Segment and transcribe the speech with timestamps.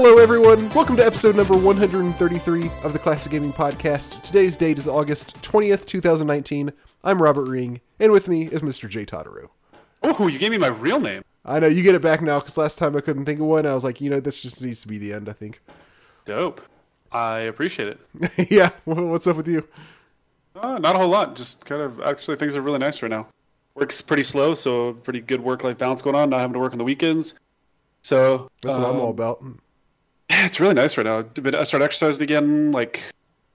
[0.00, 0.70] Hello, everyone.
[0.74, 4.22] Welcome to episode number 133 of the Classic Gaming Podcast.
[4.22, 6.72] Today's date is August 20th, 2019.
[7.02, 8.88] I'm Robert Ring, and with me is Mr.
[8.88, 9.04] J.
[9.04, 9.48] Totaro.
[10.04, 11.24] Oh, you gave me my real name.
[11.44, 13.66] I know you get it back now because last time I couldn't think of one.
[13.66, 15.28] I was like, you know, this just needs to be the end.
[15.28, 15.60] I think.
[16.24, 16.60] Dope.
[17.10, 18.50] I appreciate it.
[18.52, 18.70] yeah.
[18.84, 19.66] What's up with you?
[20.54, 21.34] Uh, not a whole lot.
[21.34, 23.26] Just kind of actually things are really nice right now.
[23.74, 26.30] Work's pretty slow, so pretty good work-life balance going on.
[26.30, 27.34] Not having to work on the weekends.
[28.02, 29.42] So That's what I'm all about.
[30.38, 31.22] Yeah, it's really nice right now.
[31.22, 33.02] But I started exercising again like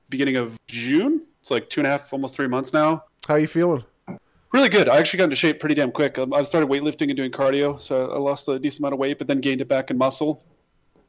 [0.09, 1.21] beginning of June.
[1.39, 3.05] It's like two and a half, almost three months now.
[3.25, 3.85] How you feeling?
[4.51, 4.89] Really good.
[4.89, 6.19] I actually got into shape pretty damn quick.
[6.19, 9.17] Um, I've started weightlifting and doing cardio, so I lost a decent amount of weight,
[9.17, 10.43] but then gained it back in muscle.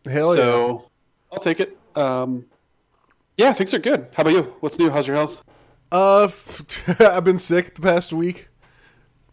[0.05, 0.43] Hell yeah.
[0.43, 0.91] so
[1.33, 1.77] I'll take it.
[1.97, 2.47] Um,
[3.37, 4.07] yeah, things are good.
[4.15, 4.43] How about you?
[4.61, 4.91] What's new?
[4.91, 5.43] How's your health?
[5.91, 6.29] Uh,
[7.01, 8.49] I've been sick the past week.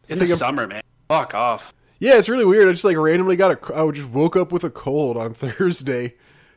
[0.09, 0.81] In think the I'm- summer, man.
[1.07, 1.73] Fuck off.
[1.99, 2.67] Yeah, it's really weird.
[2.67, 3.75] I just like randomly got a.
[3.77, 6.15] I just woke up with a cold on Thursday,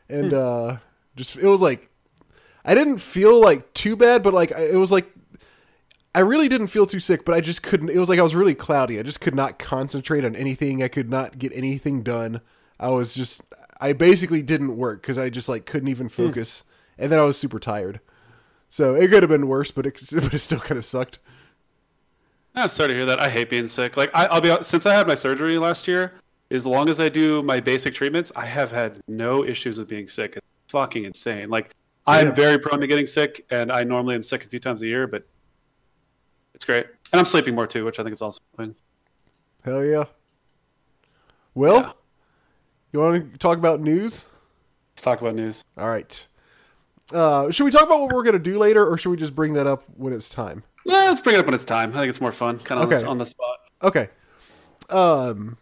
[0.09, 0.77] and uh,
[1.15, 1.89] just it was like,
[2.63, 5.09] I didn't feel like too bad, but like it was like,
[6.13, 7.89] I really didn't feel too sick, but I just couldn't.
[7.89, 8.99] It was like I was really cloudy.
[8.99, 10.81] I just could not concentrate on anything.
[10.81, 12.41] I could not get anything done.
[12.79, 13.41] I was just,
[13.79, 16.63] I basically didn't work because I just like couldn't even focus,
[16.97, 17.99] and then I was super tired.
[18.69, 21.19] So it could have been worse, but it, but it still kind of sucked.
[22.55, 23.19] I'm sorry to hear that.
[23.19, 23.97] I hate being sick.
[23.97, 26.13] Like I, I'll be since I had my surgery last year.
[26.51, 30.07] As long as I do my basic treatments, I have had no issues with being
[30.07, 30.35] sick.
[30.37, 31.49] It's fucking insane.
[31.49, 31.71] Like
[32.07, 32.31] I'm Yeah.
[32.33, 35.07] very prone to getting sick, and I normally am sick a few times a year,
[35.07, 35.25] but
[36.53, 36.85] it's great.
[37.11, 38.75] And I'm sleeping more too, which I think is also fine.
[39.63, 40.05] Hell yeah.
[41.55, 41.91] Well, Yeah.
[42.93, 44.25] you want to talk about news?
[44.93, 45.63] Let's talk about news.
[45.77, 46.27] All right.
[47.11, 49.53] Uh, should we talk about what we're gonna do later, or should we just bring
[49.53, 50.63] that up when it's time?
[50.85, 51.91] Yeah, let's bring it up when it's time.
[51.95, 53.03] I think it's more fun, kind of Okay.
[53.03, 53.57] on the spot.
[53.83, 54.09] Okay.
[54.91, 55.57] Um,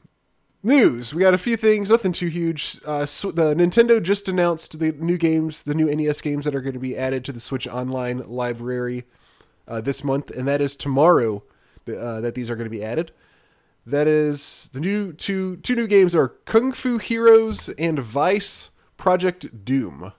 [0.64, 1.14] news.
[1.14, 1.90] We got a few things.
[1.90, 2.80] Nothing too huge.
[2.86, 6.62] Uh, sw- the Nintendo just announced the new games, the new NES games that are
[6.62, 9.04] going to be added to the Switch Online library
[9.68, 11.44] uh, this month, and that is tomorrow.
[11.86, 13.12] Uh, that these are going to be added.
[13.86, 19.66] That is the new two two new games are Kung Fu Heroes and Vice Project
[19.66, 20.14] Doom.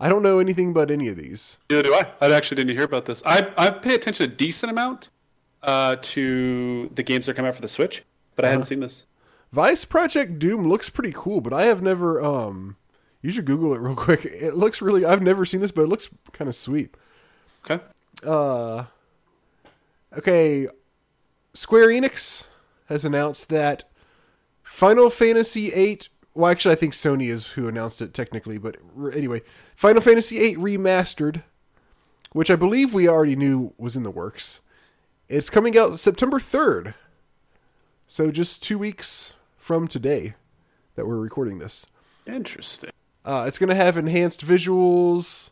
[0.00, 1.58] I don't know anything about any of these.
[1.70, 2.06] Neither do I.
[2.20, 3.22] I actually didn't hear about this.
[3.24, 5.10] I, I pay attention a decent amount
[5.62, 8.02] uh, to the games that come out for the Switch,
[8.34, 9.06] but I hadn't seen this.
[9.52, 12.76] Vice Project Doom looks pretty cool, but I have never um
[13.20, 14.24] you should Google it real quick.
[14.24, 16.94] It looks really I've never seen this, but it looks kind of sweet.
[17.64, 17.82] Okay.
[18.26, 18.84] Uh
[20.16, 20.68] Okay,
[21.54, 22.48] Square Enix
[22.86, 23.84] has announced that
[24.62, 26.00] Final Fantasy VIII
[26.34, 28.76] well actually I think Sony is who announced it technically, but
[29.14, 29.42] anyway,
[29.76, 31.42] Final Fantasy VIII remastered,
[32.32, 34.60] which I believe we already knew was in the works.
[35.28, 36.94] It's coming out September 3rd.
[38.06, 40.34] So just 2 weeks from today
[40.96, 41.86] that we're recording this.
[42.26, 42.90] Interesting.
[43.24, 45.50] Uh, it's going to have enhanced visuals.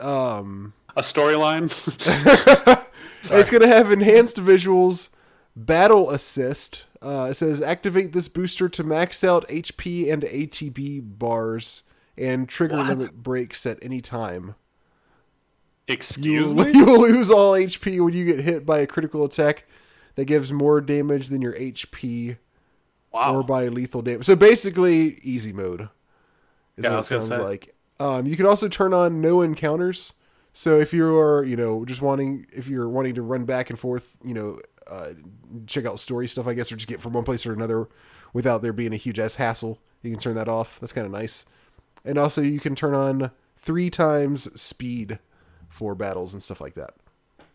[0.00, 1.70] Um, A storyline.
[3.30, 5.10] it's going to have enhanced visuals,
[5.54, 6.86] battle assist.
[7.00, 11.84] Uh, it says activate this booster to max out HP and ATB bars
[12.16, 12.88] and trigger What?
[12.88, 14.56] limit breaks at any time.
[15.86, 16.72] Excuse you, me.
[16.72, 19.64] you will lose all HP when you get hit by a critical attack
[20.16, 22.36] that gives more damage than your HP
[23.12, 23.36] Wow.
[23.36, 24.26] or by lethal damage.
[24.26, 25.88] So basically, easy mode
[26.76, 27.74] is Yeah, what it sounds like.
[28.00, 30.12] Um, you can also turn on no encounters.
[30.52, 33.78] So if you are, you know, just wanting, if you're wanting to run back and
[33.78, 35.12] forth, you know, uh,
[35.66, 37.88] check out story stuff, I guess, or just get from one place or another
[38.32, 40.80] without there being a huge ass hassle, you can turn that off.
[40.80, 41.44] That's kind of nice.
[42.04, 45.18] And also, you can turn on three times speed
[45.68, 46.94] for battles and stuff like that.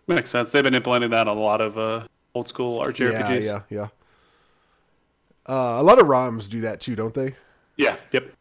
[0.08, 0.52] Makes sense.
[0.52, 3.30] They've been implementing that on a lot of uh, old school RJRPGs.
[3.30, 3.88] Yeah, yeah, yeah.
[5.48, 7.36] Uh, a lot of ROMs do that too, don't they?
[7.76, 8.31] Yeah, Yep.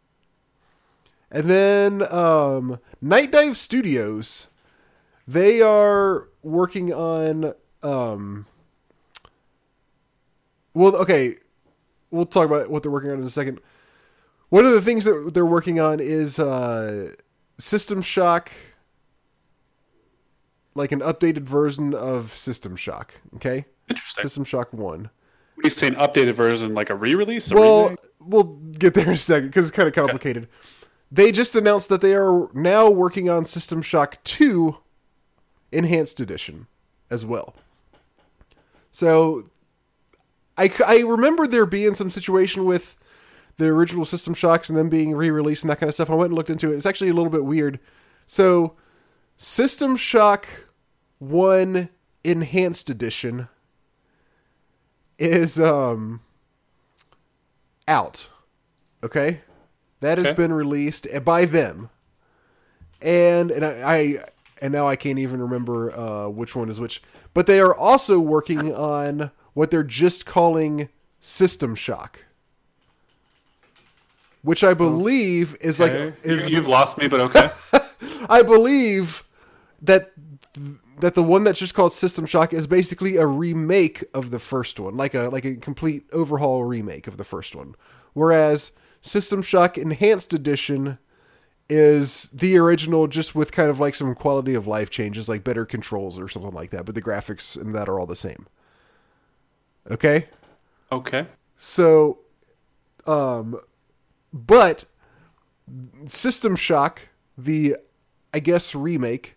[1.30, 4.48] And then um, Nightdive Studios,
[5.26, 7.54] they are working on.
[7.82, 8.44] Um,
[10.74, 11.36] well, okay,
[12.10, 13.60] we'll talk about what they're working on in a second.
[14.50, 17.14] One of the things that they're working on is uh,
[17.58, 18.52] System Shock,
[20.74, 23.14] like an updated version of System Shock.
[23.36, 24.22] Okay, Interesting.
[24.22, 25.08] System Shock One.
[25.64, 27.50] You an updated version, like a re-release?
[27.50, 27.98] A Well, remake?
[28.20, 28.44] we'll
[28.78, 30.48] get there in a second because it's kind of complicated.
[31.10, 34.76] They just announced that they are now working on System Shock 2
[35.70, 36.66] Enhanced Edition
[37.10, 37.54] as well.
[38.90, 39.50] So
[40.58, 42.98] I, I remember there being some situation with
[43.58, 46.10] the original System Shocks and them being re released and that kind of stuff.
[46.10, 46.76] I went and looked into it.
[46.76, 47.78] It's actually a little bit weird.
[48.26, 48.74] So,
[49.36, 50.46] System Shock
[51.18, 51.88] 1
[52.24, 53.48] Enhanced Edition
[55.22, 56.20] is um
[57.86, 58.28] out.
[59.02, 59.40] Okay?
[60.00, 61.88] That has been released by them,
[63.00, 64.24] and and I, I
[64.60, 67.02] and now I can't even remember uh, which one is which.
[67.34, 70.88] But they are also working on what they're just calling
[71.20, 72.24] System Shock,
[74.42, 75.92] which I believe is like
[76.24, 77.48] is you, have lost me, but okay.
[78.28, 79.22] I believe
[79.82, 80.12] that
[81.00, 84.78] that the one that's just called System Shock is basically a remake of the first
[84.78, 87.74] one, like a like a complete overhaul remake of the first one.
[88.12, 90.98] Whereas System Shock Enhanced Edition
[91.68, 95.64] is the original just with kind of like some quality of life changes like better
[95.64, 98.46] controls or something like that, but the graphics and that are all the same.
[99.90, 100.28] Okay?
[100.90, 101.26] okay.
[101.58, 102.18] So,
[103.06, 103.58] um,
[104.32, 104.84] but
[106.06, 107.76] System Shock, the
[108.34, 109.36] I guess remake,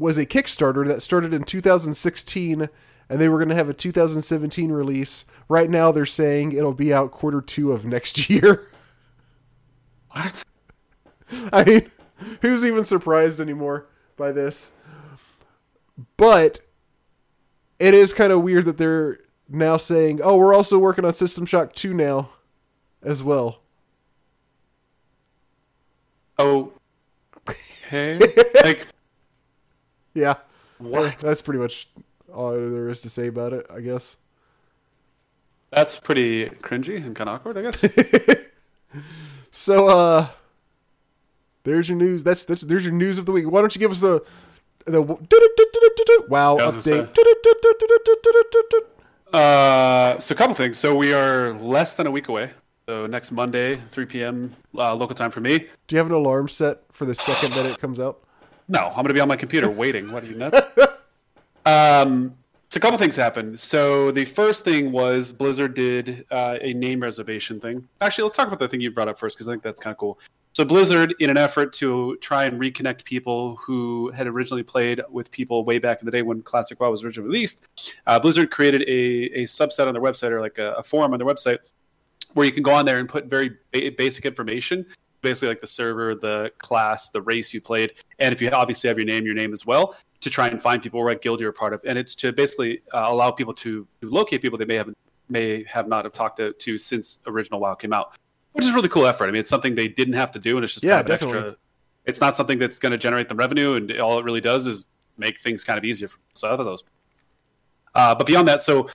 [0.00, 2.68] was a Kickstarter that started in 2016,
[3.08, 5.26] and they were going to have a 2017 release.
[5.46, 8.68] Right now, they're saying it'll be out quarter two of next year.
[10.12, 10.42] What?
[11.52, 11.90] I mean,
[12.40, 13.86] who's even surprised anymore
[14.16, 14.72] by this?
[16.16, 16.60] But
[17.78, 19.18] it is kind of weird that they're
[19.48, 22.30] now saying, "Oh, we're also working on System Shock 2 now
[23.02, 23.60] as well."
[26.38, 26.72] Oh.
[27.92, 28.20] Okay.
[28.62, 28.86] like
[30.14, 30.34] Yeah.
[30.78, 31.18] what?
[31.18, 31.88] That's pretty much
[32.32, 34.16] all there is to say about it, I guess.
[35.70, 38.36] That's pretty cringy and kind of awkward, I guess.
[39.52, 40.28] So uh
[41.64, 42.24] there's your news.
[42.24, 43.50] That's that's there's your news of the week.
[43.50, 44.24] Why don't you give us the
[44.86, 45.02] the
[46.28, 47.14] wow Yeah, I was gonna update.
[49.32, 50.78] Uh, so a couple things.
[50.78, 52.50] So we are less than a week away.
[52.88, 54.56] So next Monday, 3 p.m.
[54.76, 55.58] Uh, local time for me.
[55.58, 58.24] Do you have an alarm set for the second that it comes out?
[58.70, 60.12] No, I'm going to be on my computer waiting.
[60.12, 60.60] What are you nuts?
[61.66, 62.36] um,
[62.68, 63.58] so a couple things happened.
[63.58, 67.88] So the first thing was Blizzard did uh, a name reservation thing.
[68.00, 69.90] Actually, let's talk about the thing you brought up first because I think that's kind
[69.90, 70.20] of cool.
[70.52, 75.32] So Blizzard, in an effort to try and reconnect people who had originally played with
[75.32, 77.66] people way back in the day when Classic WoW was originally released,
[78.06, 81.18] uh, Blizzard created a, a subset on their website or like a, a forum on
[81.18, 81.58] their website
[82.34, 84.86] where you can go on there and put very ba- basic information,
[85.20, 88.98] basically like the server, the class, the race you played, and if you obviously have
[88.98, 91.52] your name, your name as well, to try and find people what guild you're a
[91.52, 94.74] part of, and it's to basically uh, allow people to, to locate people they may
[94.76, 94.90] have
[95.28, 98.12] may have not have talked to, to since original WoW came out,
[98.52, 99.26] which is a really cool effort.
[99.26, 101.06] I mean, it's something they didn't have to do, and it's just Yeah, kind of
[101.06, 101.48] an definitely.
[101.50, 101.56] extra.
[102.06, 104.86] It's not something that's going to generate them revenue, and all it really does is
[105.18, 106.08] make things kind of easier.
[106.08, 106.82] For, so I thought those.
[107.94, 108.88] Uh, but beyond that, so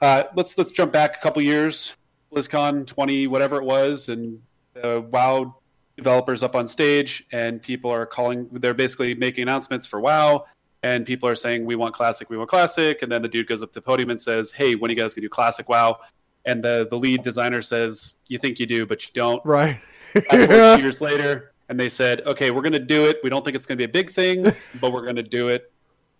[0.00, 1.94] uh, let's let's jump back a couple years.
[2.32, 4.40] BlizzCon 20, whatever it was, and
[4.82, 5.56] uh, WoW
[5.96, 8.48] developers up on stage, and people are calling.
[8.52, 10.44] They're basically making announcements for WoW,
[10.82, 13.62] and people are saying, "We want classic, we want classic." And then the dude goes
[13.62, 15.98] up to the podium and says, "Hey, when are you guys gonna do classic WoW?"
[16.44, 19.80] And the the lead designer says, "You think you do, but you don't." Right.
[20.30, 23.18] Two years later, and they said, "Okay, we're going to do it.
[23.22, 24.44] We don't think it's going to be a big thing,
[24.80, 25.72] but we're going to do it."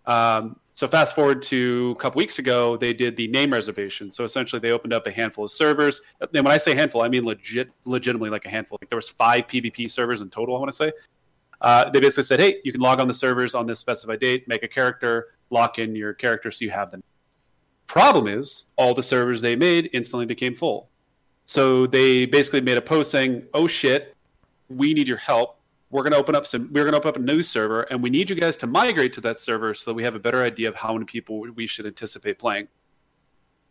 [0.07, 4.11] Um, so fast forward to a couple weeks ago, they did the name reservation.
[4.11, 6.03] So essentially, they opened up a handful of servers.
[6.21, 8.79] And when I say handful, I mean legit, legitimately like a handful.
[8.81, 10.55] Like there was five PvP servers in total.
[10.57, 10.93] I want to say.
[11.63, 14.47] Uh, they basically said, "Hey, you can log on the servers on this specified date,
[14.47, 17.03] make a character, lock in your character, so you have them."
[17.87, 20.91] Problem is, all the servers they made instantly became full.
[21.47, 24.15] So they basically made a post saying, "Oh shit,
[24.69, 25.56] we need your help.
[25.91, 26.69] We're going to open up some.
[26.73, 29.13] We're going to open up a new server, and we need you guys to migrate
[29.15, 31.67] to that server so that we have a better idea of how many people we
[31.67, 32.69] should anticipate playing."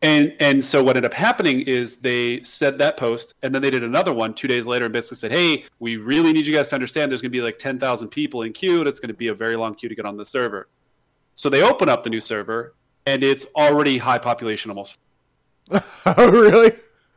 [0.01, 3.69] And and so what ended up happening is they said that post, and then they
[3.69, 6.67] did another one two days later, and basically said, "Hey, we really need you guys
[6.69, 7.11] to understand.
[7.11, 9.27] There's going to be like ten thousand people in queue, and it's going to be
[9.27, 10.67] a very long queue to get on the server."
[11.33, 14.99] So they open up the new server, and it's already high population, almost
[16.05, 16.71] oh, really?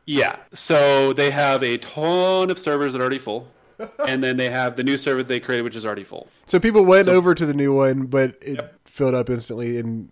[0.05, 0.37] yeah.
[0.53, 3.47] So they have a ton of servers that are already full.
[4.07, 6.27] and then they have the new server they created, which is already full.
[6.45, 8.75] So people went So- over to the new one, but it Yep.
[8.85, 9.77] filled up instantly.
[9.77, 10.11] And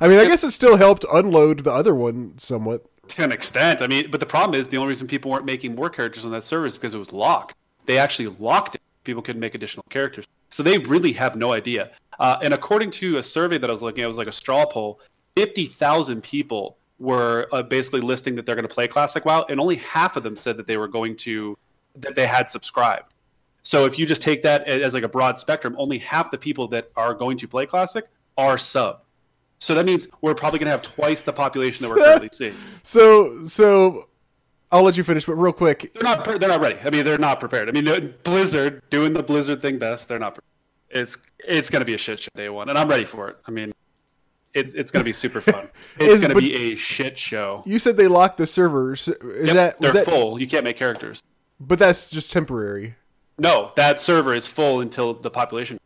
[0.00, 2.84] I mean, I guess it still helped unload the other one somewhat.
[3.08, 3.80] To an extent.
[3.82, 6.32] I mean, but the problem is the only reason people weren't making more characters on
[6.32, 7.54] that server is because it was locked.
[7.86, 8.80] They actually locked it.
[9.04, 10.24] People couldn't make additional characters.
[10.50, 11.90] So they really have no idea.
[12.18, 14.32] Uh, and according to a survey that I was looking at, it was like a
[14.32, 15.00] straw poll,
[15.36, 19.76] 50,000 people were uh, basically listing that they're going to play Classic WoW, and only
[19.76, 21.58] half of them said that they were going to,
[21.96, 23.12] that they had subscribed.
[23.62, 26.68] So if you just take that as like a broad spectrum, only half the people
[26.68, 28.04] that are going to play Classic
[28.36, 29.00] are sub.
[29.58, 32.54] So that means we're probably going to have twice the population that we're currently seeing.
[32.82, 34.08] So, so
[34.70, 36.78] I'll let you finish, but real quick, They're not they're not ready.
[36.84, 37.68] I mean, they're not prepared.
[37.68, 40.08] I mean, Blizzard doing the Blizzard thing best.
[40.08, 40.34] They're not.
[40.34, 40.50] Prepared.
[40.90, 43.38] It's it's going to be a shit show day one, and I'm ready for it.
[43.46, 43.72] I mean,
[44.52, 45.66] it's it's going to be super fun.
[45.98, 47.62] It's going to be a shit show.
[47.64, 49.08] you said they locked the servers.
[49.08, 50.04] Is Yep, that they're that?
[50.04, 50.38] full.
[50.40, 51.22] You can't make characters.
[51.66, 52.94] But that's just temporary.
[53.38, 55.78] No, that server is full until the population.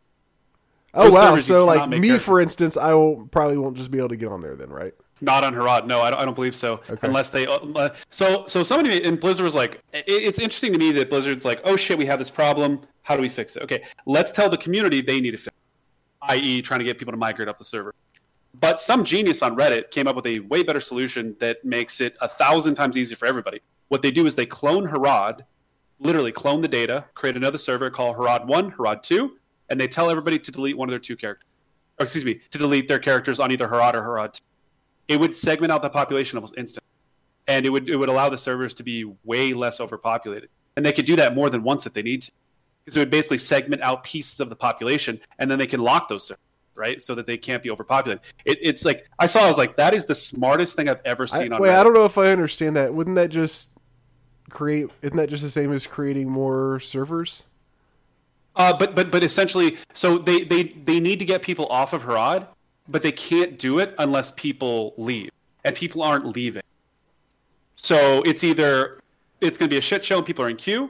[0.93, 1.37] Oh Those wow!
[1.37, 2.25] So like me, characters.
[2.25, 4.93] for instance, I will probably won't just be able to get on there then, right?
[5.21, 5.85] Not on Herod.
[5.85, 6.81] No, I don't, I don't believe so.
[6.89, 7.07] Okay.
[7.07, 7.45] Unless they.
[7.45, 11.45] Uh, so so somebody in Blizzard was like, it, it's interesting to me that Blizzard's
[11.45, 12.81] like, oh shit, we have this problem.
[13.03, 13.63] How do we fix it?
[13.63, 17.11] Okay, let's tell the community they need to fix, it, i.e., trying to get people
[17.11, 17.93] to migrate off the server.
[18.59, 22.17] But some genius on Reddit came up with a way better solution that makes it
[22.21, 23.61] a thousand times easier for everybody.
[23.89, 25.43] What they do is they clone Herod,
[25.99, 29.37] literally clone the data, create another server called Herod One, Herod Two,
[29.69, 31.45] and they tell everybody to delete one of their two characters.
[31.99, 34.41] Or excuse me, to delete their characters on either Herod or Herod 2
[35.09, 36.87] it would segment out the population almost instantly,
[37.47, 40.93] and it would it would allow the servers to be way less overpopulated, and they
[40.93, 42.31] could do that more than once if they need to,
[42.85, 46.07] because it would basically segment out pieces of the population, and then they can lock
[46.07, 46.43] those servers,
[46.75, 48.23] right, so that they can't be overpopulated.
[48.45, 51.23] It, it's like I saw, I was like, that is the smartest thing I've ever
[51.23, 51.59] I, seen on.
[51.59, 51.79] wait, Reddit.
[51.79, 52.93] I don't know if I understand that.
[52.93, 53.71] Wouldn't that just
[54.49, 54.89] create?
[55.01, 57.45] Isn't that just the same as creating more servers?
[58.55, 62.03] Uh, but but but essentially, so they they they need to get people off of
[62.03, 62.45] Herod,
[62.87, 65.29] but they can't do it unless people leave,
[65.63, 66.63] and people aren't leaving.
[67.75, 68.99] So it's either
[69.39, 70.89] it's going to be a shit show and people are in queue,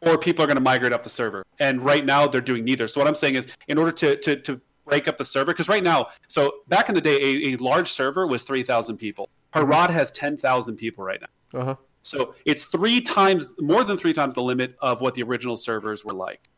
[0.00, 1.44] or people are going to migrate up the server.
[1.60, 2.88] And right now they're doing neither.
[2.88, 5.68] So what I'm saying is, in order to to, to break up the server, because
[5.68, 9.28] right now, so back in the day, a, a large server was three thousand people.
[9.52, 11.60] Herod has ten thousand people right now.
[11.60, 11.74] Uh huh.
[12.06, 16.04] So it's three times more than three times the limit of what the original servers
[16.04, 16.48] were like.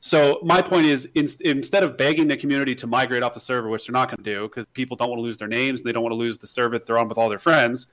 [0.00, 3.68] So my point is, in, instead of begging the community to migrate off the server,
[3.68, 5.88] which they're not going to do because people don't want to lose their names and
[5.88, 7.88] they don't want to lose the server that they're on with all their friends,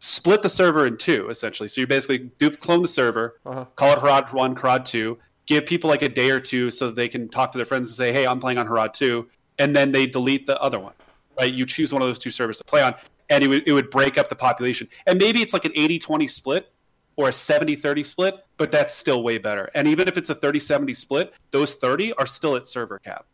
[0.00, 1.68] split the server in two essentially.
[1.68, 3.66] So you basically do clone the server, Uh-huh.
[3.76, 6.96] call it Herod one, Herod two, give people like a day or two so that
[6.96, 9.28] they can talk to their friends and say, "Hey, I'm playing on Herod two,"
[9.58, 10.94] and then they delete the other one.
[11.38, 11.52] Right?
[11.52, 12.94] You choose one of those two servers to play on,
[13.30, 14.88] and it would it would break up the population.
[15.06, 16.72] And maybe it's like an 80-20 split
[17.16, 19.70] or a 70-30 split, but that's still way better.
[19.74, 23.26] And even if it's a 30-70 split, those 30 are still at server cap.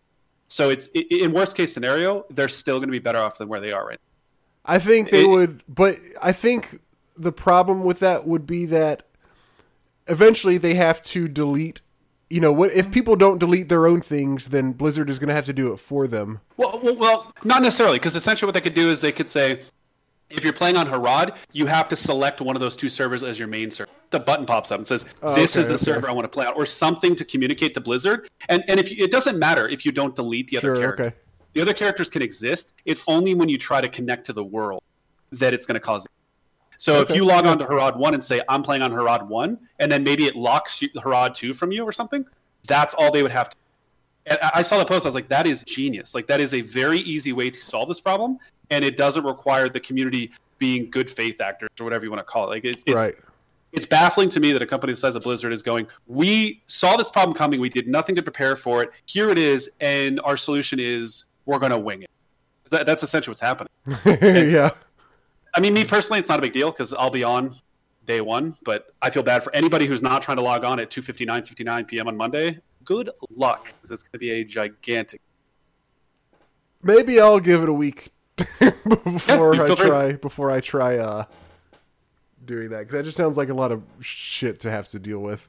[0.49, 3.61] So it's in worst case scenario, they're still going to be better off than where
[3.61, 4.75] they are right now.
[4.75, 6.81] I think they It- would, but I think
[7.17, 9.05] the problem with that would be that
[10.09, 11.81] eventually they have to delete.
[12.29, 15.35] You know, what if people don't delete their own things, then Blizzard is going to
[15.35, 16.41] have to do it for them.
[16.57, 19.63] Well, well, well not necessarily, because essentially what they could do is they could say,
[20.31, 23.39] if you're playing on Herod, you have to select one of those two servers as
[23.39, 23.91] your main server.
[24.11, 25.85] The button pops up and says, Oh, "This okay, is the okay.
[25.85, 28.29] server I want to play on," or something to communicate to Blizzard.
[28.49, 31.05] And and if you, it doesn't matter if you don't delete the other Sure, character,
[31.07, 31.17] okay.
[31.53, 32.75] the other characters can exist.
[32.85, 34.83] It's only when you try to connect to the world
[35.33, 36.05] that it's going to cause.
[36.05, 36.11] It.
[36.79, 39.59] So if you log on to Herod one and say, "I'm playing on Herod one,"
[39.79, 42.25] and then maybe it locks you, Herod two from you or something,
[42.67, 43.57] that's all they would have to.
[44.27, 45.07] And I saw the post.
[45.07, 46.15] I was like, "That is genius!
[46.15, 48.39] Like that is a very easy way to solve this problem,
[48.71, 52.31] and it doesn't require the community being good faith actors or whatever you want to
[52.31, 52.51] call it.
[52.51, 53.15] Like it's it's, right.
[53.73, 55.89] it's baffling to me that a company the size of Blizzard is going.
[56.07, 57.61] We saw this problem coming.
[57.61, 58.91] We did nothing to prepare for it.
[59.07, 62.11] Here it is, and our solution is we're going to wing it.
[62.71, 63.69] That, that's essentially what's happening.
[64.07, 64.71] yeah.
[65.57, 67.57] I mean, me personally, it's not a big deal because I'll be on
[68.07, 68.57] day one.
[68.65, 71.85] But I feel bad for anybody who's not trying to log on at 2:59, 59
[71.87, 72.07] p.m.
[72.07, 72.59] on Monday.
[72.85, 75.21] Good luck, because it's going to be a gigantic.
[76.83, 78.11] Maybe I'll give it a week
[79.05, 81.25] before you I try before I try uh
[82.45, 85.21] doing that because that just sounds like a lot of shit to have to deal
[85.21, 85.49] with.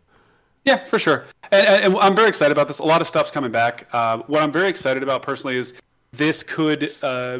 [0.65, 1.25] Yeah, for sure.
[1.51, 2.79] And, and, and I'm very excited about this.
[2.79, 3.88] A lot of stuff's coming back.
[3.91, 5.74] Uh, what I'm very excited about personally is
[6.12, 7.39] this could uh,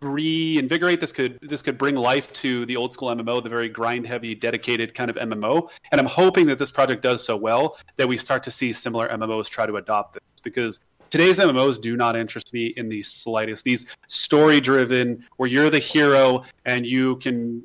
[0.00, 1.00] reinvigorate.
[1.00, 4.34] This could this could bring life to the old school MMO, the very grind heavy,
[4.34, 5.68] dedicated kind of MMO.
[5.90, 9.08] And I'm hoping that this project does so well that we start to see similar
[9.08, 10.80] MMOs try to adopt this because.
[11.12, 13.64] Today's MMOs do not interest me in the slightest.
[13.64, 17.62] These story driven, where you're the hero and you can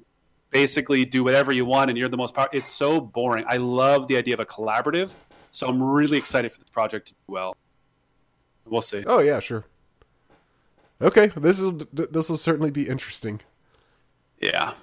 [0.50, 2.60] basically do whatever you want and you're the most powerful.
[2.60, 3.46] It's so boring.
[3.48, 5.12] I love the idea of a collaborative.
[5.54, 7.56] So I'm really excited for this project to do well.
[8.66, 9.06] We'll see.
[9.08, 9.64] Oh yeah, sure.
[11.02, 13.40] Okay, this is this will certainly be interesting.
[14.42, 14.74] Yeah.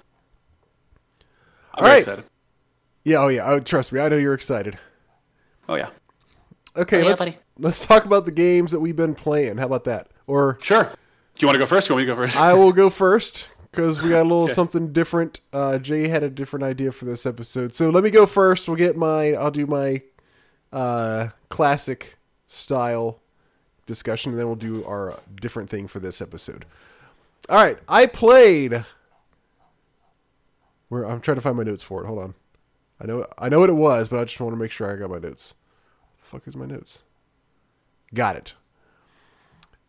[1.75, 2.25] I'm All very excited.
[3.03, 3.47] Yeah, oh yeah.
[3.47, 4.79] Oh, trust me, I know you're excited.
[5.69, 5.89] Oh yeah.
[6.75, 7.37] Okay, Oh, yeah, let's buddy.
[7.59, 9.57] Let's talk about the games that we've been playing.
[9.57, 10.07] How about that?
[10.27, 10.83] Or Sure.
[10.83, 10.89] Do
[11.39, 11.89] you want to go first?
[11.89, 12.37] Or you want me to go first?
[12.37, 14.53] I will go first because we got a little Okay.
[14.53, 15.41] something different.
[15.51, 18.67] Uh, Jay had a different idea for this episode, so let me go first.
[18.67, 19.33] We'll get my.
[19.33, 20.01] I'll do my
[20.71, 23.19] uh, classic style
[23.85, 26.65] discussion, and then we'll do our different thing for this episode.
[27.49, 28.85] All right, I played.
[30.89, 32.07] Where I'm trying to find my notes for it.
[32.07, 32.33] Hold on.
[33.01, 34.95] I know I know what it was, but I just want to make sure I
[34.97, 35.55] got my notes.
[36.21, 37.03] fuck is my notes?
[38.13, 38.53] Got it.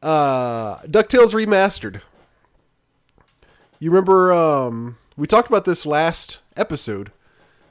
[0.02, 2.00] Uh, Ducktales remastered.
[3.78, 7.12] You remember um we talked about this last episode.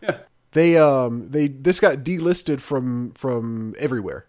[0.01, 0.17] Yeah.
[0.51, 4.25] They um they this got delisted from from everywhere,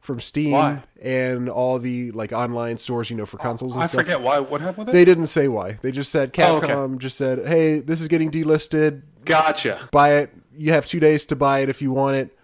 [0.00, 0.82] from Steam Why?
[1.00, 4.00] and all the like online stores, you know, for consoles and I stuff.
[4.02, 4.40] forget why.
[4.40, 4.92] What happened with it?
[4.92, 5.72] They didn't say why.
[5.82, 6.98] They just said Oh, Capcom okay.
[6.98, 9.02] just said, "Hey, this is getting delisted.
[9.24, 9.78] Gotcha.
[9.92, 10.34] Buy it.
[10.56, 12.36] You have two days to buy it if you want it.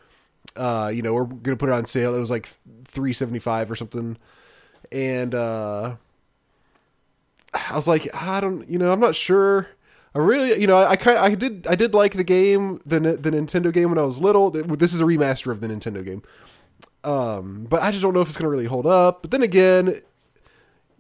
[0.57, 2.15] Uh, you know, we're gonna put it on sale.
[2.15, 2.49] It was like
[2.85, 4.17] three seventy five or something,
[4.91, 5.97] and uh,
[7.53, 9.69] I was like, I don't, you know, I'm not sure.
[10.15, 13.01] I really, you know, I, I kind, I did, I did like the game, the
[13.01, 14.51] the Nintendo game when I was little.
[14.51, 16.23] This is a remaster of the Nintendo game,
[17.05, 19.23] um, but I just don't know if it's gonna really hold up.
[19.23, 20.01] But then again,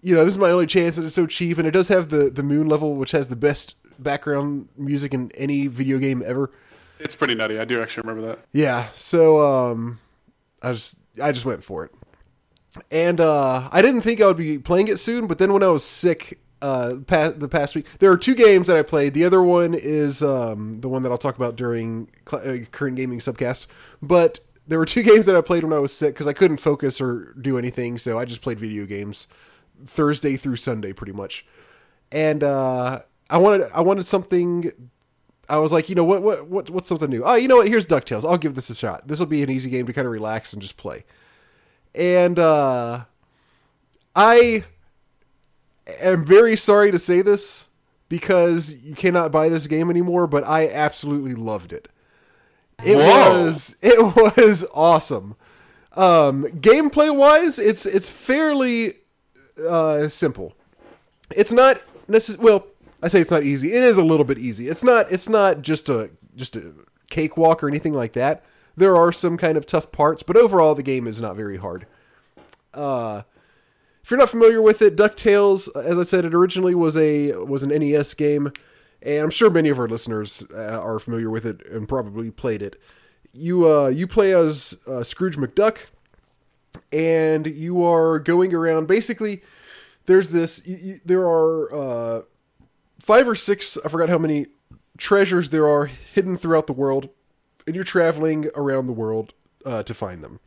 [0.02, 2.10] you know, this is my only chance, and it's so cheap, and it does have
[2.10, 6.50] the the moon level, which has the best background music in any video game ever.
[6.98, 7.58] It's pretty nutty.
[7.58, 8.40] I do actually remember that.
[8.52, 10.00] Yeah, so um,
[10.62, 11.92] I just I just went for it,
[12.90, 15.68] and uh, I didn't think I would be playing it soon, but then when I
[15.68, 16.40] was sick.
[16.62, 19.12] Uh, past, the past week, there are two games that I played.
[19.12, 22.96] The other one is um, the one that I'll talk about during cl- uh, current
[22.96, 23.66] gaming subcast.
[24.00, 26.56] But there were two games that I played when I was sick because I couldn't
[26.56, 29.28] focus or do anything, so I just played video games
[29.84, 31.44] Thursday through Sunday, pretty much.
[32.10, 34.72] And uh, I wanted I wanted something
[35.48, 37.22] I was like, you know what, what, what, what's something new?
[37.24, 37.68] Oh, you know what?
[37.68, 38.28] Here's Ducktales.
[38.28, 39.06] I'll give this a shot.
[39.06, 41.04] This will be an easy game to kind of relax and just play.
[41.94, 43.04] And uh,
[44.14, 44.64] I
[46.00, 47.68] am very sorry to say this
[48.08, 51.88] because you cannot buy this game anymore, but I absolutely loved it.
[52.84, 53.44] It Whoa.
[53.44, 55.36] was it was awesome.
[55.94, 58.98] Um, gameplay wise, it's it's fairly
[59.66, 60.54] uh, simple.
[61.30, 62.66] It's not necess- well.
[63.06, 63.72] I say it's not easy.
[63.72, 64.66] It is a little bit easy.
[64.66, 65.12] It's not.
[65.12, 66.74] It's not just a just a
[67.08, 68.44] cakewalk or anything like that.
[68.76, 71.86] There are some kind of tough parts, but overall the game is not very hard.
[72.74, 73.22] Uh,
[74.02, 77.62] if you're not familiar with it, Ducktales, as I said, it originally was a was
[77.62, 78.50] an NES game,
[79.00, 82.60] and I'm sure many of our listeners uh, are familiar with it and probably played
[82.60, 82.74] it.
[83.32, 85.78] You uh, you play as uh, Scrooge McDuck,
[86.90, 88.88] and you are going around.
[88.88, 89.42] Basically,
[90.06, 90.66] there's this.
[90.66, 92.22] You, you, there are uh,
[93.00, 93.78] five or six.
[93.84, 94.46] I forgot how many
[94.96, 97.08] treasures there are hidden throughout the world,
[97.66, 100.40] and you're traveling around the world uh, to find them.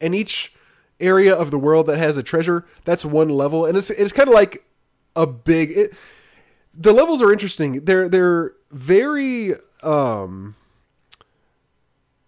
[0.00, 0.54] And each
[1.00, 4.28] area of the world that has a treasure, that's one level, and it's it's kind
[4.28, 4.64] of like
[5.16, 5.70] a big.
[5.70, 5.94] It,
[6.74, 7.84] the levels are interesting.
[7.84, 9.54] They're they're very.
[9.82, 10.56] Um,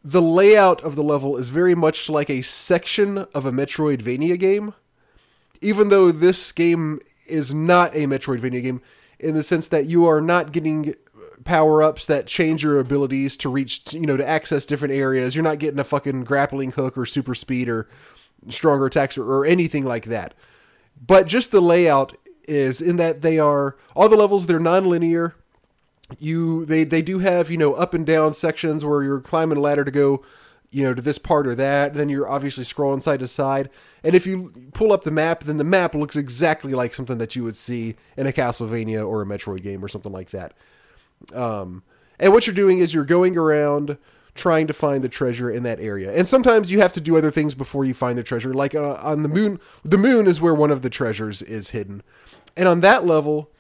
[0.03, 4.73] the layout of the level is very much like a section of a Metroidvania game,
[5.61, 8.81] even though this game is not a Metroidvania game
[9.21, 10.95] in the sense that you are not getting
[11.45, 15.35] power ups that change your abilities to reach, you know, to access different areas.
[15.35, 17.89] You're not getting a fucking grappling hook or super speed or
[18.49, 20.35] stronger attacks or, or anything like that.
[21.07, 22.17] But just the layout
[22.49, 25.37] is in that they are all the levels they're non-linear
[26.19, 29.61] you they they do have you know up and down sections where you're climbing a
[29.61, 30.23] ladder to go
[30.71, 33.71] you know to this part or that then you're obviously scrolling side to side.
[34.03, 37.35] And if you pull up the map then the map looks exactly like something that
[37.37, 40.55] you would see in a castlevania or a metroid game or something like that.
[41.35, 41.83] Um,
[42.19, 43.99] and what you're doing is you're going around
[44.35, 46.15] trying to find the treasure in that area.
[46.17, 48.55] And sometimes you have to do other things before you find the treasure.
[48.55, 52.03] Like uh, on the moon the moon is where one of the treasures is hidden.
[52.57, 53.51] And on that level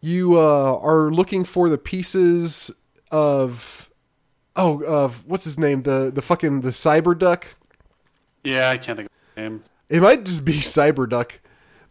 [0.00, 2.70] you uh, are looking for the pieces
[3.10, 3.89] of
[4.56, 7.46] oh of what's his name the the fucking the cyber duck
[8.44, 9.64] Yeah, I can't think of the name.
[9.88, 11.40] it might just be cyber duck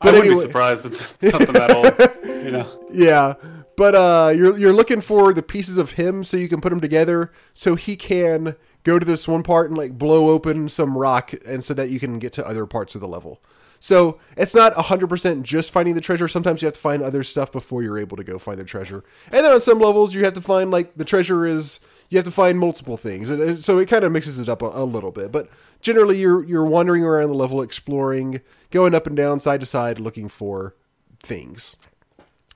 [0.01, 0.85] I wouldn't anyway be surprised.
[0.85, 0.99] It's
[1.31, 2.25] something that old.
[2.45, 2.87] You know.
[2.91, 3.33] yeah
[3.75, 6.79] but uh you're you're looking for the pieces of him so you can put them
[6.81, 11.33] together so he can go to this one part and like blow open some rock
[11.45, 13.41] and so that you can get to other parts of the level
[13.81, 17.51] so it's not 100% just finding the treasure sometimes you have to find other stuff
[17.51, 20.33] before you're able to go find the treasure and then on some levels you have
[20.33, 23.87] to find like the treasure is you have to find multiple things and so it
[23.87, 25.49] kind of mixes it up a, a little bit but
[25.81, 28.41] generally you're you're wandering around the level exploring
[28.71, 30.75] going up and down side to side looking for
[31.21, 31.75] things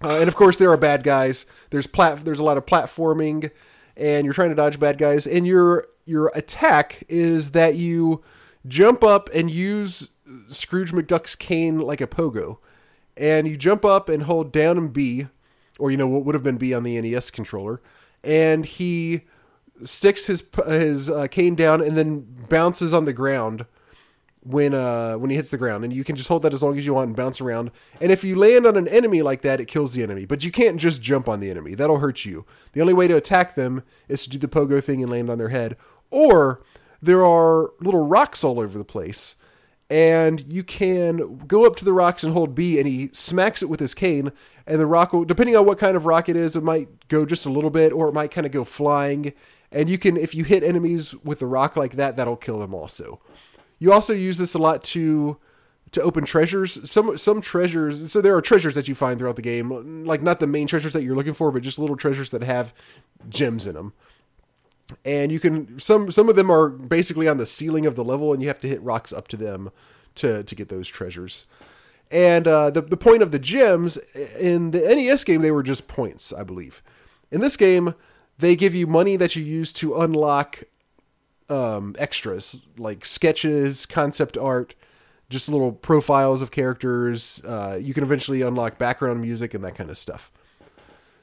[0.03, 1.45] uh, and of course, there are bad guys.
[1.69, 2.25] There's plat.
[2.25, 3.51] There's a lot of platforming,
[3.95, 5.25] and you're trying to dodge bad guys.
[5.25, 8.21] And your your attack is that you
[8.67, 10.09] jump up and use
[10.49, 12.57] Scrooge McDuck's cane like a pogo,
[13.15, 15.27] and you jump up and hold down and B,
[15.79, 17.81] or you know what would have been B on the NES controller,
[18.23, 19.21] and he
[19.83, 23.65] sticks his his uh, cane down and then bounces on the ground
[24.45, 25.83] when uh when he hits the ground.
[25.83, 27.71] And you can just hold that as long as you want and bounce around.
[28.01, 30.25] And if you land on an enemy like that it kills the enemy.
[30.25, 31.75] But you can't just jump on the enemy.
[31.75, 32.45] That'll hurt you.
[32.73, 35.37] The only way to attack them is to do the pogo thing and land on
[35.37, 35.77] their head.
[36.11, 36.63] Or
[37.01, 39.35] there are little rocks all over the place.
[39.89, 43.69] And you can go up to the rocks and hold B and he smacks it
[43.69, 44.31] with his cane.
[44.65, 47.25] And the rock will depending on what kind of rock it is it might go
[47.25, 49.33] just a little bit or it might kind of go flying
[49.73, 52.73] and you can if you hit enemies with a rock like that, that'll kill them
[52.73, 53.19] also.
[53.79, 55.37] You also use this a lot to
[55.93, 56.89] to open treasures.
[56.89, 58.11] Some some treasures.
[58.11, 60.93] So there are treasures that you find throughout the game, like not the main treasures
[60.93, 62.73] that you're looking for, but just little treasures that have
[63.29, 63.93] gems in them.
[65.05, 68.33] And you can some some of them are basically on the ceiling of the level,
[68.33, 69.71] and you have to hit rocks up to them
[70.15, 71.45] to to get those treasures.
[72.11, 73.97] And uh, the the point of the gems
[74.37, 76.83] in the NES game, they were just points, I believe.
[77.31, 77.95] In this game,
[78.37, 80.63] they give you money that you use to unlock
[81.49, 84.75] um, extras like sketches, concept art,
[85.29, 87.41] just little profiles of characters.
[87.45, 90.31] Uh, you can eventually unlock background music and that kind of stuff.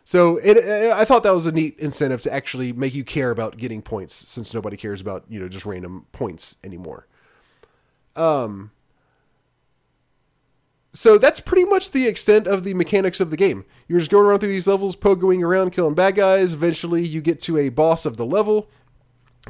[0.04, 0.56] So it,
[0.92, 4.14] I thought that was a neat incentive to actually make you care about getting points,
[4.14, 7.06] since nobody cares about you know just random points anymore.
[8.16, 8.72] Um.
[10.92, 13.64] So that's pretty much the extent of the mechanics of the game.
[13.86, 16.52] You're just going around through these levels, pogoing around, killing bad guys.
[16.54, 18.68] Eventually, you get to a boss of the level.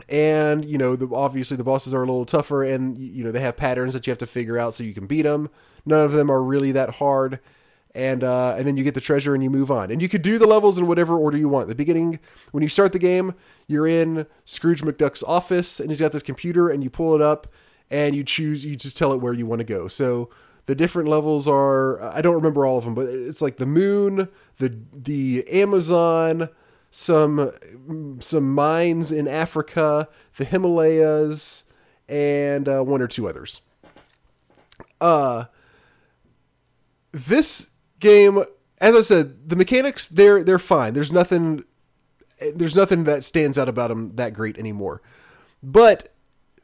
[0.08, 3.40] And you know the, obviously the bosses are a little tougher and you know they
[3.40, 5.50] have patterns that you have to figure out so you can beat them
[5.84, 7.40] none of them are really that hard.
[7.92, 9.90] And uh, and then you get the treasure and you move on.
[9.90, 11.62] And you could do the levels in whatever order you want.
[11.64, 12.20] At the beginning
[12.52, 13.34] when you start the game
[13.66, 17.48] you're in scrooge mcduck's office and he's got this computer and you pull it up
[17.90, 19.88] and you choose you just tell it where you want to go.
[19.88, 20.30] So
[20.70, 24.28] the different levels are i don't remember all of them but it's like the moon
[24.58, 26.48] the the amazon
[26.90, 27.52] some
[28.18, 31.64] some mines in Africa, the Himalayas,
[32.08, 33.62] and uh, one or two others.
[35.00, 35.44] Uh,
[37.12, 38.44] this game,
[38.80, 40.94] as I said, the mechanics they're they're fine.
[40.94, 41.64] There's nothing
[42.54, 45.00] there's nothing that stands out about them that great anymore.
[45.62, 46.12] But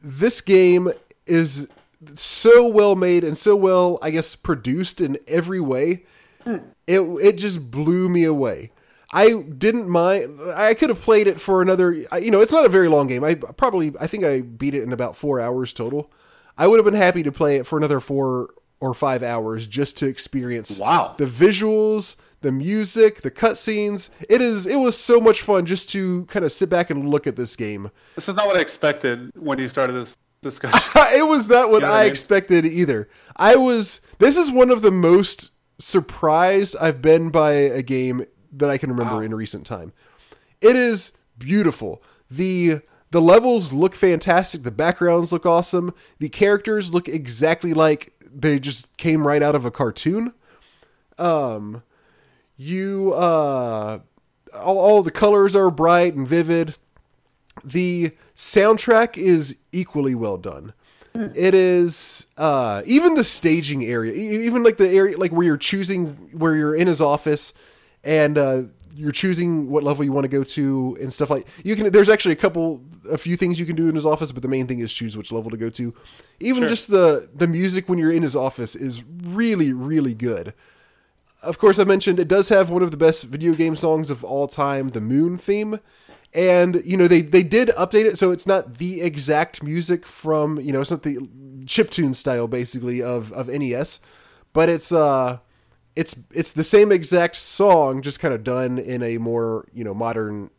[0.01, 0.91] this game
[1.25, 1.67] is
[2.13, 6.05] so well made and so well, I guess, produced in every way.
[6.45, 6.63] Mm.
[6.85, 8.71] It it just blew me away.
[9.13, 10.39] I didn't mind.
[10.53, 11.93] I could have played it for another.
[11.93, 13.23] You know, it's not a very long game.
[13.23, 16.11] I probably, I think I beat it in about four hours total.
[16.57, 19.97] I would have been happy to play it for another four or five hours just
[19.97, 20.79] to experience.
[20.79, 21.15] Wow.
[21.17, 24.09] The visuals, the music, the cutscenes.
[24.29, 24.67] It is.
[24.67, 27.55] It was so much fun just to kind of sit back and look at this
[27.55, 27.91] game.
[28.15, 30.17] This is not what I expected when you started this
[30.49, 30.79] discussion.
[31.13, 32.11] it was not what, you know I, I mean?
[32.11, 33.09] expected either.
[33.35, 34.01] I was.
[34.19, 38.89] This is one of the most surprised I've been by a game that I can
[38.89, 39.21] remember wow.
[39.21, 39.93] in recent time.
[40.61, 42.01] It is beautiful.
[42.29, 42.81] The
[43.11, 44.63] the levels look fantastic.
[44.63, 45.93] The backgrounds look awesome.
[46.19, 50.33] The characters look exactly like they just came right out of a cartoon.
[51.17, 51.83] Um,
[52.57, 53.99] you uh,
[54.53, 56.75] all, all the colors are bright and vivid.
[57.63, 60.73] The soundtrack is equally well done.
[61.13, 61.27] Hmm.
[61.35, 66.29] It is uh, even the staging area, even like the area like where you're choosing
[66.31, 67.53] where you're in his office
[68.03, 68.61] and uh,
[68.97, 72.09] you're choosing what level you want to go to and stuff like you can there's
[72.09, 74.67] actually a couple a few things you can do in his office but the main
[74.67, 75.93] thing is choose which level to go to
[76.39, 76.69] even sure.
[76.69, 80.53] just the the music when you're in his office is really really good
[81.43, 84.23] of course i mentioned it does have one of the best video game songs of
[84.23, 85.79] all time the moon theme
[86.37, 90.59] and you know they they did update it so it's not the exact music from
[90.61, 91.17] you know it's not the
[91.65, 93.99] chip tune style basically of of nes
[94.53, 95.37] but it's uh
[95.97, 99.95] it's it's the same exact song, just kind of done in a more you know
[99.95, 100.51] modern,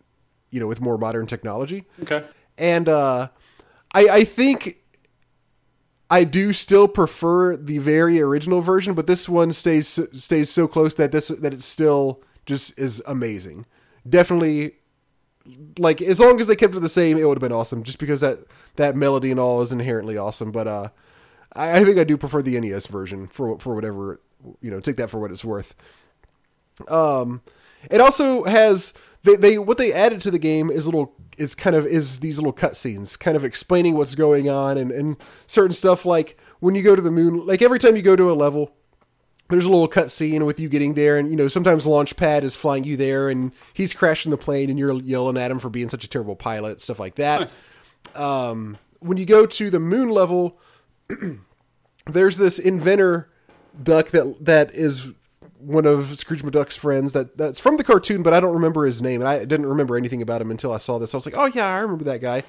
[0.51, 1.87] you know, with more modern technology.
[2.03, 2.25] Okay.
[2.59, 3.29] And uh,
[3.95, 4.79] I I think
[6.11, 10.95] I do still prefer the very original version, but this one stays stays so close
[10.97, 13.65] that this that it still just is amazing.
[14.09, 14.73] Definitely,
[15.79, 17.83] like as long as they kept it the same, it would have been awesome.
[17.83, 18.41] Just because that
[18.77, 20.53] that melody and all is inherently awesome.
[20.53, 20.89] But uh,
[21.55, 24.21] I, I think I do prefer the NES version for for whatever
[24.61, 25.75] you know take that for what it's worth.
[26.89, 27.43] Um,
[27.91, 31.77] it also has they, they what they added to the game is little is kind
[31.77, 36.05] of is these little cutscenes, kind of explaining what's going on and and certain stuff
[36.05, 38.73] like when you go to the moon, like every time you go to a level.
[39.51, 42.85] There's a little cutscene with you getting there, and you know sometimes Launchpad is flying
[42.85, 46.05] you there, and he's crashing the plane, and you're yelling at him for being such
[46.05, 47.41] a terrible pilot, stuff like that.
[47.41, 47.61] Nice.
[48.15, 50.59] Um, when you go to the moon level,
[52.07, 53.31] there's this inventor
[53.83, 55.13] duck that that is
[55.61, 59.03] one of Scrooge McDuck's friends that that's from the cartoon, but I don't remember his
[59.03, 61.15] name, and I didn't remember anything about him until I saw this.
[61.15, 62.43] I was like, oh yeah, I remember that guy.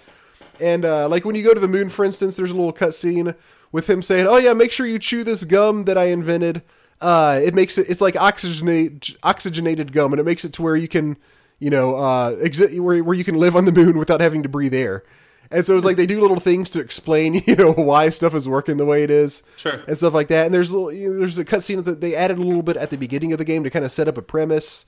[0.60, 3.36] And uh, like when you go to the moon, for instance, there's a little cutscene
[3.72, 6.62] with him saying, "Oh yeah, make sure you chew this gum that I invented.
[7.02, 10.76] Uh, it makes it it's like oxygenate oxygenated gum, and it makes it to where
[10.76, 11.18] you can,
[11.60, 14.50] you know, uh, exi- where where you can live on the moon without having to
[14.50, 15.04] breathe air."
[15.52, 18.48] And so it's like they do little things to explain, you know, why stuff is
[18.48, 20.46] working the way it is, sure, and stuff like that.
[20.46, 22.90] And there's little, you know, there's a cutscene that they added a little bit at
[22.92, 24.86] the beginning of the game to kind of set up a premise.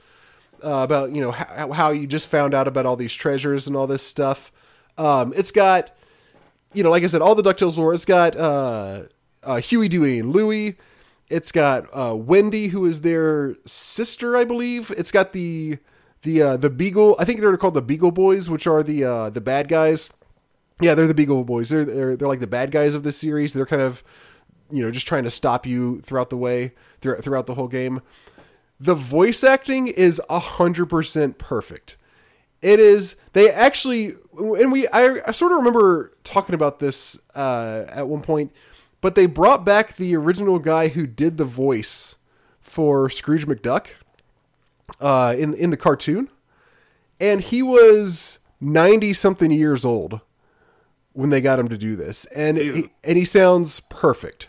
[0.63, 3.75] uh, about you know how, how you just found out about all these treasures and
[3.75, 4.51] all this stuff.
[4.97, 5.91] Um, it's got
[6.73, 7.93] you know, like I said, all the Ducktales lore.
[7.93, 9.03] It's got uh,
[9.43, 10.77] uh, Huey, Dewey, and Louie.
[11.31, 14.91] It's got uh, Wendy, who is their sister, I believe.
[14.97, 15.77] It's got the
[16.23, 17.15] the uh, the Beagle.
[17.19, 20.11] I think they're called the Beagle Boys, which are the uh, the bad guys.
[20.79, 21.69] Yeah, they're the Beagle Boys.
[21.69, 23.53] They're they're they're like the bad guys of this series.
[23.53, 24.03] They're kind of
[24.69, 28.01] you know just trying to stop you throughout the way throughout the whole game.
[28.79, 31.97] The voice acting is hundred percent perfect.
[32.61, 33.15] It is.
[33.33, 34.87] They actually, and we.
[34.89, 38.51] I, I sort of remember talking about this uh, at one point,
[39.01, 42.17] but they brought back the original guy who did the voice
[42.59, 43.87] for Scrooge McDuck
[44.99, 46.29] uh, in in the cartoon,
[47.19, 50.21] and he was ninety something years old
[51.13, 54.47] when they got him to do this, and he, and he sounds perfect.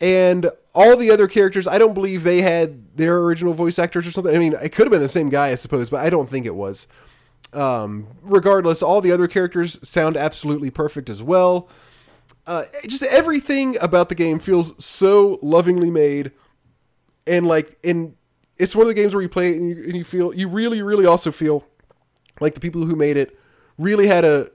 [0.00, 4.10] And all the other characters, I don't believe they had their original voice actors or
[4.10, 4.34] something.
[4.34, 6.46] I mean, it could have been the same guy, I suppose, but I don't think
[6.46, 6.86] it was.
[7.52, 11.68] Um, regardless, all the other characters sound absolutely perfect as well.
[12.50, 16.32] Uh, just everything about the game feels so lovingly made,
[17.24, 18.16] and like, and
[18.58, 20.48] it's one of the games where you play it and you, and you feel, you
[20.48, 21.64] really, really also feel
[22.40, 23.38] like the people who made it
[23.78, 24.50] really had a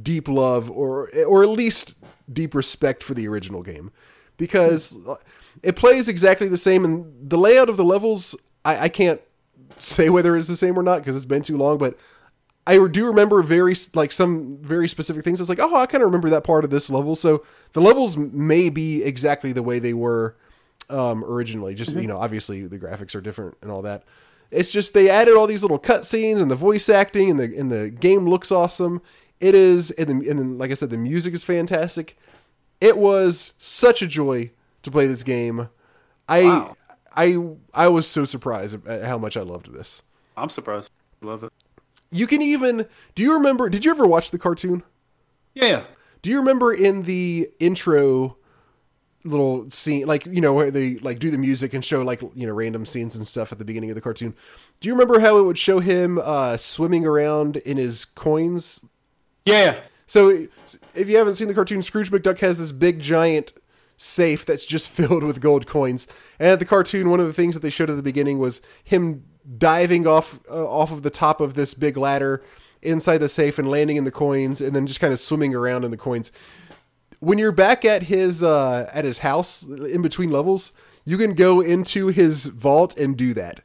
[0.00, 1.94] deep love or, or at least
[2.32, 3.90] deep respect for the original game.
[4.36, 4.96] Because
[5.64, 9.20] it plays exactly the same and the layout of the levels I, I can't
[9.80, 11.98] say whether it's the same or not because it's been too long but
[12.66, 16.06] i do remember very like some very specific things it's like oh i kind of
[16.06, 19.94] remember that part of this level so the levels may be exactly the way they
[19.94, 20.36] were
[20.88, 22.00] um, originally just mm-hmm.
[22.00, 24.02] you know obviously the graphics are different and all that
[24.50, 27.70] it's just they added all these little cutscenes and the voice acting and the and
[27.70, 29.00] the game looks awesome
[29.38, 32.16] it is and, the, and then, like i said the music is fantastic
[32.80, 34.50] it was such a joy
[34.82, 35.68] to play this game.
[36.28, 36.76] I wow.
[37.14, 37.38] I
[37.74, 40.02] I was so surprised at how much I loved this.
[40.36, 40.90] I'm surprised.
[41.20, 41.52] Love it.
[42.10, 44.82] You can even do you remember did you ever watch the cartoon?
[45.54, 45.84] Yeah, yeah.
[46.22, 48.36] Do you remember in the intro
[49.24, 52.46] little scene like you know where they like do the music and show like you
[52.46, 54.34] know random scenes and stuff at the beginning of the cartoon
[54.80, 58.82] do you remember how it would show him uh swimming around in his coins
[59.44, 59.78] yeah
[60.10, 60.48] so
[60.92, 63.52] if you haven't seen the cartoon, Scrooge McDuck has this big giant
[63.96, 66.08] safe that's just filled with gold coins.
[66.40, 68.60] And at the cartoon, one of the things that they showed at the beginning was
[68.82, 69.24] him
[69.58, 72.42] diving off uh, off of the top of this big ladder
[72.82, 75.84] inside the safe and landing in the coins, and then just kind of swimming around
[75.84, 76.32] in the coins.
[77.20, 80.72] When you're back at his uh, at his house in between levels,
[81.04, 83.60] you can go into his vault and do that.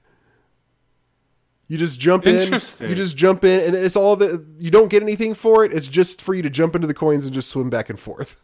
[1.67, 2.53] You just jump in.
[2.53, 5.73] You just jump in, and it's all that you don't get anything for it.
[5.73, 8.35] It's just for you to jump into the coins and just swim back and forth.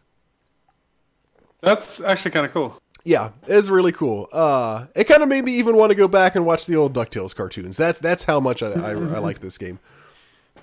[1.61, 2.80] That's actually kind of cool.
[3.03, 4.29] Yeah, it's really cool.
[4.31, 6.93] Uh, it kind of made me even want to go back and watch the old
[6.93, 7.77] Ducktales cartoons.
[7.77, 9.79] That's that's how much I, I, I like this game.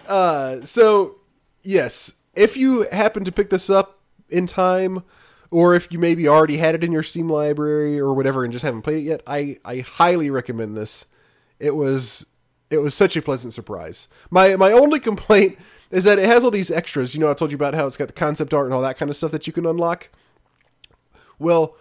[0.06, 1.16] Uh, so
[1.62, 3.98] yes, if you happen to pick this up
[4.28, 5.02] in time,
[5.50, 8.64] or if you maybe already had it in your Steam library or whatever and just
[8.64, 11.06] haven't played it yet, I I highly recommend this.
[11.58, 12.26] It was
[12.70, 14.08] it was such a pleasant surprise.
[14.30, 15.58] My my only complaint
[15.90, 17.14] is that it has all these extras.
[17.14, 18.98] You know, I told you about how it's got the concept art and all that
[18.98, 20.10] kind of stuff that you can unlock.
[21.38, 21.76] Well,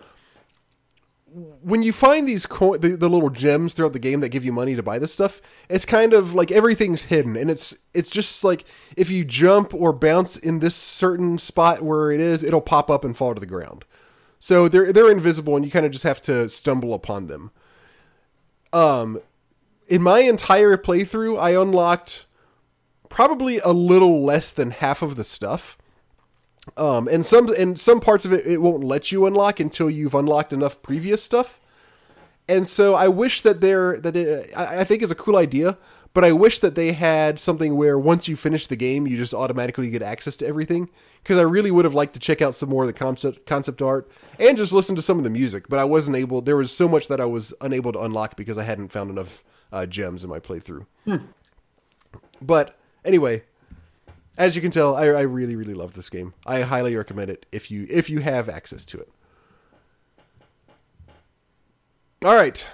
[1.62, 4.76] when you find these the, the little gems throughout the game that give you money
[4.76, 8.66] to buy this stuff, it's kind of like everything's hidden, and it's it's just like
[8.96, 13.04] if you jump or bounce in this certain spot where it is, it'll pop up
[13.04, 13.86] and fall to the ground.
[14.40, 17.52] So they're they're invisible, and you kind of just have to stumble upon them.
[18.74, 19.22] Um,
[19.88, 22.26] in my entire playthrough, I unlocked
[23.10, 25.78] probably a little less than half of the stuff.
[26.76, 30.14] Um, and some and some parts of it it won't let you unlock until you've
[30.14, 31.62] unlocked enough previous stuff.
[32.50, 35.78] And so I wish that there that it, I, I think is a cool idea,
[36.14, 39.34] but I wish that they had something where once you finish the game, you just
[39.34, 40.90] automatically get access to everything.
[41.24, 43.82] Because I really would have liked to check out some more of the concept concept
[43.82, 46.42] art and just listen to some of the music, but I wasn't able.
[46.42, 49.44] There was so much that I was unable to unlock because I hadn't found enough
[49.72, 50.86] uh, gems in my playthrough.
[51.06, 51.18] Hmm.
[52.42, 53.44] But anyway,
[54.38, 56.34] as you can tell, I, I really really love this game.
[56.46, 59.10] I highly recommend it if you if you have access to it.
[62.24, 62.70] All right,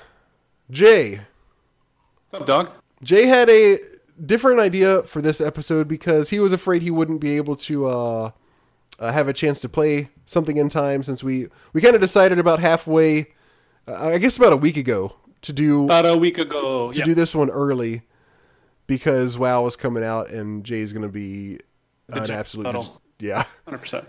[0.70, 1.22] Jay.
[2.30, 2.70] What's up, dog?
[3.04, 3.80] Jay had a
[4.26, 8.32] different idea for this episode because he was afraid he wouldn't be able to uh,
[9.00, 12.40] uh, have a chance to play something in time since we we kind of decided
[12.40, 13.34] about halfway,
[13.88, 17.06] uh, I guess about a week ago to do about a week ago to yeah.
[17.06, 18.04] do this one early
[18.88, 21.60] because WoW is coming out and Jay's going to be
[22.10, 23.02] an absolute puddle.
[23.20, 24.06] yeah, hundred percent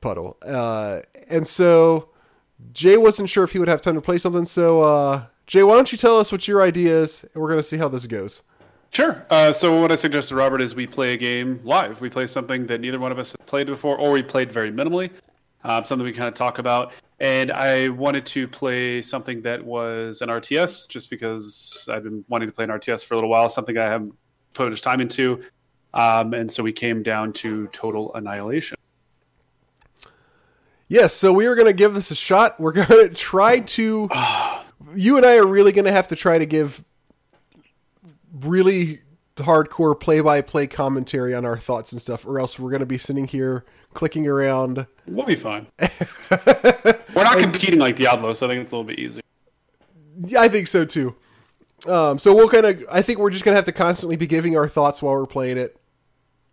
[0.00, 0.36] puddle.
[0.44, 2.10] Uh, and so
[2.72, 5.74] Jay wasn't sure if he would have time to play something, so uh, Jay, why
[5.74, 8.42] don't you tell us what your idea is, and we're gonna see how this goes.
[8.90, 9.26] Sure.
[9.30, 12.00] Uh, so what I suggested, to Robert, is we play a game live.
[12.00, 14.72] We play something that neither one of us have played before, or we played very
[14.72, 15.10] minimally.
[15.66, 16.92] Um, something we kind of talk about.
[17.18, 22.48] And I wanted to play something that was an RTS, just because I've been wanting
[22.48, 23.48] to play an RTS for a little while.
[23.48, 24.14] Something I haven't
[24.54, 25.42] put much time into.
[25.92, 28.78] Um, and so we came down to Total Annihilation.
[30.86, 32.60] Yes, so we are going to give this a shot.
[32.60, 34.08] We're going to try to.
[34.94, 36.84] you and I are really going to have to try to give
[38.40, 39.00] really
[39.34, 42.86] hardcore play by play commentary on our thoughts and stuff, or else we're going to
[42.86, 43.64] be sitting here
[43.96, 44.86] clicking around.
[45.06, 45.66] We'll be fine.
[45.80, 49.22] we're not competing like Diablo, so I think it's a little bit easier.
[50.18, 51.16] Yeah, I think so too.
[51.88, 52.84] Um, so we'll kind of.
[52.90, 55.26] I think we're just going to have to constantly be giving our thoughts while we're
[55.26, 55.76] playing it.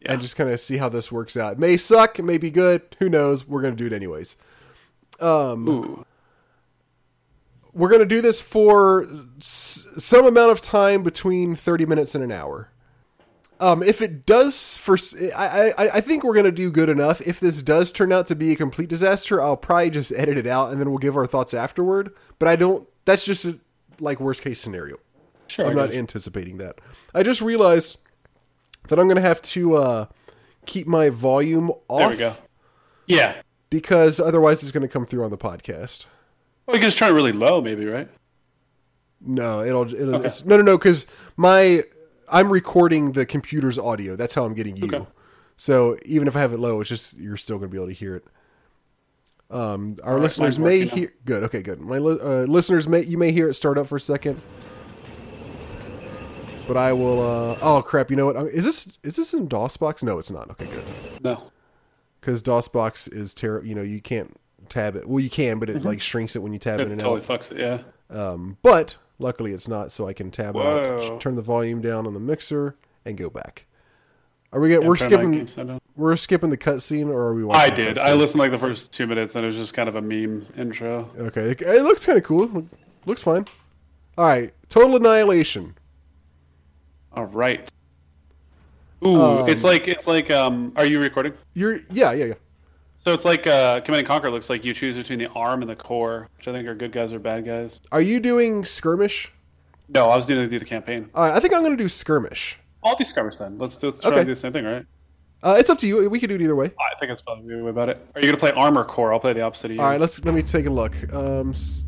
[0.02, 0.14] Yeah.
[0.14, 1.54] And just kind of see how this works out.
[1.54, 2.82] It may suck, it may be good.
[3.00, 3.48] Who knows?
[3.48, 4.36] We're going to do it anyways.
[5.22, 6.06] Um, Ooh.
[7.72, 12.24] we're going to do this for s- some amount of time between 30 minutes and
[12.24, 12.70] an hour.
[13.64, 14.98] Um, if it does, for
[15.34, 17.22] I, I, I think we're going to do good enough.
[17.22, 20.46] If this does turn out to be a complete disaster, I'll probably just edit it
[20.46, 22.14] out and then we'll give our thoughts afterward.
[22.40, 22.90] But I don't.
[23.06, 23.58] That's just a,
[24.02, 24.98] like worst case scenario.
[25.48, 25.66] Sure.
[25.66, 26.00] I'm not you.
[26.00, 26.80] anticipating that.
[27.14, 27.98] I just realized
[28.90, 30.06] that I'm going to have to uh,
[30.66, 32.36] keep my volume off There we go.
[33.08, 33.36] Yeah.
[33.70, 36.06] because otherwise it's going to come through on the podcast.
[36.66, 38.10] Well, you can just turn it really low, maybe, right?
[39.26, 41.84] No, it'll it'll it's, no no no because my
[42.34, 44.16] I'm recording the computer's audio.
[44.16, 44.88] That's how I'm getting you.
[44.88, 45.06] Okay.
[45.56, 47.88] So even if I have it low, it's just you're still going to be able
[47.88, 48.26] to hear it.
[49.52, 50.96] Um, our right, listeners may working now.
[50.96, 51.44] hear good.
[51.44, 51.80] Okay, good.
[51.80, 54.42] My uh, listeners may you may hear it start up for a second,
[56.68, 57.22] but I will.
[57.22, 58.10] Uh, oh crap!
[58.10, 58.36] You know what?
[58.48, 60.02] Is this is this in DOSBox?
[60.02, 60.50] No, it's not.
[60.52, 60.84] Okay, good.
[61.22, 61.52] No.
[62.20, 63.68] Because DOSBox is terrible.
[63.68, 64.36] You know, you can't
[64.70, 65.08] tab it.
[65.08, 67.22] Well, you can, but it like shrinks it when you tab It in and totally
[67.22, 67.28] out.
[67.28, 67.82] fucks it, yeah.
[68.10, 72.14] Um, but luckily it's not, so I can tab out, turn the volume down on
[72.14, 73.66] the mixer, and go back.
[74.52, 75.82] Are we gonna, Yeah, we're skipping game sound down.
[75.96, 77.44] we're skipping the cutscene, or are we?
[77.44, 77.98] Watching I the did.
[77.98, 78.06] cutscene?
[78.06, 80.46] I listened like the first two minutes, and it was just kind of a meme
[80.58, 81.10] intro.
[81.18, 82.68] Okay, it, it looks kind of cool.
[83.08, 83.46] Looks fine.
[84.18, 85.76] All right, total annihilation.
[87.14, 87.68] All right.
[89.06, 90.30] Ooh, Um, it's like it's like.
[90.32, 91.34] Um, are you recording?
[91.56, 92.34] You're yeah yeah yeah.
[93.04, 94.30] So it's like uh, Command and Conquer.
[94.32, 96.94] Looks like you choose between the arm and the core, which I think are good
[96.94, 97.82] guys or bad guys.
[97.92, 99.30] Are you doing skirmish?
[99.90, 101.10] No, I was doing do the campaign.
[101.14, 102.58] All right, I think I'm gonna do skirmish.
[102.82, 103.58] I'll do skirmish then.
[103.58, 104.20] Let's, let's try Okay.
[104.20, 104.86] to do the same thing, right?
[105.44, 106.10] Uh, it's up to you.
[106.10, 106.68] We can do it either way.
[106.80, 108.08] I think that's probably the way about it.
[108.16, 109.12] Are you gonna play arm or core?
[109.14, 109.82] I'll play the opposite of you.
[109.84, 110.96] All right, let's let me take a look.
[111.14, 111.86] Um, s-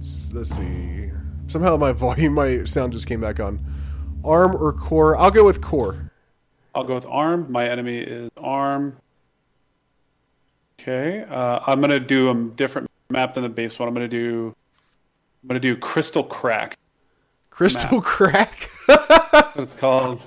[0.00, 1.10] s- let's see.
[1.46, 3.60] Somehow my volume, my sound just came back on.
[4.24, 5.14] Arm or core?
[5.18, 6.10] I'll go with core.
[6.74, 7.52] I'll go with arm.
[7.52, 8.96] My enemy is arm.
[10.82, 11.24] Okay.
[11.30, 13.88] Uh, I'm gonna do a different map than the base one.
[13.88, 14.54] I'm gonna do.
[15.42, 16.76] I'm gonna do crystal crack.
[17.50, 18.68] Crystal crack.
[18.88, 20.20] That's what it's called.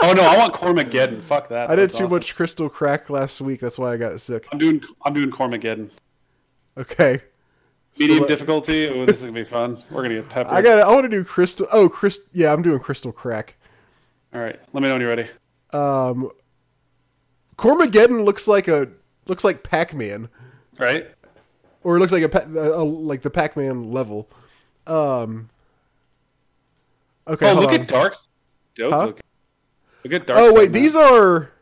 [0.00, 1.20] oh no, I want Cormageddon.
[1.20, 1.68] Fuck that.
[1.70, 2.16] I did That's too awesome.
[2.16, 3.60] much crystal crack last week.
[3.60, 4.46] That's why I got sick.
[4.52, 4.82] I'm doing.
[5.04, 5.90] I'm doing Cormageddon.
[6.78, 7.20] Okay.
[7.98, 8.88] Medium let- difficulty.
[8.88, 9.82] Oh, this is gonna be fun.
[9.90, 10.52] We're gonna get peppered.
[10.54, 10.78] I got.
[10.80, 11.66] I want to do crystal.
[11.72, 12.26] Oh, crystal.
[12.32, 13.56] Yeah, I'm doing crystal crack.
[14.32, 14.58] All right.
[14.72, 15.28] Let me know when you're ready.
[15.72, 16.30] Um,
[17.58, 18.88] Cormageddon looks like a
[19.26, 20.28] looks like Pac-Man,
[20.78, 21.10] Right.
[21.82, 24.28] or it looks like a, a, a like the Pac-Man level.
[24.86, 25.50] Um.
[27.28, 27.50] Okay.
[27.50, 27.80] oh, look on.
[27.80, 28.28] at Dark's.
[28.74, 29.04] Dope Huh?
[29.06, 29.22] looking.
[30.04, 30.38] Look at Dark.
[30.40, 31.52] Oh wait, these are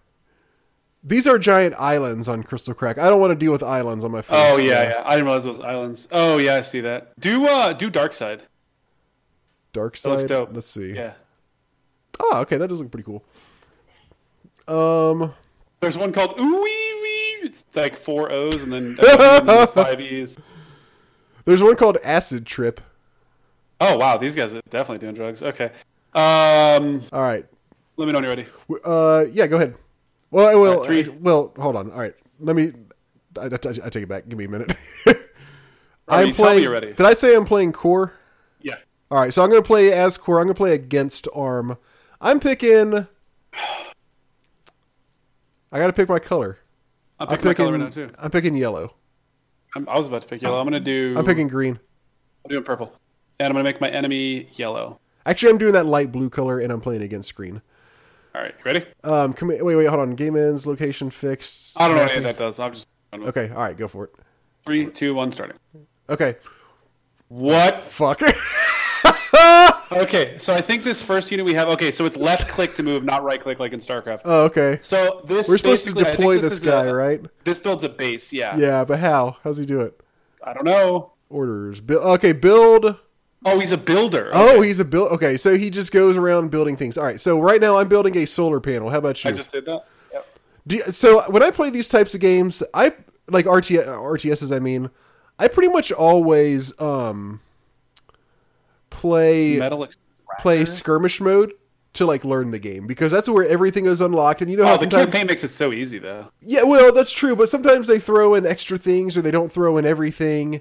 [1.05, 2.99] these are giant islands on Crystal Crack.
[2.99, 4.38] I don't want to deal with islands on my phone.
[4.40, 5.03] Oh yeah, yeah.
[5.05, 6.07] I didn't realize those islands.
[6.12, 7.18] Oh yeah, I see that.
[7.18, 8.42] Do uh do Dark Side.
[9.73, 10.11] Dark Side.
[10.11, 10.51] looks dope.
[10.53, 10.94] Let's see.
[10.94, 11.14] Yeah.
[12.21, 13.23] Oh, okay, that does look pretty cool.
[14.66, 15.35] Um,
[15.81, 16.78] There's one called Wee.
[17.49, 20.39] It's like four O's and then and then five E's.
[21.47, 22.81] there's one called Acid Trip.
[23.81, 25.43] Oh wow, these guys are definitely doing drugs.
[25.43, 25.70] Okay.
[26.14, 27.47] Um, All right.
[27.97, 28.47] let me know when you're ready.
[28.85, 29.77] Uh, yeah, go ahead.
[30.31, 30.81] Well, I will.
[30.81, 31.05] Right, three.
[31.12, 31.91] I- well, hold on.
[31.91, 32.72] All right, let me.
[33.41, 34.29] I, I, I take it back.
[34.29, 34.72] Give me a minute.
[36.09, 36.62] I'm tell playing.
[36.62, 36.89] you're ready.
[36.93, 38.12] Did I say I'm playing core?
[38.61, 38.75] Yeah.
[39.11, 40.39] All right, so I'm going to play as core.
[40.41, 41.79] I'm going to play against arm.
[42.20, 43.07] I'm picking.
[45.70, 46.59] I got to pick my color.
[47.21, 47.55] I'm picking picking.
[47.66, 48.11] color right now too.
[48.19, 48.95] I'm picking yellow.
[49.77, 50.59] I'm, I was about to pick yellow.
[50.59, 51.14] I'm gonna do.
[51.16, 51.79] I'm picking green.
[52.45, 52.93] I'm doing purple,
[53.39, 55.01] and I'm gonna make my enemy yellow.
[55.27, 57.61] Actually, I'm doing that light blue color, and I'm playing against green.
[58.35, 58.85] All right, ready?
[59.05, 60.14] Um, wait, wait, hold on.
[60.14, 61.79] Game ends, location fixed.
[61.81, 62.59] I don't know what that does.
[62.59, 64.11] I'm just Okay, all right, go for it.
[64.64, 65.57] three, two, one, starting.
[66.09, 66.37] Okay,
[67.29, 67.75] What?
[67.81, 68.21] fuck.
[69.91, 71.68] Okay, so I think this first unit we have.
[71.68, 74.20] Okay, so it's left click to move, not right click like in StarCraft.
[74.24, 74.78] oh, okay.
[74.82, 77.20] So this We're supposed to basically, I think deploy this this guy, a- right?
[77.45, 78.57] This builds a base, yeah.
[78.57, 79.36] Yeah, but how?
[79.43, 79.99] How's he do it?
[80.43, 81.12] I don't know.
[81.30, 81.80] Orders.
[81.80, 82.03] Build.
[82.05, 82.97] Okay, build.
[83.45, 84.30] Oh, he's a builder.
[84.32, 85.12] Oh, he's a build.
[85.12, 86.99] Okay, so he just goes around building things.
[86.99, 88.91] All right, so right now I'm building a solar panel.
[88.91, 89.30] How about you?
[89.30, 89.84] I just did that.
[90.12, 90.26] Yep.
[90.68, 92.93] You- so when I play these types of games, I
[93.30, 94.55] like RTS, RTSs.
[94.55, 94.91] I mean,
[95.39, 97.41] I pretty much always um
[98.99, 99.61] play
[100.40, 101.53] play skirmish mode
[101.94, 104.40] to like learn the game because that's where everything is unlocked.
[104.42, 106.26] And you know how Oh, the campaign makes it so easy though.
[106.42, 109.76] yeah, well that's true, but sometimes they throw in extra things or they don't throw
[109.78, 110.61] in everything.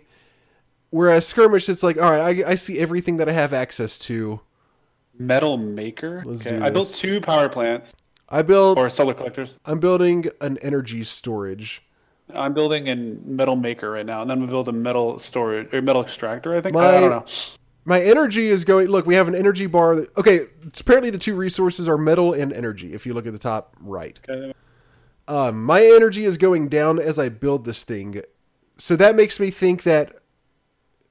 [0.89, 4.39] Whereas skirmish, it's like all right, I, I see everything that I have access to.
[5.19, 6.21] Metal maker.
[6.25, 6.59] Let's okay.
[6.59, 7.93] I built two power plants
[8.29, 8.77] I build.
[8.77, 9.57] or solar collectors.
[9.65, 11.81] I'm building an energy storage.
[12.33, 15.81] I'm building a metal maker right now, and then we build a metal storage or
[15.81, 16.55] metal extractor.
[16.55, 16.73] I think.
[16.75, 17.25] My- I don't know.
[17.87, 18.87] My energy is going.
[18.87, 19.95] Look, we have an energy bar.
[19.95, 20.41] That, okay,
[20.79, 22.93] apparently the two resources are metal and energy.
[22.93, 24.53] If you look at the top right, Okay.
[25.29, 28.21] um, my energy is going down as I build this thing,
[28.77, 30.17] so that makes me think that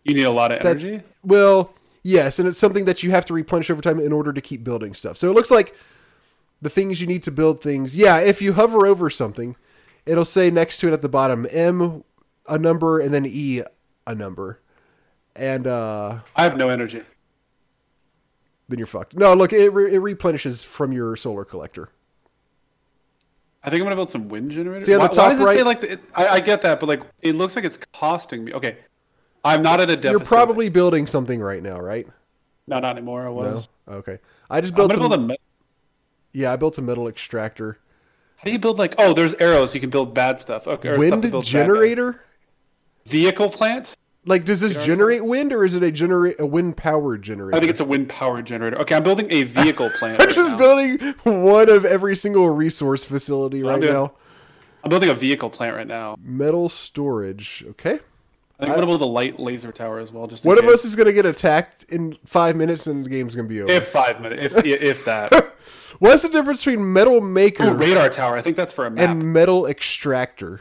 [0.04, 1.02] You need a lot of that energy.
[1.24, 1.72] well,
[2.02, 4.62] yes, and it's something that you have to replenish over time in order to keep
[4.62, 5.16] building stuff.
[5.16, 5.74] So it looks like
[6.60, 7.96] the things you need to build things.
[7.96, 9.56] Yeah, if you hover over something,
[10.04, 12.04] it'll say next to it at the bottom M
[12.48, 13.62] a number and then E
[14.06, 14.60] a number,
[15.39, 17.03] and uh, I have no energy.
[18.68, 19.14] then you're fucked.
[19.14, 21.89] No, look, it, re- it replenishes from your solar collector.
[23.62, 24.87] I think I'm gonna build some wind generators.
[24.87, 26.62] See, on the top why does it say right- like the, it, I, I get
[26.62, 28.53] that, but like it looks like it's costing me.
[28.53, 28.78] Okay,
[29.45, 30.11] I'm not at a deficit.
[30.12, 32.07] You're probably building something right now, right?
[32.68, 33.22] no, not anymore.
[33.22, 33.32] I No.
[33.32, 33.68] was.
[33.89, 34.18] Okay.
[34.51, 35.09] I just I'm built gonna some.
[35.11, 35.26] build a.
[35.28, 35.37] me-
[36.32, 37.78] yeah, I built a metal extractor.
[38.37, 38.95] How do you build like?
[38.99, 39.74] Oh, there's arrows.
[39.74, 40.66] You can build bad stuff.
[40.68, 42.22] Okay, stuff Wind bad generator.
[43.07, 43.97] Vehicle plant.
[44.28, 47.56] Like, does this generate wind or is it a generate a wind powered generator?
[47.56, 48.76] I think it's a wind power generator.
[48.80, 50.20] Okay, I'm building a vehicle plant.
[50.20, 50.58] I'm right just now.
[50.58, 54.12] building one of every single resource facility I'm right doing- now.
[54.82, 56.16] I'm building a vehicle plant right now.
[56.22, 57.64] Metal storage.
[57.70, 57.94] Okay.
[58.58, 60.26] I think I'm gonna build a light laser tower as well.
[60.26, 63.48] Just One of us is gonna get attacked in five minutes and the game's gonna
[63.48, 63.70] be over.
[63.70, 65.32] If five minutes, if if that.
[65.98, 68.36] What's the difference between metal maker radar tower.
[68.36, 69.08] I think that's for a map.
[69.10, 70.60] and metal extractor?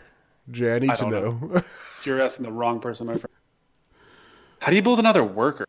[0.52, 1.12] Jay, I need I to don't
[1.54, 1.64] know.
[2.04, 3.30] You're asking the wrong person, my friend.
[4.66, 5.68] How do you build another worker?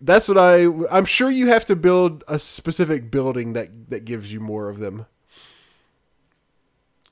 [0.00, 0.68] That's what I.
[0.92, 4.78] I'm sure you have to build a specific building that that gives you more of
[4.78, 5.06] them.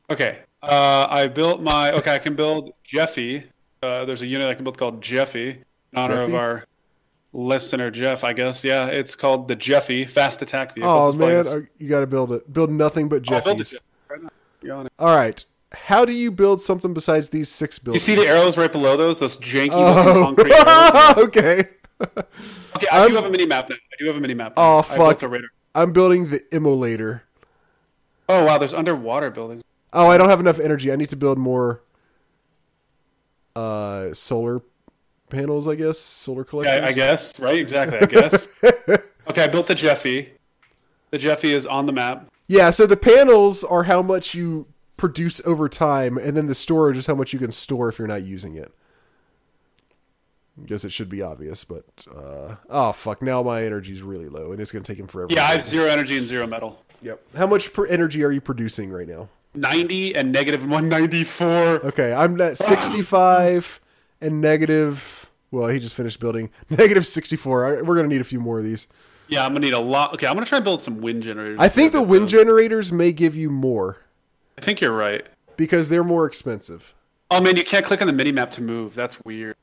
[0.08, 0.38] Okay.
[0.62, 1.90] Uh, I built my.
[1.90, 3.42] Okay, I can build Jeffy.
[3.82, 5.64] Uh, there's a unit I can build called Jeffy in
[5.96, 6.32] honor Jeffy?
[6.32, 6.64] of our
[7.32, 8.22] listener Jeff.
[8.22, 8.62] I guess.
[8.62, 10.88] Yeah, it's called the Jeffy Fast Attack Vehicle.
[10.88, 12.52] Oh man, you got to build it.
[12.52, 13.80] Build nothing but I'll build it Jeffies.
[14.08, 14.30] right now.
[14.62, 14.92] You're on it.
[15.00, 15.44] All right.
[15.72, 18.06] How do you build something besides these six buildings?
[18.08, 19.20] You see the arrows right below those?
[19.20, 21.26] Those janky Oh, concrete arrows.
[21.26, 21.68] okay.
[22.00, 23.74] Okay, I do have a mini map now.
[23.76, 24.54] I do have a mini map.
[24.56, 24.78] now.
[24.78, 25.22] Oh, fuck.
[25.74, 27.22] I'm building the immolator.
[28.28, 29.62] Oh wow, there's underwater buildings.
[29.92, 30.92] Oh, I don't have enough energy.
[30.92, 31.82] I need to build more
[33.54, 34.62] uh solar
[35.30, 35.98] panels, I guess.
[35.98, 36.80] Solar collectors.
[36.80, 37.38] Yeah, I guess.
[37.40, 37.58] Right?
[37.58, 37.98] Exactly.
[37.98, 38.48] I guess.
[39.28, 40.32] okay, I built the Jeffy.
[41.10, 42.26] The Jeffy is on the map.
[42.48, 44.66] Yeah, so the panels are how much you
[44.96, 48.08] produce over time, and then the storage is how much you can store if you're
[48.08, 48.72] not using it.
[50.62, 51.84] I guess it should be obvious, but
[52.14, 53.20] uh, oh fuck!
[53.20, 55.28] Now my energy's really low, and it's gonna take him forever.
[55.32, 56.82] Yeah, I have zero energy and zero metal.
[57.02, 57.22] Yep.
[57.36, 59.28] How much per energy are you producing right now?
[59.54, 61.86] 90 and negative 194.
[61.86, 63.80] Okay, I'm at 65
[64.20, 65.30] and negative.
[65.50, 67.82] Well, he just finished building negative 64.
[67.84, 68.88] We're gonna need a few more of these.
[69.28, 70.14] Yeah, I'm gonna need a lot.
[70.14, 71.58] Okay, I'm gonna try and build some wind generators.
[71.60, 73.98] I think the wind generators may give you more
[74.58, 75.26] I think you're right.
[75.56, 76.94] because they're more expensive.
[77.30, 78.94] Oh man, you can't click on the mini map to move.
[78.94, 79.56] That's weird.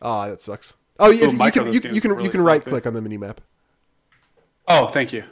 [0.00, 0.76] Ah, that sucks.
[0.98, 3.00] Oh, Ooh, if- you can you, you can really you can right click on the
[3.00, 3.40] mini map.
[4.68, 5.24] Oh, thank you.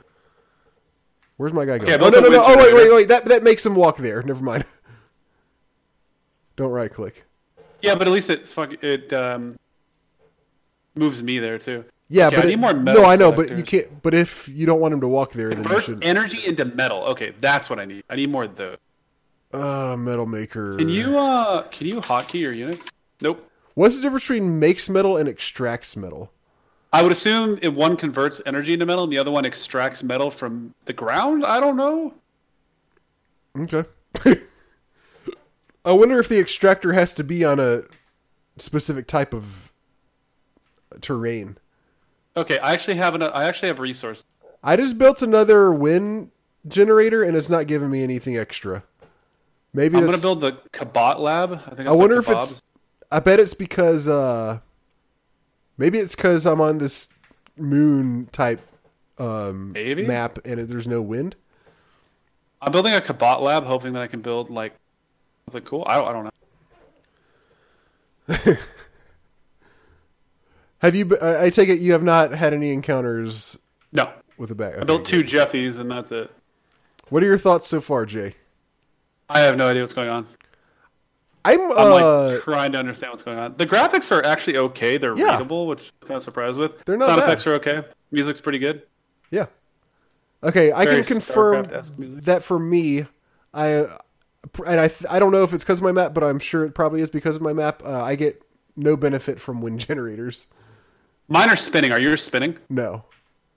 [1.36, 1.90] Where's my guy going?
[1.90, 2.42] Okay, oh no no no!
[2.44, 3.08] Oh wait wait wait!
[3.08, 4.22] That that makes him walk there.
[4.24, 4.64] Never mind.
[6.56, 7.24] Don't right click.
[7.80, 9.56] Yeah, but at least it fuck it um
[10.94, 11.84] moves me there too.
[12.12, 14.02] Yeah, Okay, but I need more metal no, I know, but you can't.
[14.02, 16.04] But if you don't want him to walk there, then you should.
[16.04, 17.04] energy into metal.
[17.04, 18.02] Okay, that's what I need.
[18.10, 18.78] I need more of those.
[19.52, 20.76] Uh, metal maker.
[20.76, 22.90] Can you uh can you hotkey your units?
[23.20, 23.48] Nope.
[23.74, 26.32] What's the difference between makes metal and extracts metal?
[26.92, 30.32] I would assume if one converts energy into metal and the other one extracts metal
[30.32, 31.44] from the ground.
[31.44, 32.14] I don't know.
[33.56, 33.84] Okay.
[35.84, 37.82] I wonder if the extractor has to be on a
[38.58, 39.72] specific type of
[41.00, 41.58] terrain.
[42.36, 44.24] Okay, I actually have an I actually have resource.
[44.62, 46.30] I just built another wind
[46.68, 48.84] generator and it's not giving me anything extra.
[49.72, 51.52] Maybe I'm gonna build the Kbot lab.
[51.66, 51.88] I think.
[51.88, 52.62] I wonder like if it's.
[53.10, 54.08] I bet it's because.
[54.08, 54.60] uh
[55.80, 57.08] Maybe it's because I'm on this
[57.56, 58.60] moon type
[59.18, 60.06] um, Maybe?
[60.06, 61.36] map and it, there's no wind.
[62.60, 64.74] I'm building a Kbot lab, hoping that I can build like
[65.46, 65.84] something cool.
[65.86, 66.08] I don't.
[66.08, 66.12] I
[68.28, 68.56] don't know.
[70.80, 71.16] Have you?
[71.20, 73.58] I take it you have not had any encounters
[73.92, 74.78] No, with a bag.
[74.80, 76.30] I built two Jeffies and that's it.
[77.08, 78.34] What are your thoughts so far, Jay?
[79.28, 80.26] I have no idea what's going on.
[81.44, 81.60] I'm.
[81.72, 83.54] I'm Uh, like trying to understand what's going on.
[83.56, 84.98] The graphics are actually okay.
[84.98, 85.32] They're Yeah.
[85.32, 86.84] readable, which I'm kind of surprised with.
[86.84, 87.28] They're not Sound bad.
[87.28, 87.82] effects are okay.
[88.10, 88.82] Music's pretty good.
[89.30, 89.46] yeah.
[90.42, 91.66] Okay, I Very can confirm
[92.22, 93.04] that for me,
[93.52, 93.86] I
[94.66, 96.74] and I I don't know if it's because of my map, but I'm sure it
[96.74, 97.82] probably is because of my map.
[97.84, 98.42] Uh, I get
[98.74, 100.46] no benefit from wind generators.
[101.30, 101.92] Mine are spinning.
[101.92, 102.58] Are yours spinning?
[102.68, 103.04] No,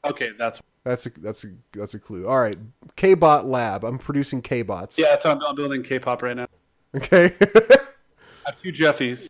[0.05, 2.28] Okay, that's that's a that's a that's a clue.
[2.28, 2.57] All right,
[2.95, 3.84] Kbot Lab.
[3.84, 4.97] I'm producing Kbots.
[4.97, 5.17] yeah.
[5.17, 6.47] So I'm, I'm building K-bot right now.
[6.95, 7.34] Okay.
[7.41, 9.30] I have two Jeffies.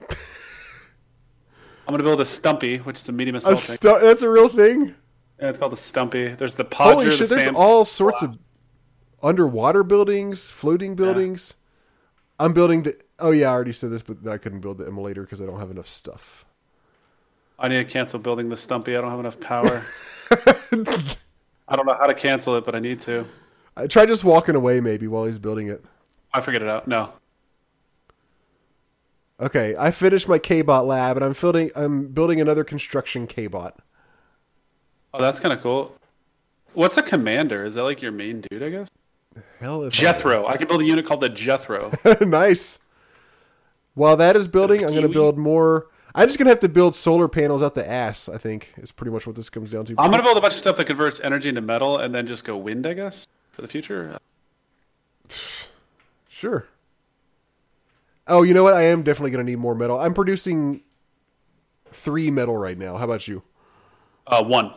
[0.00, 0.06] I'm
[1.88, 4.94] gonna build a Stumpy, which is a medium a assault stu- that's a real thing.
[5.40, 6.28] Yeah, it's called the Stumpy.
[6.28, 6.92] There's the Podger.
[6.94, 7.28] Holy shit!
[7.28, 8.38] the There's all sorts of
[9.22, 11.56] underwater buildings, floating buildings.
[12.38, 13.00] I'm building the.
[13.18, 15.58] Oh yeah, I already said this, but I couldn't build the emulator because I don't
[15.58, 16.44] have enough stuff.
[17.62, 18.96] I need to cancel building the Stumpy.
[18.96, 19.84] I don't have enough power.
[21.68, 23.24] I don't know how to cancel it, but I need to.
[23.76, 25.82] I try just walking away maybe while he's building it.
[26.34, 26.88] I figured it out.
[26.88, 27.12] No.
[29.40, 31.70] Okay, I finished my Kbot lab and I'm building.
[31.76, 33.72] I'm building another construction Kbot.
[35.14, 35.96] Oh, that's kind of cool.
[36.74, 37.64] What's a commander?
[37.64, 38.62] Is that like your main dude?
[38.62, 38.88] I guess.
[39.60, 40.46] Hell, Jethro.
[40.46, 41.92] I can build a unit called the Jethro.
[42.20, 42.80] nice.
[43.94, 45.86] While that is building, I'm going to build more.
[46.14, 48.28] I'm just going to have to build solar panels out the ass.
[48.28, 49.94] I think is pretty much what this comes down to.
[49.98, 52.44] I'm gonna build a bunch of stuff that converts energy into metal, and then just
[52.44, 52.86] go wind.
[52.86, 54.18] I guess for the future.
[56.28, 56.66] Sure.
[58.26, 58.74] Oh, you know what?
[58.74, 60.00] I am definitely going to need more metal.
[60.00, 60.80] I'm producing
[61.92, 62.96] three metal right now.
[62.96, 63.44] How about you?
[64.26, 64.72] Uh, one.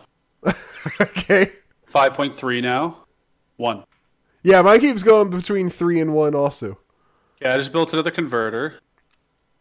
[1.02, 1.54] okay.
[1.88, 3.06] Five point three now.
[3.58, 3.84] One.
[4.44, 6.36] Yeah, mine keeps going between three and one.
[6.36, 6.78] Also,
[7.42, 8.76] Yeah, I just built another converter.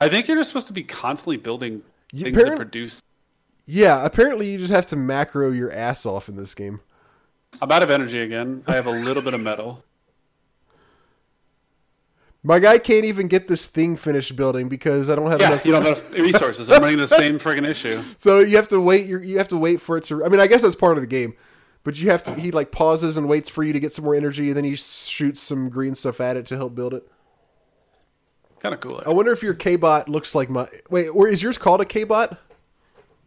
[0.00, 1.82] I think you're just supposed to be constantly building
[2.12, 3.02] You- things apparent- produce.
[3.64, 4.04] yeah.
[4.04, 6.80] Apparently, you just have to macro your ass off in this game.
[7.62, 8.64] I'm out of energy again.
[8.66, 9.84] I have a little bit of metal.
[12.46, 15.64] My guy can't even get this thing finished building because I don't have Yeah, enough.
[15.64, 16.68] you don't have enough resources.
[16.68, 18.02] I'm running the same friggin' issue.
[18.18, 19.06] So you have to wait.
[19.06, 20.24] You have to wait for it to.
[20.24, 21.34] I mean, I guess that's part of the game,
[21.84, 22.34] but you have to.
[22.34, 24.74] He like pauses and waits for you to get some more energy, and then he
[24.74, 27.08] shoots some green stuff at it to help build it.
[28.64, 29.02] Kind of cool.
[29.04, 30.66] I wonder if your K-bot looks like my.
[30.88, 32.38] Wait, or is yours called a K-bot?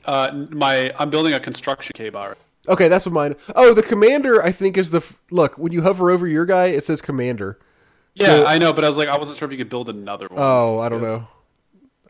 [0.03, 2.39] Uh, my I'm building a construction K-bot.
[2.67, 3.35] Okay, that's what mine.
[3.55, 6.83] Oh, the commander I think is the look when you hover over your guy, it
[6.83, 7.59] says commander.
[8.15, 9.89] Yeah, So- I know, but I was like, I wasn't sure if you could build
[9.89, 10.39] another one.
[10.41, 11.27] Oh, I don't know.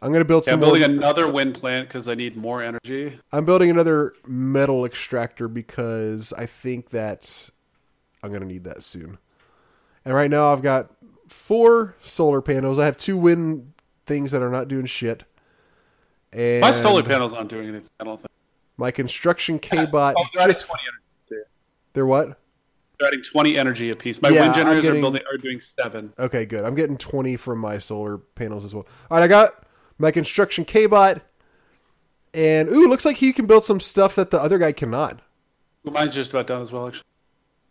[0.02, 0.60] I'm gonna build Yeah, some.
[0.64, 3.20] I'm building more, another wind plant because I need more energy.
[3.34, 7.50] I'm building another metal extractor because I think that
[8.24, 9.18] I'm gonna need that soon.
[10.06, 10.92] And right now I've got
[11.28, 12.80] four solar panels.
[12.80, 13.74] I have two wind
[14.06, 15.24] things that are not doing shit.
[16.34, 17.88] And My solar panels aren't doing anything.
[18.00, 18.32] I don't think.
[18.78, 20.16] my construction K-bot.
[20.18, 21.48] Oh, they're adding 20 energy.
[21.94, 22.40] they're what?
[23.00, 24.22] They're adding 20 energy apiece.
[24.22, 26.14] My Yeah, wind generators getting- are building are doing seven.
[26.20, 26.64] Okay, good.
[26.64, 28.86] I'm getting 20 from my solar panels as well.
[29.10, 29.66] All right, I got
[29.98, 31.22] my construction K-bot.
[32.34, 35.22] And ooh, looks like he can build some stuff that the other guy cannot.
[35.84, 36.88] Well, mine's just about done as well.
[36.88, 37.04] Actually,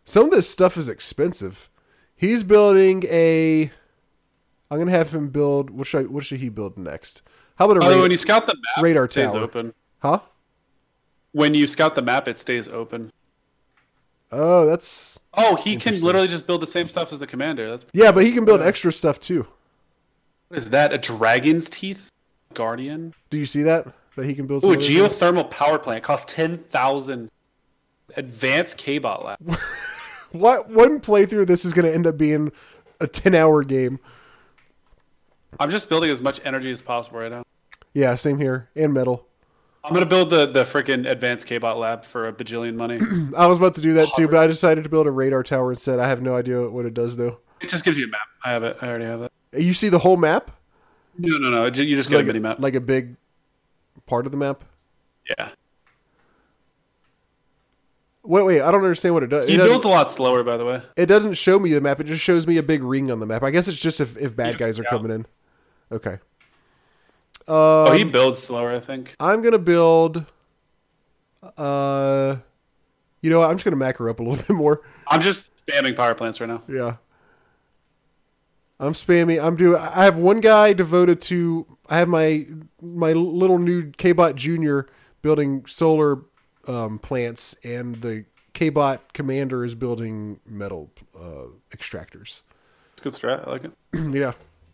[0.04, 1.68] Some of this stuff is expensive.
[2.16, 3.70] He's building a.
[4.70, 5.70] I'm gonna have him build.
[5.70, 7.22] What should I, What should he build next?
[7.56, 8.02] How about a radar?
[8.02, 9.40] when you scout the map, radar it stays tower.
[9.42, 9.72] open.
[10.00, 10.20] huh?
[11.32, 13.12] When you scout the map, it stays open.
[14.32, 17.68] Oh, that's Oh, he can literally just build the same stuff as the commander.
[17.68, 19.46] That's yeah, but he can build extra stuff too.
[20.48, 20.92] what is that?
[20.92, 22.10] A dragon's teeth
[22.54, 23.14] guardian?
[23.30, 23.86] Do you see that?
[24.16, 24.64] That he can build.
[24.64, 24.88] Ooh, a things?
[24.88, 27.30] geothermal power plant costs ten thousand.
[28.16, 29.38] Advanced K-bot lab.
[30.38, 31.46] What one playthrough?
[31.46, 32.52] This is gonna end up being
[33.00, 33.98] a 10 hour game.
[35.58, 37.42] I'm just building as much energy as possible right now.
[37.94, 38.68] Yeah, same here.
[38.76, 39.26] And metal.
[39.84, 42.98] I'm gonna build the the freaking advanced K-bot lab for a bajillion money.
[43.36, 45.70] I was about to do that too, but I decided to build a radar tower
[45.70, 45.98] instead.
[46.00, 47.38] I have no idea what it does though.
[47.60, 48.20] it just gives you a map.
[48.44, 48.76] I have it.
[48.82, 49.32] I already have it.
[49.56, 50.50] You see the whole map,
[51.16, 51.64] No, no, no.
[51.66, 52.58] You just get like a mini map.
[52.58, 53.16] like a big
[54.06, 54.64] part of the map.
[55.38, 55.50] yeah.
[58.26, 59.46] Wait, wait, I don't understand what it does.
[59.48, 60.82] He It builds a lot slower, by the way.
[60.96, 62.00] it doesn't show me the map.
[62.00, 63.42] It just shows me a big ring on the map.
[63.42, 64.90] I guess it's just if, if bad Yeah, guys are yeah.
[64.90, 65.26] coming in.
[65.92, 66.18] Okay.
[67.48, 69.14] Oh, Um, he builds slower, I think.
[69.20, 70.24] I'm gonna build.
[71.56, 72.36] Uh,
[73.22, 73.50] you know, what?
[73.50, 74.82] I'm just gonna macro up a little bit more.
[75.08, 76.62] I'm just spamming power plants right now.
[76.68, 76.96] Yeah.
[78.78, 79.42] I'm spamming.
[79.42, 79.80] I'm doing.
[79.80, 81.66] I have one guy devoted to.
[81.88, 82.46] I have my
[82.82, 84.86] my little new Kbot Junior
[85.22, 86.18] building solar
[86.66, 92.42] um, plants, and the Kbot Commander is building metal uh, extractors.
[92.92, 93.46] It's a good strat.
[93.46, 93.72] I like it.
[94.14, 94.32] yeah,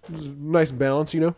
[0.08, 1.12] nice balance.
[1.14, 1.36] You know,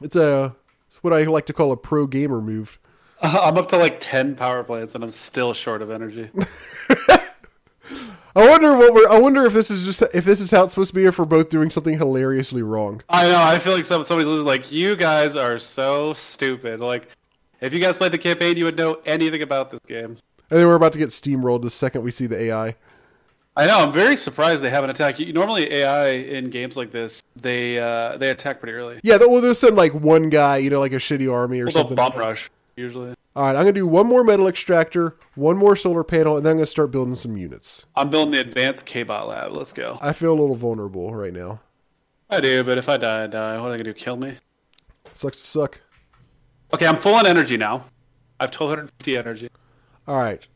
[0.00, 0.54] it's a
[0.88, 2.78] It's what I like to call a pro gamer move.
[3.22, 6.30] I'm up to like 10 power plants and I'm still short of energy.
[8.36, 9.08] I wonder what we're.
[9.08, 11.18] I wonder if this is just if this is how it's supposed to be, if
[11.18, 13.02] we're both doing something hilariously wrong.
[13.08, 13.42] I know.
[13.42, 16.78] I feel like some, somebody's like, you guys are so stupid.
[16.78, 17.08] Like,
[17.60, 20.16] if you guys played the campaign, you would know anything about this game.
[20.50, 22.74] And then we're about to get steamrolled the second we see the AI.
[23.56, 23.80] I know.
[23.80, 25.32] I'm very surprised they haven't attacked you.
[25.32, 29.00] Normally, AI in games like this, they uh, they attack pretty early.
[29.02, 31.96] Yeah, well, there's some like one guy, you know, like a shitty army or something.
[31.96, 33.14] bomb rush usually.
[33.36, 36.52] All right, I'm gonna do one more metal extractor, one more solar panel, and then
[36.52, 37.86] I'm gonna start building some units.
[37.94, 39.52] I'm building the advanced K-bot lab.
[39.52, 39.98] Let's go.
[40.00, 41.60] I feel a little vulnerable right now.
[42.28, 43.58] I do, but if I die, I die.
[43.58, 43.94] What are they gonna do?
[43.94, 44.38] Kill me?
[45.12, 45.80] Sucks to suck.
[46.72, 47.84] Okay, I'm full on energy now.
[48.38, 49.48] I have 1250 energy.
[50.06, 50.46] All right,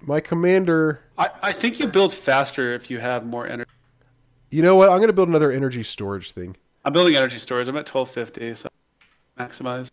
[0.00, 1.00] my commander.
[1.18, 3.70] I, I think you build faster if you have more energy.
[4.50, 4.88] You know what?
[4.88, 6.56] I'm gonna build another energy storage thing.
[6.84, 7.68] I'm building energy storage.
[7.68, 8.68] I'm at 1250, so
[9.38, 9.90] maximize.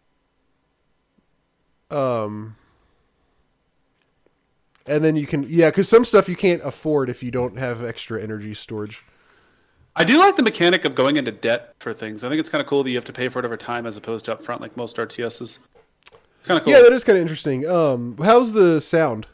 [1.91, 2.55] Um,
[4.85, 7.83] and then you can yeah, because some stuff you can't afford if you don't have
[7.83, 9.03] extra energy storage.
[9.95, 12.23] I do like the mechanic of going into debt for things.
[12.23, 13.85] I think it's kind of cool that you have to pay for it over time
[13.85, 15.59] as opposed to upfront like most RTSs.
[16.45, 16.73] Kind of cool.
[16.73, 17.67] Yeah, that is kind of interesting.
[17.67, 19.27] Um, how's the sound?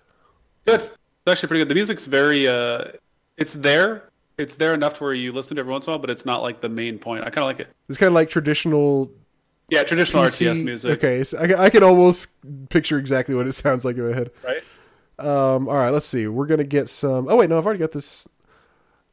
[0.66, 0.82] Good.
[0.84, 1.70] It's actually pretty good.
[1.70, 2.86] The music's very uh
[3.38, 4.10] it's there.
[4.38, 6.10] It's there enough to where you listen to it every once in a while, but
[6.10, 7.22] it's not like the main point.
[7.22, 7.68] I kind of like it.
[7.88, 9.12] It's kind of like traditional
[9.70, 10.92] Yeah, traditional PC RTS music.
[10.98, 12.30] Okay, so I, I can almost
[12.70, 14.32] picture exactly what it sounds like in my head.
[14.44, 14.64] Right?
[15.18, 16.28] Um, all right, let's see.
[16.28, 17.28] We're gonna get some.
[17.30, 18.28] Oh wait, no, I've already got this.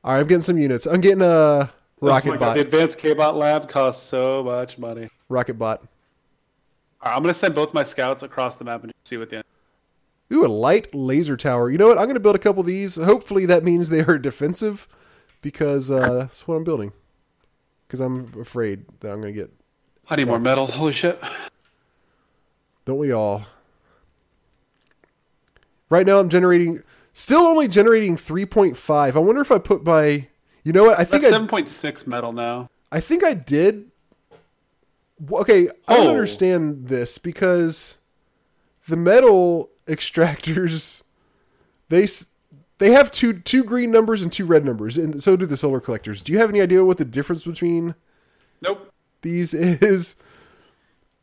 [0.04, 0.86] All right, I'm getting some units.
[0.86, 1.70] I'm getting a
[2.02, 2.54] Oh rocket God, bot.
[2.54, 5.08] The advanced K-bot lab costs so much money.
[5.28, 5.80] Rocket bot.
[7.00, 9.36] All right, I'm gonna send both my scouts across the map and see what the
[9.36, 9.44] end.
[10.32, 11.70] Ooh, a light laser tower.
[11.70, 11.98] You know what?
[11.98, 12.96] I'm gonna build a couple of these.
[12.96, 14.88] Hopefully, that means they are defensive,
[15.42, 16.92] because uh, that's what I'm building.
[17.86, 19.52] Because I'm afraid that I'm gonna get.
[20.10, 20.66] I need more metal.
[20.66, 21.22] Holy shit!
[22.84, 23.44] Don't we all?
[25.88, 26.82] Right now, I'm generating.
[27.12, 29.14] Still only generating 3.5.
[29.14, 30.26] I wonder if I put my.
[30.64, 30.98] You know what?
[30.98, 31.36] I think That's I.
[31.36, 32.70] seven point six metal now.
[32.90, 33.90] I think I did.
[35.30, 36.10] Okay, I don't Oh.
[36.10, 37.98] understand this because
[38.88, 41.02] the metal extractors
[41.88, 42.26] they s-
[42.78, 45.80] they have two two green numbers and two red numbers, and so do the solar
[45.80, 46.22] collectors.
[46.22, 47.94] Do you have any idea what the difference between
[48.60, 48.90] Nope.
[49.22, 50.16] these is?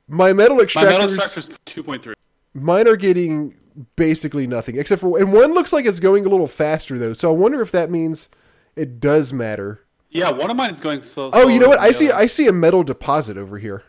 [0.08, 2.16] My metal My extractors, metal extractor's two point three.
[2.54, 3.56] mine are getting
[3.96, 7.14] basically nothing except for, and one looks like it's going a little faster though.
[7.14, 8.30] So I wonder if that means
[8.76, 9.86] it does matter.
[10.10, 11.30] Yeah, one of mine is going slow.
[11.34, 11.80] Oh, you know what?
[11.80, 12.12] I see.
[12.12, 13.84] I see a metal deposit over here.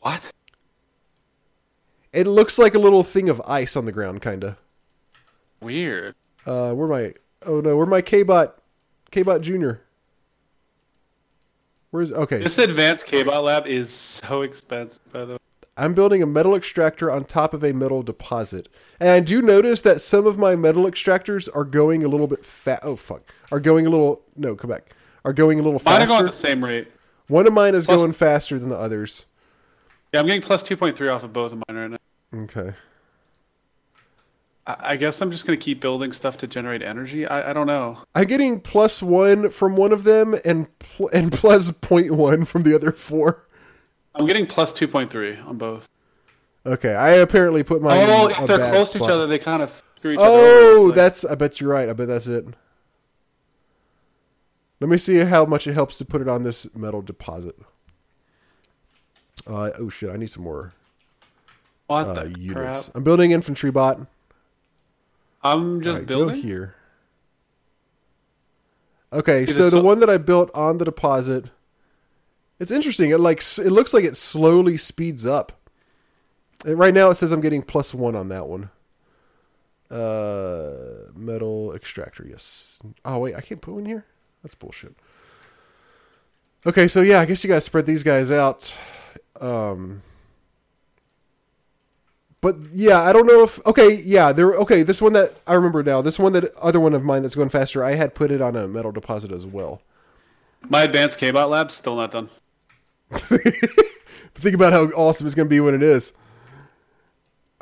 [0.00, 0.32] What?
[2.12, 4.56] It looks like a little thing of ice on the ground, kinda.
[5.60, 6.14] Weird.
[6.46, 7.14] Uh, where my?
[7.44, 8.52] Oh no, where my Kbot,
[9.10, 9.82] Kbot Junior?
[11.90, 12.38] Where's okay?
[12.38, 15.35] This advanced K-bot lab is so expensive, by the way.
[15.76, 18.68] I'm building a metal extractor on top of a metal deposit,
[18.98, 22.44] and I do notice that some of my metal extractors are going a little bit
[22.46, 22.80] fat.
[22.82, 23.22] Oh fuck,
[23.52, 24.22] are going a little.
[24.36, 24.94] No, come back.
[25.24, 26.88] Are going a little Mine are going at the same rate.
[27.28, 29.26] One of mine is Plus- going faster than the others.
[30.14, 32.42] Yeah, I'm getting plus two point three off of both of mine right now.
[32.44, 32.72] Okay.
[34.66, 37.26] I, I guess I'm just gonna keep building stuff to generate energy.
[37.26, 37.98] I, I don't know.
[38.14, 42.62] I'm getting plus one from one of them and pl- and plus point one from
[42.62, 43.45] the other four.
[44.16, 45.88] I'm getting plus two point three on both.
[46.64, 47.96] Okay, I apparently put my.
[48.02, 50.28] Oh, if they're close to each other, they kind of screw each other.
[50.28, 51.24] Oh, It's like- that's.
[51.24, 51.88] I bet you're right.
[51.88, 52.46] I bet that's it.
[54.80, 57.56] Let me see how much it helps to put it on this metal deposit.
[59.46, 60.10] Uh, oh shit!
[60.10, 60.72] I need some more
[61.86, 62.86] what uh, the units.
[62.88, 62.96] crap.
[62.96, 64.00] I'm building infantry bot.
[65.42, 66.42] I'm just Alright, go building.
[66.42, 66.74] here.
[69.12, 71.46] Okay, See, so this- the one that I built on the deposit,
[72.58, 73.10] it's interesting.
[73.10, 75.52] It like it looks like it slowly speeds up.
[76.64, 78.70] And right now, it says I'm getting plus one on that one.
[79.90, 82.26] Uh, metal extractor.
[82.28, 82.80] Yes.
[83.04, 84.04] Oh wait, I can't put one here.
[84.42, 84.94] That's bullshit.
[86.66, 88.76] Okay, so yeah, I guess you guys spread these guys out.
[89.40, 90.02] Um,
[92.40, 94.52] but yeah, I don't know if okay, yeah, there.
[94.54, 97.34] Okay, this one that I remember now, this one that other one of mine that's
[97.34, 97.84] going faster.
[97.84, 99.82] I had put it on a metal deposit as well.
[100.68, 102.28] My advanced K-bot lab's still not done.
[104.34, 106.12] Think about how awesome it's going to be when it is.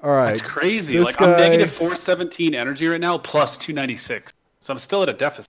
[0.02, 0.96] All right, That's crazy.
[0.98, 4.32] this Like guy- I'm negative 417 energy right now, plus 296.
[4.60, 5.48] So I'm still at a deficit.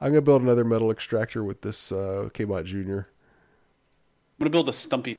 [0.00, 3.08] I'm going to build another metal extractor with this uh, Kbot Junior.
[4.38, 5.16] I'm gonna build a stumpy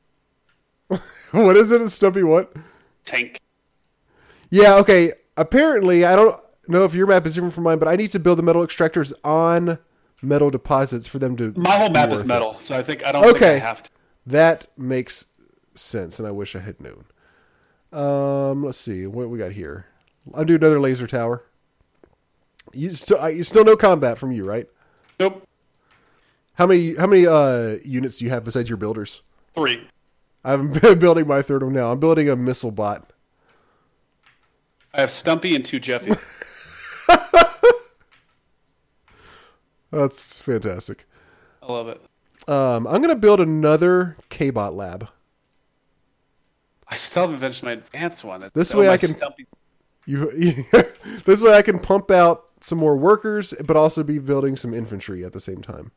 [1.32, 1.82] what is it?
[1.82, 2.54] A stumpy what?
[3.04, 3.40] tank.
[4.52, 5.14] Yeah, okay.
[5.36, 8.20] Apparently, I don't know if your map is different from mine, but I need to
[8.20, 9.80] build the metal extractors on
[10.22, 11.52] metal deposits for them to.
[11.58, 12.28] My whole map is it.
[12.28, 13.56] metal, so I think I don't Okay.
[13.56, 13.90] I have to.
[14.28, 15.28] That makes
[15.74, 17.06] sense, and I wish I had known.
[17.94, 19.86] Um, let's see what we got here.
[20.34, 21.46] I'll do another laser tower.
[22.74, 24.68] You still, you still no combat from you, right?
[25.18, 25.48] Nope.
[26.56, 29.22] How many how many uh, units do you have besides your builders?
[29.56, 29.88] Three.
[30.44, 31.92] I'm building my third one now.
[31.92, 33.14] I'm building a missile bot.
[34.94, 36.12] I have Stumpy and two Jeffy.
[39.92, 41.06] That's fantastic.
[41.62, 42.02] I love it.
[42.48, 45.10] Um, I'm gonna build another K-bot lab.
[46.88, 48.50] I still haven't finished my advanced one.
[48.54, 49.46] This way I can- Stumpy.
[50.06, 50.64] You,
[51.26, 55.26] this way I can pump out some more workers, but also be building some infantry
[55.26, 55.92] at the same time.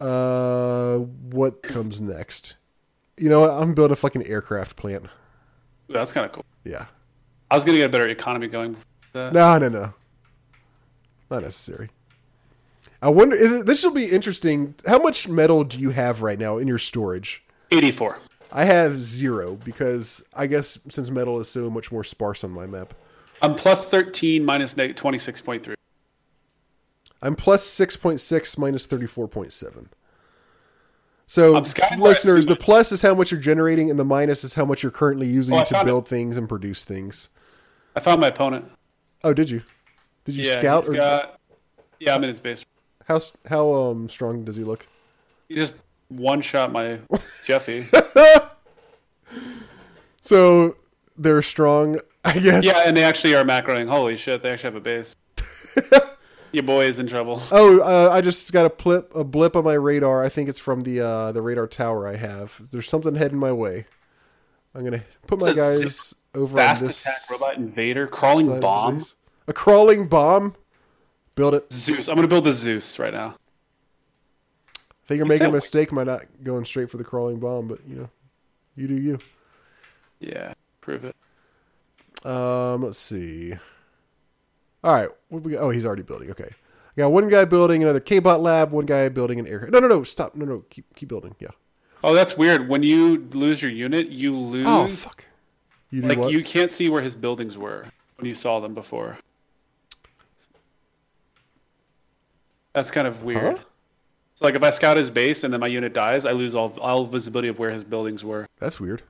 [0.00, 2.54] Uh, what comes next?
[3.16, 3.50] You know what?
[3.50, 5.06] I'm building a fucking aircraft plant.
[5.88, 6.44] That's kind of cool.
[6.64, 6.86] Yeah.
[7.50, 8.76] I was gonna get a better economy going.
[9.14, 9.92] No, no, no.
[11.30, 11.90] Not necessary.
[13.02, 13.36] I wonder.
[13.36, 14.74] Is it, this will be interesting.
[14.86, 17.44] How much metal do you have right now in your storage?
[17.70, 18.18] 84.
[18.50, 22.66] I have zero because I guess since metal is so much more sparse on my
[22.66, 22.94] map,
[23.42, 25.74] I'm plus 13 26.3.
[27.20, 29.90] I'm plus six point six minus thirty four point seven.
[31.26, 31.62] So,
[31.98, 34.90] listeners, the plus is how much you're generating, and the minus is how much you're
[34.92, 35.90] currently using Oh, to found it.
[35.90, 37.28] build things and produce things.
[37.94, 38.70] I found my opponent.
[39.24, 39.62] Oh, did you?
[40.24, 40.88] Did you yeah, scout?
[40.88, 41.38] Or got-
[42.00, 42.64] yeah, I'm in his base.
[43.08, 44.86] How how um strong does he look?
[45.48, 45.74] He just
[46.08, 47.00] one shot my
[47.44, 47.86] Jeffy.
[50.28, 50.76] So
[51.16, 52.62] they're strong, I guess.
[52.62, 53.88] Yeah, and they actually are macroing.
[53.88, 55.16] Holy shit, they actually have a base.
[56.52, 57.42] Your boy is in trouble.
[57.50, 60.22] Oh, uh, I just got a blip a blip on my radar.
[60.22, 62.60] I think it's from the uh, the radar tower I have.
[62.70, 63.86] There's something heading my way.
[64.74, 69.02] I'm gonna put my guys over Fast on this attack robot invader, crawling bomb.
[69.46, 70.56] A crawling bomb.
[71.38, 71.72] Build it.
[71.72, 72.08] Zeus.
[72.08, 73.36] I'm gonna build the Zeus right now.
[74.76, 77.78] I think you're making a mistake by not going straight for the crawling bomb, but
[77.88, 78.10] you know,
[78.74, 79.18] you do you.
[80.18, 81.14] Yeah, prove it.
[82.26, 83.54] Um, let's see.
[84.82, 85.62] All right, what we got?
[85.62, 86.28] Oh, he's already building.
[86.32, 89.68] Okay, I got one guy building another K-bot lab, one guy building an air.
[89.72, 90.34] No, no, no, stop.
[90.34, 91.36] No, no, keep keep building.
[91.38, 91.50] Yeah.
[92.02, 92.68] Oh, that's weird.
[92.68, 94.66] When you lose your unit, you lose.
[94.68, 95.24] Oh fuck.
[95.90, 96.32] You do like what?
[96.32, 97.86] you can't see where his buildings were
[98.16, 99.18] when you saw them before.
[102.72, 103.58] That's kind of weird.
[103.58, 103.64] Huh?
[104.34, 106.76] So like if I scout his base and then my unit dies, I lose all
[106.80, 108.46] all visibility of where his buildings were.
[108.60, 109.02] That's weird.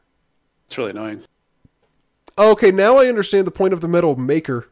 [0.67, 1.23] It's really annoying.
[2.39, 4.69] Okay, now I understand the point of the metal maker.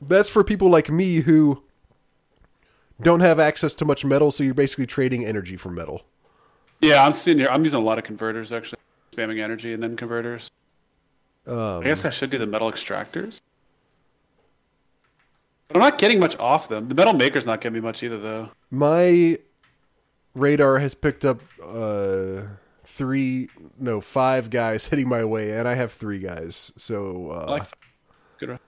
[0.00, 1.62] That's for people like me who
[3.00, 6.02] don't have access to much metal, so you're basically trading energy for metal.
[6.80, 7.48] Yeah, I'm sitting here.
[7.48, 8.78] I'm using a lot of converters actually,
[9.12, 10.50] spamming energy and then converters.
[11.46, 13.40] Um, I guess I should do the metal extractors.
[15.68, 16.88] But I'm not getting much off them.
[16.88, 18.48] The metal maker's not giving me much either, though.
[18.70, 19.38] my
[20.34, 22.42] radar has picked up uh,
[22.84, 23.48] three,
[23.78, 26.72] no, five guys hitting my way, and I have three guys.
[26.76, 27.62] So uh, I like
[28.38, 28.58] good.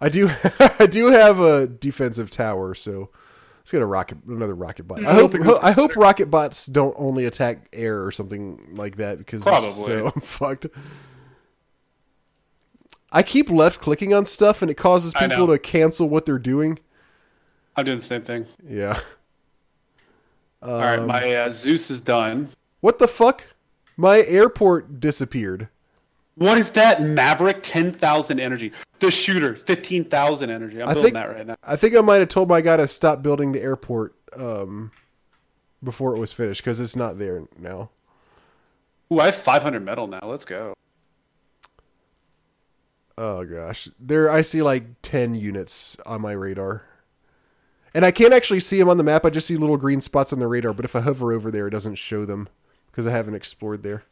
[0.00, 0.30] I do,
[0.78, 2.74] I do have a defensive tower.
[2.74, 3.10] So
[3.58, 5.04] let's get a rocket, another rocket bot.
[5.04, 9.18] I I hope, I hope rocket bots don't only attack air or something like that
[9.18, 9.70] because Probably.
[9.70, 10.66] so I'm fucked.
[13.16, 16.78] I keep left clicking on stuff and it causes people to cancel what they're doing.
[17.74, 18.44] I'm doing the same thing.
[18.62, 19.00] Yeah.
[20.60, 22.50] All right, Um, my uh, Zeus is done.
[22.80, 23.46] What the fuck?
[23.96, 25.68] My airport disappeared.
[26.34, 27.00] What is that?
[27.00, 28.72] Maverick, 10,000 energy.
[28.98, 30.82] The shooter, 15,000 energy.
[30.82, 31.56] I'm I building think that right now.
[31.64, 34.92] I think I might have told my guy to stop building the airport um,
[35.82, 37.88] before it was finished because it's not there now.
[39.10, 40.20] Ooh, I have 500 metal now.
[40.22, 40.74] Let's go.
[43.18, 46.82] Oh gosh, there I see like ten units on my radar,
[47.94, 49.24] and I can't actually see them on the map.
[49.24, 50.74] I just see little green spots on the radar.
[50.74, 52.48] But if I hover over there, it doesn't show them
[52.90, 54.04] because I haven't explored there.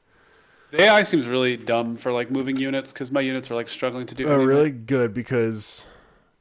[0.70, 4.06] The AI seems really dumb for like moving units because my units are like struggling
[4.06, 4.24] to do.
[4.24, 4.32] Anything.
[4.32, 4.56] Oh, anything.
[4.56, 4.70] really?
[4.70, 5.88] Good because.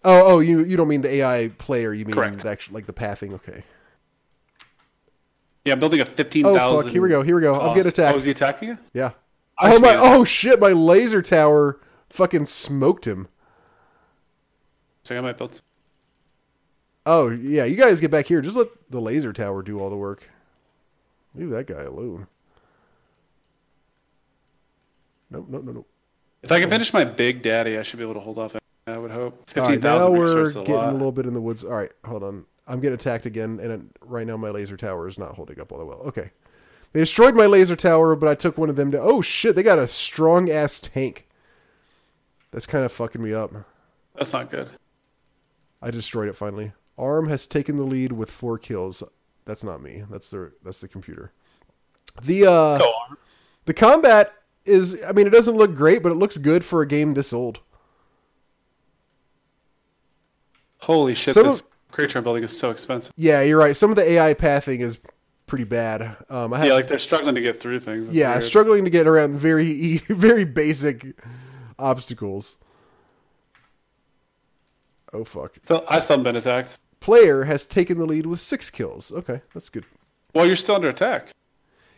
[0.05, 1.93] Oh, oh, you you don't mean the AI player?
[1.93, 2.39] You mean Correct.
[2.39, 3.33] the actual like the pathing?
[3.33, 3.63] Okay.
[5.65, 6.05] Yeah, I'm building a
[6.45, 6.91] Oh fuck!
[6.91, 7.21] Here we go.
[7.21, 7.59] Here we go.
[7.59, 8.13] I'm getting attacked.
[8.13, 8.77] Oh, is he attacking you?
[8.93, 9.11] Yeah.
[9.57, 9.95] I Oh my!
[9.95, 10.59] Oh shit!
[10.59, 11.79] My laser tower
[12.13, 13.27] fucking smoked him.
[15.03, 15.61] Check out my build.
[17.05, 18.39] Oh yeah, you guys get back here.
[18.41, 20.29] Just let the laser tower do all the work.
[21.35, 22.27] Leave that guy alone.
[25.29, 25.85] Nope, nope, no, no.
[26.43, 28.55] If I can finish my big daddy, I should be able to hold off.
[28.85, 29.33] I would hope.
[29.57, 31.63] All right, 15,000 now we're a getting a little bit in the woods.
[31.63, 32.45] All right, hold on.
[32.67, 35.71] I'm getting attacked again, and it, right now my laser tower is not holding up
[35.71, 36.01] all that well.
[36.05, 36.31] Okay,
[36.91, 39.01] they destroyed my laser tower, but I took one of them to.
[39.01, 39.55] Oh shit!
[39.55, 41.27] They got a strong ass tank.
[42.53, 43.51] That's kind of fucking me up.
[44.15, 44.69] That's not good.
[45.81, 46.71] I destroyed it finally.
[46.97, 49.03] Arm has taken the lead with four kills.
[49.45, 50.03] That's not me.
[50.09, 51.33] That's the that's the computer.
[52.21, 52.79] The uh
[53.65, 54.31] The combat
[54.65, 57.33] is, I mean, it doesn't look great, but it looks good for a game this
[57.33, 57.59] old.
[60.81, 61.33] Holy shit!
[61.33, 63.13] Some this of- creature I'm building is so expensive.
[63.15, 63.75] Yeah, you're right.
[63.75, 64.97] Some of the AI pathing is
[65.47, 66.17] pretty bad.
[66.29, 68.07] Um, I have, Yeah, like they're struggling to get through things.
[68.07, 68.43] It's yeah, weird.
[68.43, 71.15] struggling to get around very, very basic
[71.83, 72.57] obstacles.
[75.11, 75.57] Oh fuck!
[75.61, 76.77] So I still been attacked.
[76.99, 79.11] Player has taken the lead with six kills.
[79.11, 79.85] Okay, that's good.
[80.33, 81.29] Well, you're still under attack.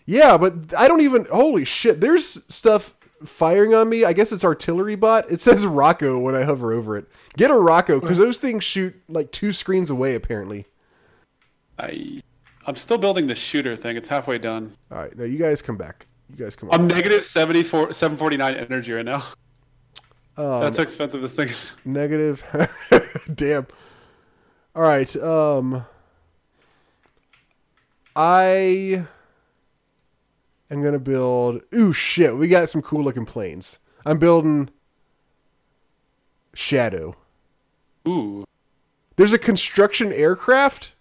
[0.05, 1.25] Yeah, but I don't even.
[1.25, 2.01] Holy shit!
[2.01, 4.03] There's stuff firing on me.
[4.03, 5.31] I guess it's artillery bot.
[5.31, 7.07] It says Rocko when I hover over it.
[7.37, 10.15] Get a Rocko because those things shoot like two screens away.
[10.15, 10.65] Apparently.
[11.77, 12.21] I,
[12.65, 13.97] I'm still building the shooter thing.
[13.97, 14.75] It's halfway done.
[14.91, 16.07] All right, now you guys come back.
[16.29, 16.79] You guys come on.
[16.79, 19.23] I'm negative 74, 749 energy right now.
[20.37, 21.73] Um, That's how expensive this thing is.
[21.85, 22.43] Negative.
[23.33, 23.67] Damn.
[24.75, 25.15] All right.
[25.17, 25.85] Um.
[28.17, 29.05] I
[30.71, 31.61] am gonna build.
[31.73, 32.35] Ooh, shit!
[32.37, 33.79] We got some cool looking planes.
[34.05, 34.69] I'm building
[36.53, 37.15] Shadow.
[38.07, 38.45] Ooh.
[39.17, 40.93] There's a construction aircraft.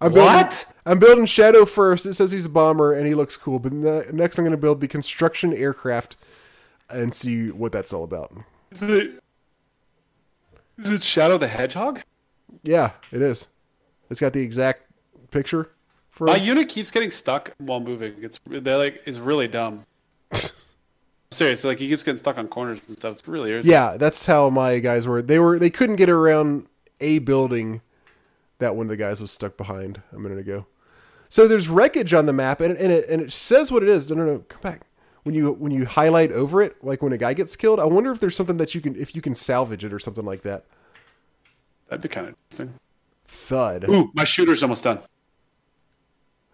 [0.00, 0.66] I'm building, What?
[0.84, 2.04] I'm building Shadow first.
[2.04, 3.58] It says he's a bomber and he looks cool.
[3.58, 6.16] But ne- next, I'm going to build the construction aircraft
[6.90, 8.32] and see what that's all about.
[8.70, 9.22] Is it,
[10.78, 12.00] is it Shadow the Hedgehog?
[12.62, 13.48] Yeah, it is.
[14.10, 14.82] It's got the exact
[15.30, 15.70] picture
[16.10, 16.26] for.
[16.26, 18.14] My unit keeps getting stuck while moving.
[18.20, 19.84] It's they're like is really dumb.
[21.30, 23.12] Seriously, like he keeps getting stuck on corners and stuff.
[23.14, 23.72] It's really irritating.
[23.72, 25.22] Yeah, that's how my guys were.
[25.22, 25.58] They were.
[25.58, 26.66] They couldn't get around
[27.00, 27.82] a building
[28.58, 30.66] that one of the guys was stuck behind a minute ago.
[31.28, 34.08] So there's wreckage on the map, and, and it and it says what it is.
[34.08, 34.82] No, no, no, come back.
[35.26, 38.12] When you when you highlight over it, like when a guy gets killed, I wonder
[38.12, 40.64] if there's something that you can if you can salvage it or something like that.
[41.88, 42.78] That'd be kind of interesting.
[43.26, 43.88] Thud.
[43.88, 45.00] Ooh, my shooter's almost done.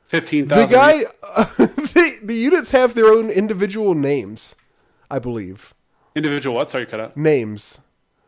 [0.06, 0.70] Fifteen The thousand.
[0.72, 0.98] guy,
[1.58, 4.56] the, the units have their own individual names,
[5.10, 5.74] I believe.
[6.14, 6.56] individual.
[6.56, 6.70] What?
[6.70, 7.16] Sorry, cut out.
[7.16, 7.80] Names.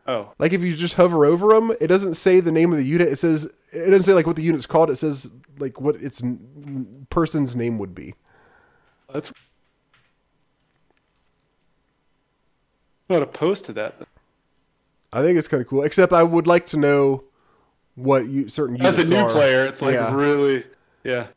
[0.07, 2.85] Oh, Like if you just hover over them, it doesn't say the name of the
[2.85, 3.07] unit.
[3.07, 4.91] It says it doesn't say like what the unit's called.
[4.91, 6.21] It says like what its
[7.09, 8.13] person's name would be.
[9.11, 9.31] that's
[13.09, 13.95] not opposed to that.
[15.13, 15.83] I think it's kind of cool.
[15.83, 17.23] Except I would like to know
[17.95, 19.31] what you certain As a new are.
[19.31, 20.13] player, it's like Yeah.
[20.13, 20.63] really,
[21.03, 21.27] yeah.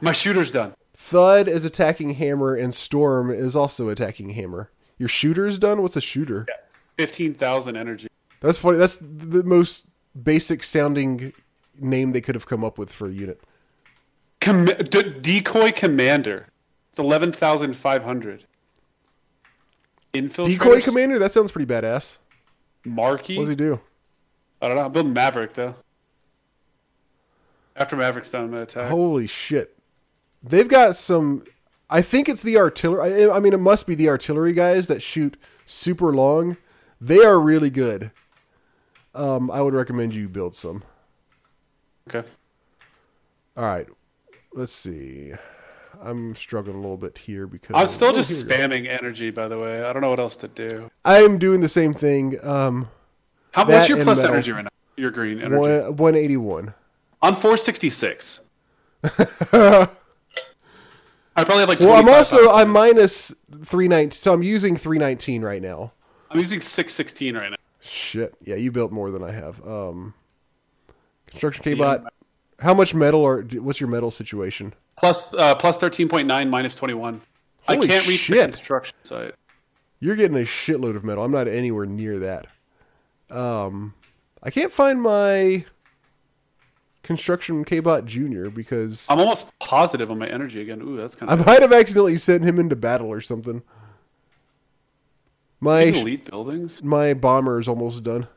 [0.00, 0.74] My shooter's done.
[0.94, 4.70] Thud is attacking Hammer, and Storm is also attacking Hammer.
[4.98, 5.82] Your shooter's done.
[5.82, 6.46] What's a shooter?
[6.98, 8.08] Fifteen thousand energy.
[8.40, 8.78] That's funny.
[8.78, 9.84] That's the most
[10.20, 11.34] basic sounding
[11.78, 13.42] name they could have come up with for a unit.
[14.40, 16.46] Com- d- decoy commander.
[16.90, 18.44] It's eleven thousand five hundred.
[20.20, 21.18] Decoy commander.
[21.18, 22.18] That sounds pretty badass.
[22.84, 23.36] Marquee.
[23.36, 23.80] What does he do?
[24.60, 24.86] I don't know.
[24.86, 25.74] I'm building Maverick though.
[27.74, 28.88] After Maverick's done, I'm gonna attack.
[28.88, 29.78] Holy shit.
[30.42, 31.44] They've got some.
[31.90, 33.26] I think it's the artillery.
[33.26, 35.36] I I mean, it must be the artillery guys that shoot
[35.66, 36.56] super long.
[37.00, 38.10] They are really good.
[39.14, 40.84] Um, I would recommend you build some.
[42.08, 42.26] Okay.
[43.56, 43.88] All right.
[44.52, 45.32] Let's see.
[46.02, 48.56] I'm struggling a little bit here because I'm still Oh, just here we go.
[48.68, 49.82] spamming energy, by the way.
[49.82, 50.90] I don't know what else to do.
[51.04, 52.38] I'm doing the same thing.
[52.44, 52.88] Um,
[53.52, 54.34] How That what's your plus metal.
[54.34, 54.70] energy right now?
[54.96, 55.56] Your green energy.
[55.60, 56.74] one, 181.
[57.22, 58.40] I'm 466.
[61.38, 61.80] I probably have like.
[61.80, 62.60] Well, I'm also pounds.
[62.62, 63.34] I'm minus
[63.64, 65.92] 319, so I'm using 319 right now.
[66.30, 67.56] I'm using 616 right now.
[67.80, 68.34] Shit.
[68.42, 69.64] Yeah, you built more than I have.
[69.66, 70.14] Um,
[71.26, 72.12] construction K-bot.
[72.60, 74.74] How much metal or what's your metal situation?
[74.96, 77.20] Plus, uh, plus 13.9 minus 21.
[77.68, 79.34] I can't reach the construction site.
[80.00, 81.24] You're getting a shitload of metal.
[81.24, 82.46] I'm not anywhere near that.
[83.30, 83.94] Um,
[84.42, 85.64] I can't find my
[87.02, 90.80] construction K-bot Junior because I'm almost positive on my energy again.
[90.82, 91.40] Ooh, that's kind of.
[91.40, 93.62] I might have accidentally sent him into battle or something.
[95.60, 96.82] My elite buildings.
[96.82, 98.28] my bomber is almost done.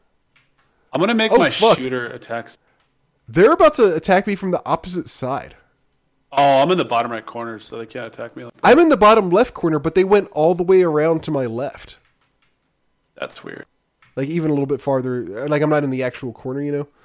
[0.94, 1.78] I'm gonna make Oh, my fuck.
[1.78, 2.58] shooter attacks.
[3.28, 5.56] They're about to attack me from the opposite side.
[6.32, 8.46] Oh, I'm in the bottom right corner, so they can't attack me.
[8.46, 8.54] Like.
[8.64, 11.46] I'm in the bottom left corner, but they went all the way around to my
[11.46, 11.98] left.
[13.16, 13.66] That's weird.
[14.16, 15.24] Like even a little bit farther.
[15.48, 16.88] Like I'm not in the actual corner, you know.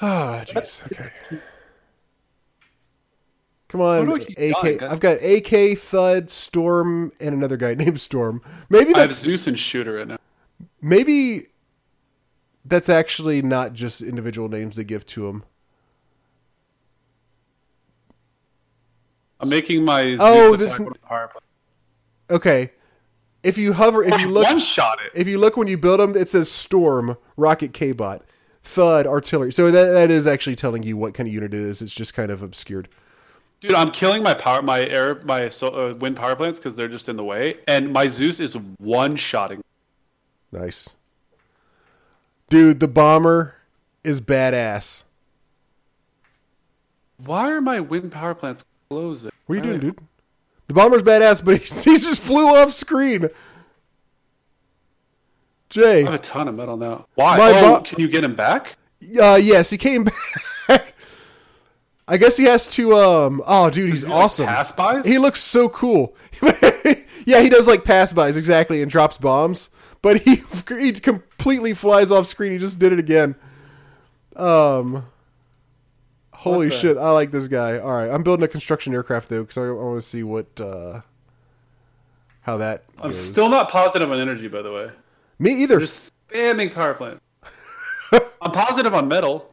[0.00, 0.86] Ah, jeez.
[0.92, 1.10] Okay.
[3.68, 4.78] Come on, AK.
[4.78, 4.88] guys?
[4.88, 8.40] I've got AK, Thud, Storm, and another guy named Storm.
[8.70, 10.18] Maybe I have that's Zeus and shooter right now.
[10.80, 11.48] maybe
[12.64, 15.44] that's actually not just individual names they give to him.
[19.40, 22.36] I'm making my Zeus Oh, attack this- with a power play.
[22.36, 22.72] Okay,
[23.42, 25.12] if you hover, if you look, one shot it.
[25.14, 28.22] if you look when you build them, it says Storm, Rocket K-bot,
[28.62, 29.50] Thud, Artillery.
[29.52, 31.80] So that that is actually telling you what kind of unit it is.
[31.80, 32.88] It's just kind of obscured.
[33.60, 37.08] Dude, I'm killing my power, my air, my uh, wind power plants because they're just
[37.08, 39.62] in the way, and my Zeus is one shotting.
[40.52, 40.96] Nice.
[42.50, 43.54] Dude, the bomber
[44.04, 45.04] is badass.
[47.24, 49.30] Why are my wind power plants closing?
[49.46, 49.98] What are you doing, dude?
[50.68, 53.28] The bomber's badass, but he, he just flew off screen.
[55.68, 56.02] Jay.
[56.02, 57.06] I have a ton of metal now.
[57.14, 57.36] Why?
[57.36, 58.76] My oh, bo- can you get him back?
[59.20, 60.04] Uh, yes, he came
[60.68, 60.94] back.
[62.10, 62.94] I guess he has to.
[62.94, 63.42] Um.
[63.46, 64.46] Oh, dude, he's Does he, like, awesome.
[64.46, 65.04] pass bys?
[65.04, 66.16] He looks so cool.
[67.26, 69.68] yeah, he does like pass bys exactly and drops bombs,
[70.00, 70.42] but he
[70.78, 72.52] he completely flies off screen.
[72.52, 73.34] He just did it again.
[74.36, 75.04] Um.
[76.38, 76.96] Holy shit!
[76.96, 77.78] I like this guy.
[77.78, 81.00] All right, I'm building a construction aircraft though because I, want to see what uh
[82.42, 82.84] how that.
[82.98, 83.28] I'm goes.
[83.28, 84.90] still not positive on energy, by the way.
[85.40, 85.80] me either.
[85.80, 87.20] Just spamming power plant.
[88.40, 89.52] I'm positive on metal.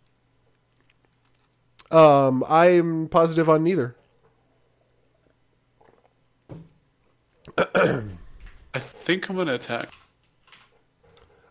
[1.89, 3.95] Um, I'm positive on neither.
[7.57, 9.89] I think I'm gonna attack.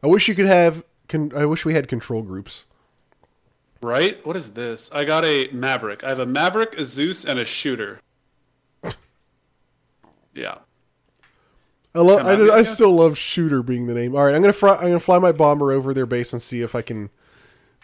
[0.01, 0.85] I wish you could have.
[1.09, 2.67] Con- I wish we had control groups.
[3.85, 4.25] Right?
[4.25, 4.89] What is this?
[4.95, 6.05] I got a Maverick.
[6.05, 8.01] I have a Maverick, a Zeus, and a shooter.
[10.35, 10.55] yeah.
[11.95, 12.27] I love.
[12.27, 14.17] I, did- I still love shooter being the name.
[14.17, 14.77] All right, I'm gonna fly.
[14.77, 17.11] I'm gonna fly my bomber over their base and see if I can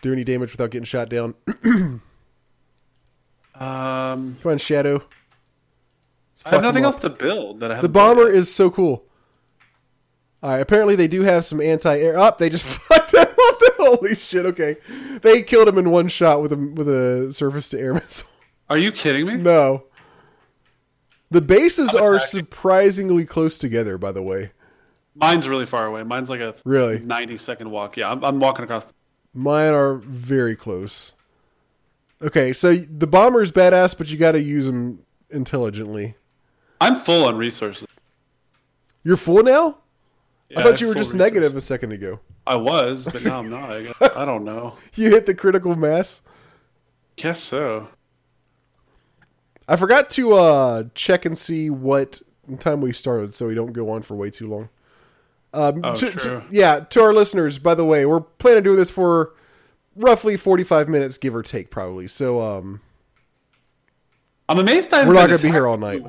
[0.00, 1.34] do any damage without getting shot down.
[3.54, 5.04] Um, Come on, Shadow.
[6.46, 7.82] I have nothing else to build that I have.
[7.82, 9.04] The bomber is so cool.
[10.42, 12.18] All right, apparently they do have some anti-air.
[12.18, 13.59] Up, they just fucked him up.
[13.80, 14.46] Holy shit!
[14.46, 14.76] Okay,
[15.22, 18.28] they killed him in one shot with a with a surface-to-air missile.
[18.68, 19.34] Are you kidding me?
[19.36, 19.84] No.
[21.30, 24.50] The bases are surprisingly close together, by the way.
[25.14, 26.02] Mine's really far away.
[26.02, 26.98] Mine's like a Really?
[26.98, 27.96] 90 second walk.
[27.96, 28.92] Yeah, I'm, I'm walking across.
[29.32, 31.14] Mine are very close.
[32.22, 36.16] Okay, so the bomber's badass, but you got to use them intelligently.
[36.80, 37.86] I'm full on resources.
[39.04, 39.78] You're full now?
[40.48, 41.14] Yeah, I thought you were just resources.
[41.14, 42.18] negative a second ago.
[42.50, 43.70] I was, but now I'm not.
[43.70, 44.16] I, guess.
[44.16, 44.74] I don't know.
[44.94, 46.20] You hit the critical mass.
[47.16, 47.88] Guess so.
[49.68, 52.20] I forgot to uh, check and see what
[52.58, 54.68] time we started, so we don't go on for way too long.
[55.54, 56.42] Um, Oh, to- to- true.
[56.50, 59.32] yeah, to our listeners, by the way, we're planning on doing this for
[59.96, 62.08] roughly 45 minutes, give or take, probably.
[62.08, 62.80] So, um,
[64.48, 66.02] I'm amazed I We're not going gonna to be here all night.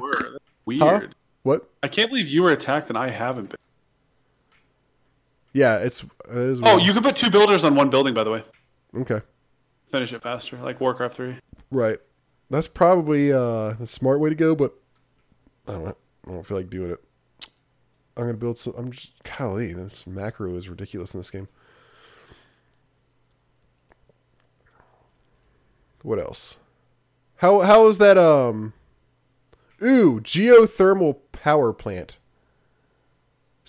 [0.66, 0.82] Weird.
[0.82, 1.02] Huh?
[1.44, 1.70] what?
[1.84, 3.58] I can't believe you were attacked and I haven't been.
[5.54, 6.04] Yeah, it's.
[6.30, 6.88] It is Oh, weird.
[6.88, 8.44] you could put two builders on one building, by the way.
[8.96, 9.22] Okay.
[9.92, 11.36] Finish it faster, like Warcraft 3.
[11.70, 12.00] Right.
[12.50, 14.74] That's probably uh, the smart way to go, but
[15.68, 15.98] I don't.
[16.28, 17.00] I don't feel like doing it.
[18.18, 18.74] I'm gonna build some.
[18.78, 21.48] I'm just golly, this macro is ridiculous in this game.
[26.04, 26.58] What else?
[27.38, 28.18] How how is that?
[28.18, 28.74] Um.
[29.84, 32.18] Ooh, geothermal power plant.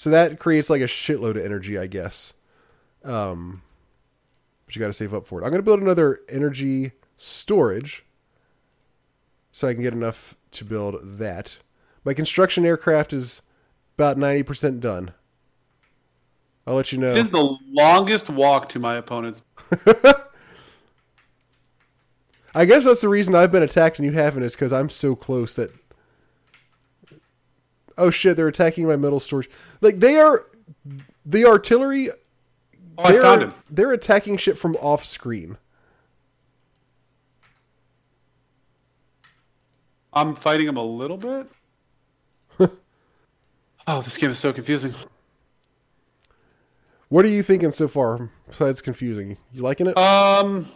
[0.02, 2.34] So that creates like a shitload of energy, I guess.
[3.04, 3.62] Um,
[4.66, 5.44] but you got to save up for it.
[5.44, 8.04] I'm gonna build another energy storage
[9.52, 11.60] so I can get enough to build that.
[12.04, 13.42] My construction aircraft is
[13.96, 15.12] about 90% done.
[16.66, 17.12] I'll let you know.
[17.12, 19.42] It is the longest walk to my opponent's.
[22.56, 25.14] I guess that's the reason I've been attacked and you haven't is because I'm so
[25.14, 25.70] close that.
[27.98, 28.36] Oh shit!
[28.36, 29.50] They're attacking my metal storage.
[29.80, 30.46] Like they are,
[31.24, 32.10] the artillery.
[32.10, 33.54] Oh, I they're, found him.
[33.70, 35.56] They're attacking shit from off screen.
[40.12, 41.50] I'm fighting him a little bit.
[43.86, 44.94] oh, this game is so confusing.
[47.08, 48.30] What are you thinking so far?
[48.48, 49.96] Besides confusing, you liking it?
[49.96, 50.66] Um,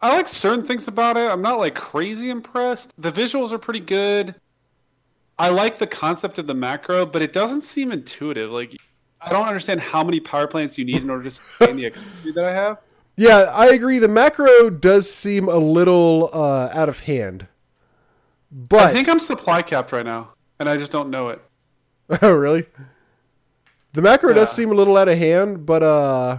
[0.00, 1.30] I like certain things about it.
[1.30, 2.92] I'm not like crazy impressed.
[2.98, 4.34] The visuals are pretty good.
[5.38, 8.50] I like the concept of the macro, but it doesn't seem intuitive.
[8.50, 8.76] Like,
[9.20, 12.32] I don't understand how many power plants you need in order to sustain the economy
[12.32, 12.78] that I have.
[13.16, 13.98] Yeah, I agree.
[13.98, 17.46] The macro does seem a little uh, out of hand.
[18.50, 21.42] But I think I'm supply capped right now, and I just don't know it.
[22.22, 22.66] oh, really?
[23.92, 26.38] The macro does seem a little out of hand, but uh,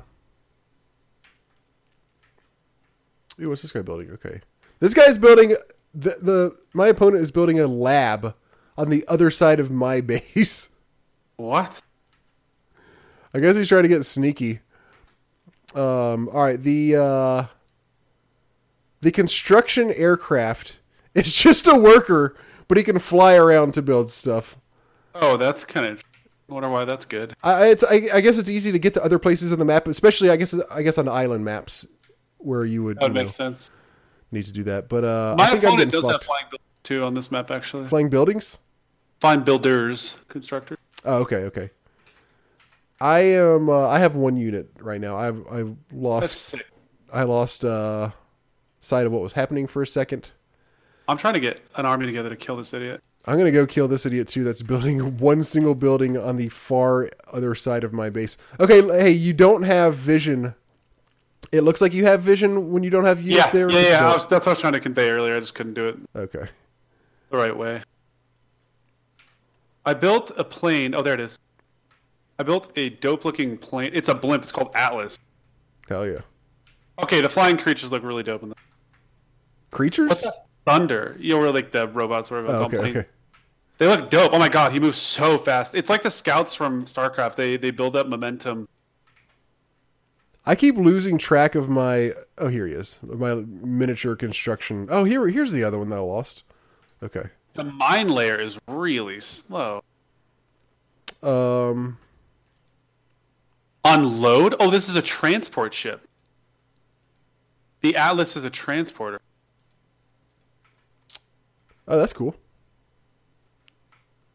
[3.41, 4.11] Ooh, what's this guy building?
[4.11, 4.41] Okay,
[4.79, 5.55] this guy's building
[5.93, 8.35] the the my opponent is building a lab
[8.77, 10.69] on the other side of my base.
[11.37, 11.81] What?
[13.33, 14.59] I guess he's trying to get sneaky.
[15.75, 17.43] Um, all right, the uh,
[19.01, 20.77] the construction aircraft
[21.13, 22.35] is just a worker,
[22.67, 24.57] but he can fly around to build stuff.
[25.13, 26.03] Oh, that's kind of.
[26.49, 27.33] I wonder why that's good.
[27.43, 29.85] I, it's, I, I guess it's easy to get to other places on the map,
[29.87, 31.85] especially I guess I guess on island maps
[32.37, 33.69] where you would, That would you make know, sense.
[34.31, 34.87] need to do that.
[34.87, 36.23] But uh, My I think opponent does have fucked.
[36.25, 37.85] flying buildings too on this map actually.
[37.87, 38.59] Flying buildings.
[39.19, 40.77] Find builders, constructors.
[41.05, 41.69] Oh, okay, okay.
[42.99, 43.69] I am.
[43.69, 45.17] Uh, I have one unit right now.
[45.17, 46.55] I've I've lost.
[47.13, 48.11] I lost uh,
[48.81, 50.31] sight of what was happening for a second.
[51.07, 53.01] I'm trying to get an army together to kill this idiot.
[53.25, 54.43] I'm gonna go kill this idiot too.
[54.43, 58.37] That's building one single building on the far other side of my base.
[58.59, 60.55] Okay, hey, you don't have vision.
[61.51, 63.71] It looks like you have vision when you don't have units Yeah, there.
[63.71, 64.09] yeah, yeah.
[64.09, 65.35] I was, that's what I was trying to convey earlier.
[65.35, 66.45] I just couldn't do it Okay.
[67.29, 67.83] the right way.
[69.87, 70.93] I built a plane.
[70.93, 71.39] Oh, there it is.
[72.39, 73.89] I built a dope-looking plane.
[73.93, 74.43] It's a blimp.
[74.43, 75.17] It's called Atlas.
[75.87, 76.19] Hell yeah.
[77.01, 78.57] Okay, the flying creatures look really dope in this.
[79.71, 80.09] Creatures.
[80.09, 80.33] What's that?
[80.65, 81.15] Thunder.
[81.19, 82.77] You know where like the robots were Oh, okay.
[82.77, 82.97] planes.
[82.97, 83.07] Okay.
[83.77, 84.33] They look dope.
[84.33, 85.73] Oh my god, he moves so fast.
[85.73, 87.35] It's like the scouts from StarCraft.
[87.35, 88.67] They they build up momentum.
[90.45, 92.13] I keep losing track of my.
[92.37, 92.99] Oh, here he is.
[93.03, 94.87] My miniature construction.
[94.91, 96.43] Oh, here here's the other one that I lost.
[97.01, 97.29] Okay.
[97.57, 99.83] The mine layer is really slow.
[101.23, 101.97] Um.
[103.83, 104.55] Unload?
[104.59, 106.03] Oh, this is a transport ship.
[107.81, 109.19] The Atlas is a transporter.
[111.87, 112.35] Oh, that's cool.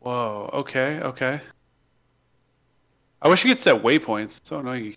[0.00, 0.50] Whoa.
[0.52, 0.98] Okay.
[0.98, 1.40] Okay.
[3.20, 4.38] I wish you could set waypoints.
[4.38, 4.96] It's so annoying.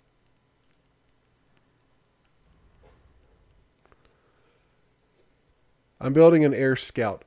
[6.00, 7.25] I'm building an air scout.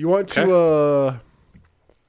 [0.00, 0.54] You want to?
[0.54, 1.18] uh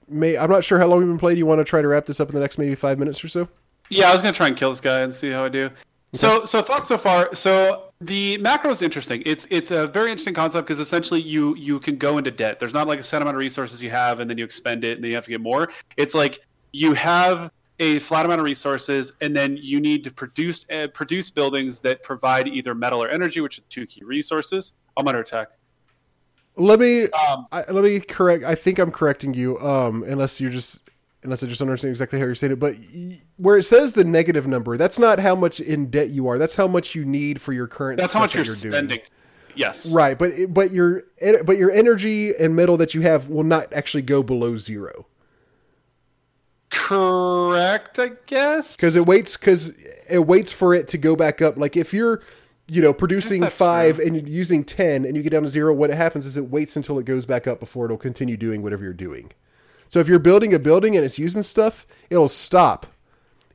[0.07, 1.37] May I'm not sure how long we've been playing.
[1.37, 3.27] You want to try to wrap this up in the next maybe five minutes or
[3.27, 3.47] so?
[3.89, 5.69] Yeah, I was gonna try and kill this guy and see how I do.
[6.13, 7.33] So, so thoughts so far.
[7.35, 9.23] So the macro is interesting.
[9.25, 12.59] It's it's a very interesting concept because essentially you you can go into debt.
[12.59, 14.95] There's not like a set amount of resources you have and then you expend it
[14.95, 15.69] and then you have to get more.
[15.97, 16.39] It's like
[16.71, 21.29] you have a flat amount of resources and then you need to produce uh, produce
[21.29, 24.73] buildings that provide either metal or energy, which are two key resources.
[24.97, 25.49] I'm under attack.
[26.57, 28.43] Let me Um, I, let me correct.
[28.43, 29.57] I think I'm correcting you.
[29.59, 30.81] Um, unless you're just
[31.23, 32.59] unless I just don't understand exactly how you're saying it.
[32.59, 36.27] But y- where it says the negative number, that's not how much in debt you
[36.27, 36.37] are.
[36.37, 37.99] That's how much you need for your current.
[37.99, 38.55] that's how much you're, doing.
[38.55, 38.99] spending.
[39.55, 39.91] Yes.
[39.93, 41.03] Right, but but your
[41.45, 45.05] but your energy and metal that you have will not actually go below zero
[46.69, 48.75] Correct, I guess.
[48.77, 49.73] because it waits because
[50.09, 51.57] it waits for it to go back up.
[51.57, 52.21] Like if you're
[52.71, 54.05] you know producing five true.
[54.05, 56.97] and using ten and you get down to zero, what happens is it waits until
[56.99, 59.29] it goes back up before it'll continue doing whatever you're doing.
[59.89, 62.85] So if you're building a building and it's using stuff, it'll stop,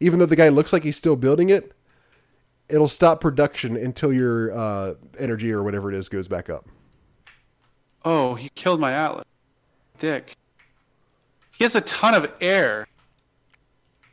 [0.01, 1.73] even though the guy looks like he's still building it.
[2.69, 6.67] It'll stop production until your uh, energy or whatever it is goes back up.
[8.05, 9.25] Oh, he killed my Atlas.
[9.99, 10.37] Dick.
[11.57, 12.87] He has a ton of air.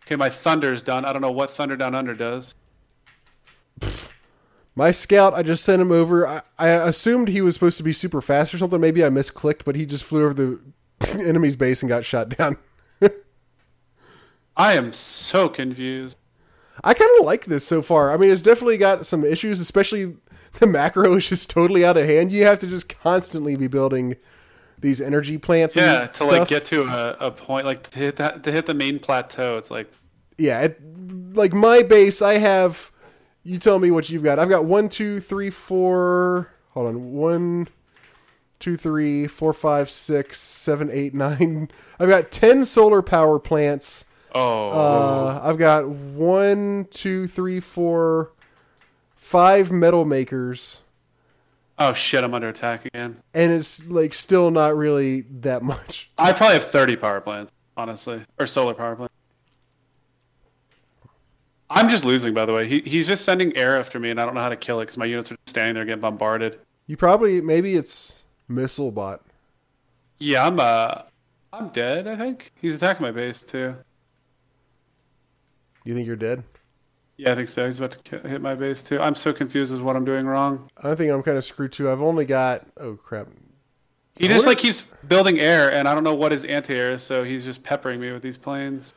[0.05, 1.03] Okay, my Thunder's done.
[1.03, 2.55] I don't know what Thunder Down Under does.
[4.75, 6.27] My scout, I just sent him over.
[6.27, 8.81] I, I assumed he was supposed to be super fast or something.
[8.81, 10.59] Maybe I misclicked, but he just flew over the
[11.19, 12.57] enemy's base and got shot down.
[14.57, 16.17] I am so confused.
[16.83, 18.11] I kind of like this so far.
[18.11, 20.15] I mean, it's definitely got some issues, especially
[20.59, 22.31] the macro is just totally out of hand.
[22.31, 24.15] You have to just constantly be building
[24.79, 25.75] these energy plants.
[25.75, 28.73] Yeah, to like get to a, a point, like to hit that, to hit the
[28.73, 29.91] main plateau, it's like
[30.37, 30.81] yeah, it,
[31.35, 32.91] like my base, I have.
[33.43, 34.39] You tell me what you've got.
[34.39, 36.49] I've got one, two, three, four.
[36.71, 37.67] Hold on, one,
[38.59, 41.69] two, three, four, five, six, seven, eight, nine.
[41.99, 44.05] I've got ten solar power plants.
[44.33, 48.31] oh, Uh, I've got one, two, three, four,
[49.15, 50.81] five metal makers,
[51.79, 53.17] oh shit, I'm under attack again.
[53.33, 56.09] and it's like still not really that much.
[56.17, 59.12] I probably have 30 power plants, honestly, or solar power plants.
[61.69, 62.67] I'm just losing, by the way.
[62.67, 64.85] He, he's just sending air after me, and I don't know how to kill it
[64.85, 66.59] because my units are just standing there getting bombarded.
[66.87, 69.21] You probably maybe it's missile bot.
[70.19, 71.03] Yeah, I'm uh,
[71.51, 72.07] I'm dead.
[72.07, 73.75] I think he's attacking my base too.
[75.85, 76.43] You think you're dead?
[77.17, 77.65] Yeah, I think so.
[77.65, 78.99] He's about to hit my base too.
[78.99, 80.69] I'm so confused as what I'm doing wrong.
[80.77, 81.89] I think I'm kind of screwed too.
[81.89, 83.27] I've only got oh crap.
[84.15, 87.23] He just like keeps building air, and I don't know what his anti-air is, so
[87.23, 88.93] he's just peppering me with these planes.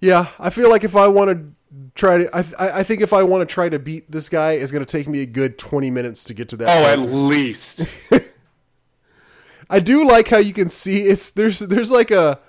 [0.00, 3.12] Yeah, I feel like if I want to try to, I, I I think if
[3.12, 5.58] I want to try to beat this guy, it's going to take me a good
[5.58, 6.68] 20 minutes to get to that.
[6.68, 7.82] Oh, at least.
[9.70, 12.40] I do like how you can see it's there's there's like a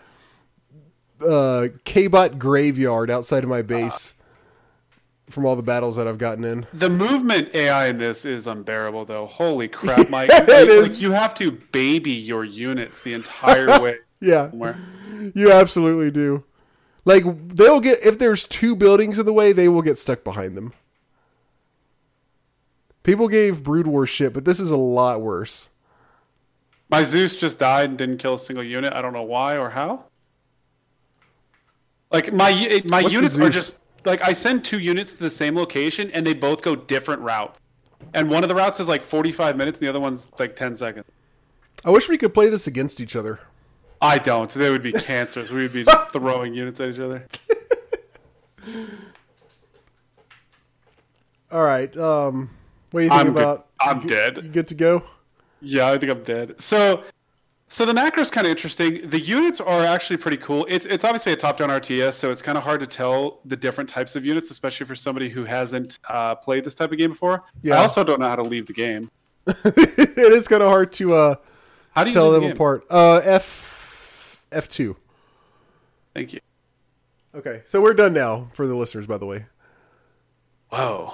[1.25, 4.13] uh K-bot graveyard outside of my base
[5.29, 6.65] from all the battles that I've gotten in.
[6.73, 9.25] The movement AI in this is unbearable, though.
[9.25, 10.29] Holy crap, Mike!
[10.31, 11.01] It Like, is.
[11.01, 13.97] you have to baby your units the entire way.
[14.21, 14.77] Yeah, somewhere.
[15.35, 16.43] you absolutely do.
[17.09, 20.55] Like they'll get if there's two buildings in the way, they will get stuck behind
[20.55, 20.73] them.
[23.01, 25.71] People gave Brood War shit, but this is a lot worse.
[26.87, 28.93] My Zeus just died and didn't kill a single unit.
[28.93, 30.03] I don't know why or how.
[32.11, 35.55] Like my my What's units are just like I send two units to the same
[35.55, 37.59] location and they both go different routes.
[38.13, 40.75] And one of the routes is like 45 minutes and the other one's like 10
[40.75, 41.07] seconds.
[41.83, 43.39] I wish we could play this against each other.
[44.01, 44.49] I don't.
[44.49, 45.51] They would be cancers.
[45.51, 47.27] We would be just throwing units at each other.
[51.51, 51.95] All right.
[51.97, 52.49] Um,
[52.91, 53.41] what do you think I'm good.
[53.41, 53.67] about?
[53.79, 54.37] I'm you, dead.
[54.37, 55.03] You good to go?
[55.61, 56.61] Yeah, I think I'm dead.
[56.61, 57.03] So,
[57.67, 59.09] so the macro's kind of interesting.
[59.09, 60.65] The units are actually pretty cool.
[60.69, 63.89] It's it's obviously a top-down RTS, so it's kind of hard to tell the different
[63.89, 67.43] types of units, especially for somebody who hasn't uh, played this type of game before.
[67.61, 67.75] Yeah.
[67.75, 69.09] I also don't know how to leave the game.
[69.47, 71.35] it is kind of hard to uh,
[71.91, 72.85] How do you tell them the apart.
[72.89, 73.78] Uh, F
[74.51, 74.95] F two.
[76.13, 76.39] Thank you.
[77.35, 79.05] Okay, so we're done now for the listeners.
[79.07, 79.45] By the way,
[80.69, 81.13] Whoa,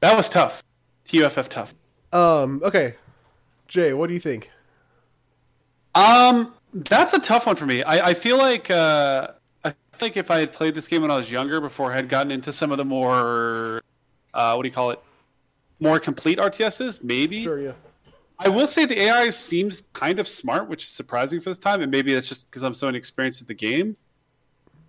[0.00, 0.62] that was tough.
[1.06, 1.74] TUFF tough.
[2.12, 2.94] um, okay,
[3.66, 4.50] Jay, what do you think?
[5.94, 7.82] Um, that's a tough one for me.
[7.82, 9.28] I, I feel like uh,
[9.64, 12.08] I think if I had played this game when I was younger, before I had
[12.08, 13.80] gotten into some of the more
[14.34, 15.00] uh, what do you call it,
[15.80, 17.42] more complete RTSs, maybe.
[17.42, 17.72] Sure, yeah.
[18.38, 21.82] I will say the AI seems kind of smart, which is surprising for this time,
[21.82, 23.96] and maybe that's just because I'm so inexperienced at the game.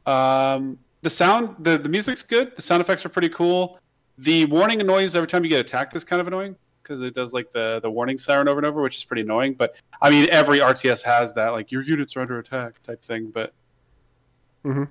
[0.06, 2.56] Um, the sound, the the music's good.
[2.56, 3.80] The sound effects are pretty cool.
[4.18, 7.34] The warning noise every time you get attacked is kind of annoying because it does
[7.34, 9.54] like the the warning siren over and over, which is pretty annoying.
[9.54, 13.32] But I mean, every RTS has that, like your units are under attack type thing.
[13.32, 13.54] But
[14.64, 14.84] mm-hmm.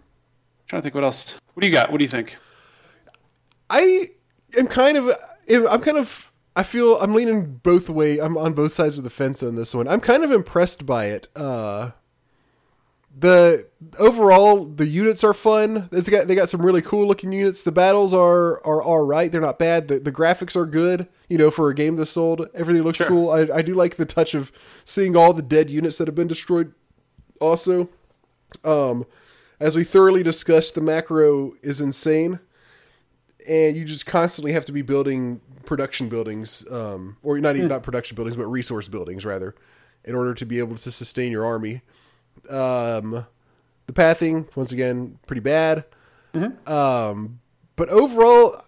[0.66, 1.38] trying to think what else.
[1.54, 1.92] What do you got?
[1.92, 2.36] What do you think?
[3.70, 4.10] I
[4.56, 5.12] am kind of
[5.48, 6.27] I'm kind of
[6.58, 8.18] I feel I'm leaning both way.
[8.18, 9.86] I'm on both sides of the fence on this one.
[9.86, 11.28] I'm kind of impressed by it.
[11.36, 11.92] Uh
[13.16, 13.66] the
[13.96, 15.88] overall the units are fun.
[15.92, 17.62] It's got they got some really cool looking units.
[17.62, 19.30] The battles are are all right.
[19.30, 19.86] They're not bad.
[19.86, 21.06] The the graphics are good.
[21.28, 23.06] You know, for a game this old, everything looks Sure.
[23.06, 23.30] cool.
[23.30, 24.50] I I do like the touch of
[24.84, 26.72] seeing all the dead units that have been destroyed.
[27.40, 27.88] Also,
[28.64, 29.06] um,
[29.60, 32.40] as we thoroughly discussed, the macro is insane
[33.48, 37.82] and you just constantly have to be building production buildings, um, or not even not
[37.82, 39.54] production buildings, but resource buildings rather,
[40.02, 41.82] in order to be able to sustain your army.
[42.48, 43.26] Um,
[43.86, 45.84] the pathing, once again, pretty bad.
[46.66, 47.40] Um,
[47.76, 48.62] but overall,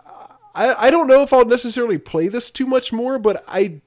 [0.55, 3.81] I, I don't know if I'll necessarily play this too much more, but I.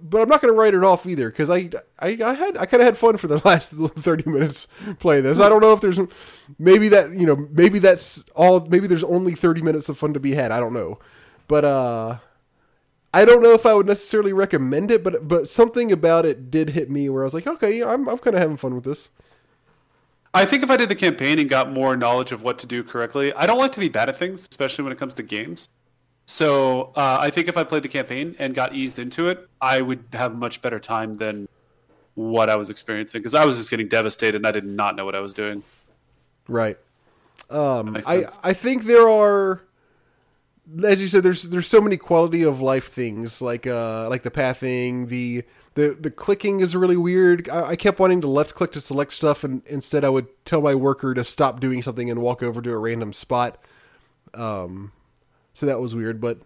[0.00, 1.68] But I'm not going to write it off either because I,
[1.98, 4.68] I I had I kind of had fun for the last 30 minutes
[4.98, 5.38] playing this.
[5.38, 6.00] I don't know if there's
[6.58, 10.20] maybe that you know maybe that's all maybe there's only 30 minutes of fun to
[10.20, 10.50] be had.
[10.50, 10.98] I don't know,
[11.48, 12.18] but uh,
[13.14, 15.02] I don't know if I would necessarily recommend it.
[15.02, 18.08] But but something about it did hit me where I was like, okay, yeah, I'm
[18.08, 19.10] I'm kind of having fun with this.
[20.34, 22.84] I think if I did the campaign and got more knowledge of what to do
[22.84, 25.70] correctly, I don't like to be bad at things, especially when it comes to games.
[26.26, 29.80] So uh, I think if I played the campaign and got eased into it, I
[29.80, 31.48] would have a much better time than
[32.16, 35.04] what I was experiencing because I was just getting devastated and I did not know
[35.04, 35.62] what I was doing.
[36.48, 36.76] Right.
[37.48, 38.26] Um, I.
[38.42, 39.62] I think there are,
[40.82, 44.30] as you said, there's there's so many quality of life things like uh like the
[44.30, 45.44] pathing, the
[45.74, 47.48] the the clicking is really weird.
[47.48, 50.60] I, I kept wanting to left click to select stuff, and instead I would tell
[50.60, 53.58] my worker to stop doing something and walk over to a random spot.
[54.34, 54.92] Um,
[55.54, 56.40] so that was weird, but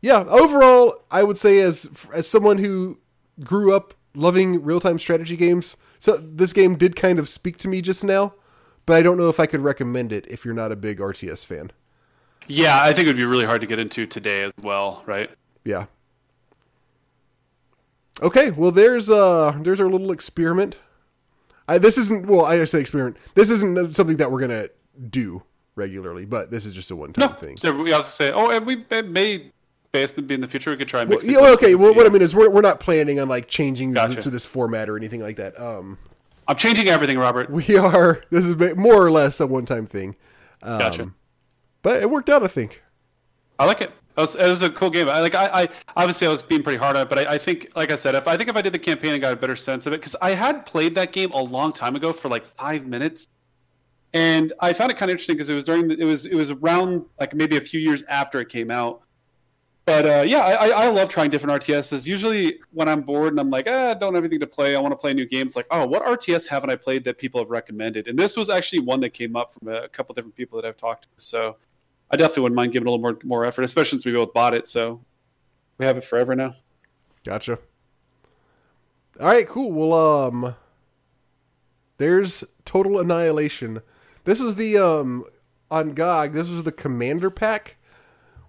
[0.00, 2.98] yeah, overall, I would say as as someone who
[3.42, 7.68] grew up loving real time strategy games, so this game did kind of speak to
[7.68, 8.34] me just now,
[8.84, 11.46] but I don't know if I could recommend it if you're not a big RTS
[11.46, 11.72] fan.
[12.46, 15.30] Yeah, I think it would be really hard to get into today as well, right?
[15.64, 15.86] Yeah.
[18.22, 20.76] Okay, well there's uh there's our little experiment.
[21.66, 23.16] I, this isn't well I say experiment.
[23.34, 24.68] This isn't something that we're gonna
[25.10, 25.42] do
[25.74, 27.56] regularly, but this is just a one time No, thing.
[27.56, 29.50] so we also say, oh, and we may
[29.90, 30.70] based be in the future.
[30.70, 31.26] We could try and Well, mix.
[31.26, 31.58] yeah, it well, up.
[31.62, 34.20] okay, well, what I mean is we're, we're not planning on like changing Gotcha.
[34.22, 35.58] to this format or anything like that.
[35.60, 35.98] Um,
[36.46, 37.50] I'm changing everything, Robert.
[37.50, 40.14] we are this is more or less a one time thing.
[40.62, 41.10] Um, Gotcha.
[41.84, 42.82] But it worked out, I think.
[43.58, 43.90] I like it.
[44.16, 45.08] It was, it was a cool game.
[45.08, 45.34] I like.
[45.34, 47.90] I, I obviously I was being pretty hard on it, but I, I think, like
[47.90, 49.86] I said, if I think if I did the campaign and got a better sense
[49.86, 52.86] of it, because I had played that game a long time ago for like five
[52.86, 53.28] minutes,
[54.14, 56.34] and I found it kind of interesting because it was during the, it was it
[56.34, 59.02] was around like maybe a few years after it came out.
[59.84, 62.06] But uh, yeah, I, I love trying different RTSs.
[62.06, 64.80] Usually when I'm bored and I'm like, ah, I don't have anything to play, I
[64.80, 65.56] want to play new games.
[65.56, 68.08] Like, oh, what RTS haven't I played that people have recommended?
[68.08, 70.78] And this was actually one that came up from a couple different people that I've
[70.78, 71.08] talked to.
[71.16, 71.56] So
[72.10, 74.54] I definitely wouldn't mind giving a little more more effort, especially since we both bought
[74.54, 74.66] it.
[74.66, 75.00] So
[75.78, 76.54] we have it forever now.
[77.24, 77.58] Gotcha.
[79.20, 79.72] All right, cool.
[79.72, 80.54] Well, um,
[81.98, 83.80] there's Total Annihilation.
[84.24, 85.24] This was the um
[85.70, 86.32] on GOG.
[86.32, 87.76] This was the Commander pack,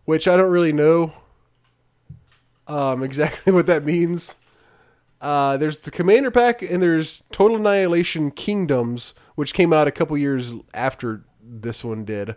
[0.05, 1.13] which I don't really know
[2.67, 4.35] um, exactly what that means.
[5.21, 10.17] Uh, there's the Commander Pack, and there's Total Annihilation Kingdoms, which came out a couple
[10.17, 12.35] years after this one did.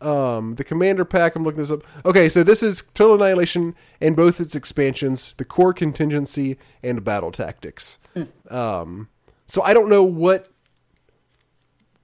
[0.00, 1.82] Um, the Commander Pack, I'm looking this up.
[2.04, 7.32] Okay, so this is Total Annihilation and both its expansions, the Core Contingency and Battle
[7.32, 7.98] Tactics.
[8.50, 9.08] Um,
[9.46, 10.50] so I don't know what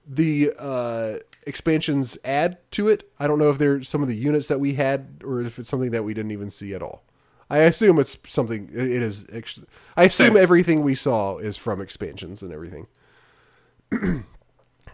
[0.07, 3.09] the uh, expansions add to it.
[3.19, 5.69] I don't know if they're some of the units that we had, or if it's
[5.69, 7.03] something that we didn't even see at all.
[7.49, 8.69] I assume it's something.
[8.73, 9.25] It is.
[9.97, 12.87] I assume everything we saw is from expansions and everything.
[13.91, 13.99] all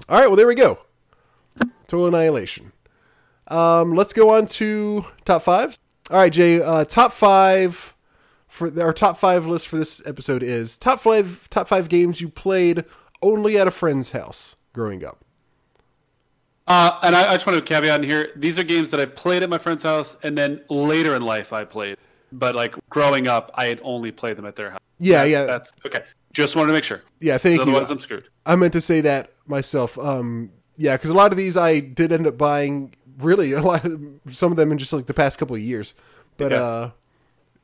[0.10, 0.28] right.
[0.28, 0.80] Well, there we go.
[1.88, 2.72] Total Annihilation.
[3.48, 5.78] Um, let's go on to top fives.
[6.10, 6.62] All right, Jay.
[6.62, 7.94] Uh, top five
[8.48, 12.30] for our top five list for this episode is top five top five games you
[12.30, 12.84] played
[13.22, 15.24] only at a friend's house growing up.
[16.68, 19.06] Uh, and I, I just want to caveat in here: these are games that I
[19.06, 21.98] played at my friend's house, and then later in life I played.
[22.34, 24.80] But like growing up, I had only played them at their house.
[25.00, 26.02] Yeah, That- yeah, That's okay.
[26.34, 27.02] Just wanted to make sure.
[27.20, 27.38] yeah.
[27.38, 27.62] Thank you.
[27.64, 28.28] Otherwise, I'm screwed.
[28.46, 29.98] I meant to say that myself.
[29.98, 32.94] Um, yeah, because a lot of these I did end up buying.
[33.18, 34.00] Really, a lot of
[34.32, 35.94] some of them in just like the past couple of years.
[36.38, 36.62] But Yeah.
[36.64, 36.92] uh,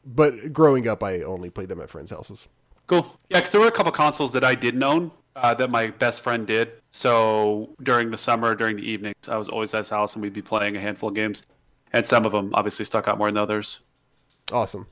[0.05, 2.49] but growing up, I only played them at friends' houses.
[2.87, 3.17] Cool.
[3.29, 6.21] Yeah, because there were a couple consoles that I didn't own uh, that my best
[6.21, 6.71] friend did.
[6.91, 10.33] So during the summer, during the evenings, I was always at his house, and we'd
[10.33, 11.45] be playing a handful of games.
[11.93, 13.79] And some of them obviously stuck out more than others.
[14.51, 14.87] Awesome.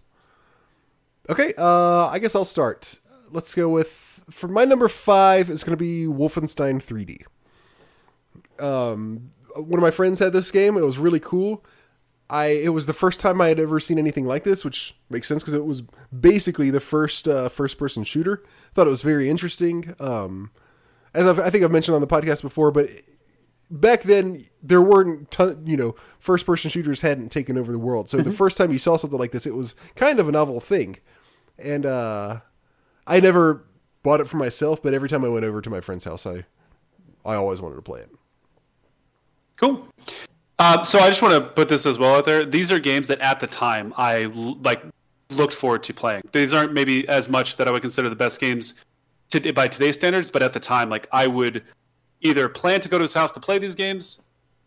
[1.29, 2.97] Okay, uh, I guess I'll start.
[3.29, 7.23] Let's go with for my number five is going to be Wolfenstein 3D.
[8.63, 10.78] Um, one of my friends had this game.
[10.78, 11.64] It was really cool.
[12.30, 15.28] I it was the first time I had ever seen anything like this, which makes
[15.28, 15.84] sense because it was
[16.18, 18.41] basically the first uh, first person shooter.
[18.45, 19.94] I Thought it was very interesting.
[19.99, 20.52] Um,
[21.14, 22.90] as I've, I think I've mentioned on the podcast before, but
[23.69, 28.10] back then there weren't ton, you know first person shooters hadn't taken over the world.
[28.10, 30.61] So the first time you saw something like this, it was kind of a novel
[30.61, 30.98] thing,
[31.60, 32.40] and uh,
[33.06, 33.65] I never
[34.03, 34.82] bought it for myself.
[34.82, 36.45] But every time I went over to my friend's house, I
[37.26, 38.10] I always wanted to play it.
[39.61, 39.88] Cool.
[40.57, 42.45] Uh, so I just want to put this as well out there.
[42.45, 44.25] These are games that at the time I
[44.61, 44.83] like
[45.29, 46.23] looked forward to playing.
[46.31, 48.73] These aren't maybe as much that I would consider the best games
[49.29, 51.63] to, by today's standards, but at the time, like I would
[52.21, 54.21] either plan to go to his house to play these games,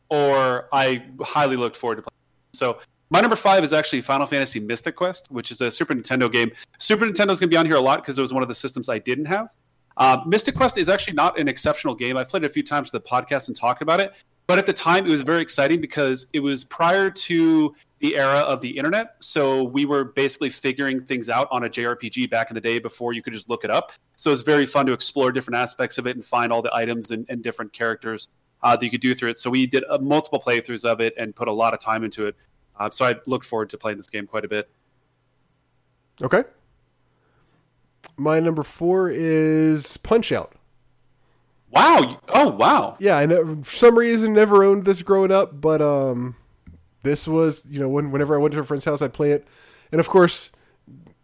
[0.08, 2.14] or I highly looked forward to playing.
[2.52, 2.78] So
[3.10, 6.50] my number five is actually Final Fantasy Mystic Quest, which is a Super Nintendo game.
[6.78, 8.54] Super Nintendo's going to be on here a lot because it was one of the
[8.54, 9.48] systems I didn't have.
[9.96, 12.16] Uh, Mystic Quest is actually not an exceptional game.
[12.16, 14.12] I've played it a few times for the podcast and talked about it.
[14.46, 18.40] But at the time, it was very exciting because it was prior to the era
[18.40, 19.16] of the internet.
[19.20, 23.14] So we were basically figuring things out on a JRPG back in the day before
[23.14, 23.92] you could just look it up.
[24.16, 26.74] So it was very fun to explore different aspects of it and find all the
[26.74, 28.28] items and, and different characters
[28.62, 29.38] uh, that you could do through it.
[29.38, 32.26] So we did uh, multiple playthroughs of it and put a lot of time into
[32.26, 32.36] it.
[32.78, 34.68] Uh, so I look forward to playing this game quite a bit.
[36.22, 36.44] Okay.
[38.16, 40.54] My number four is Punch Out.
[41.74, 42.20] Wow!
[42.28, 42.96] Oh, wow!
[43.01, 46.36] Yeah, I never, for some reason never owned this growing up, but um,
[47.02, 49.46] this was you know when whenever I went to a friend's house, I'd play it,
[49.90, 50.51] and of course,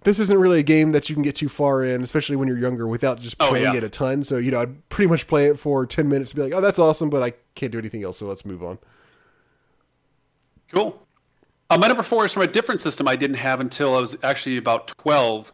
[0.03, 2.59] this isn't really a game that you can get too far in, especially when you're
[2.59, 3.79] younger, without just Oh, playing yeah.
[3.79, 4.25] it a ton.
[4.25, 6.61] So you know, I'd pretty much play it for ten minutes, and be like, oh,
[6.61, 8.79] that's awesome, but I can't do anything else, so let's move on.
[10.73, 11.01] Cool.
[11.69, 14.17] Uh, my number four is from a different system I didn't have until I was
[14.25, 15.53] actually about 12.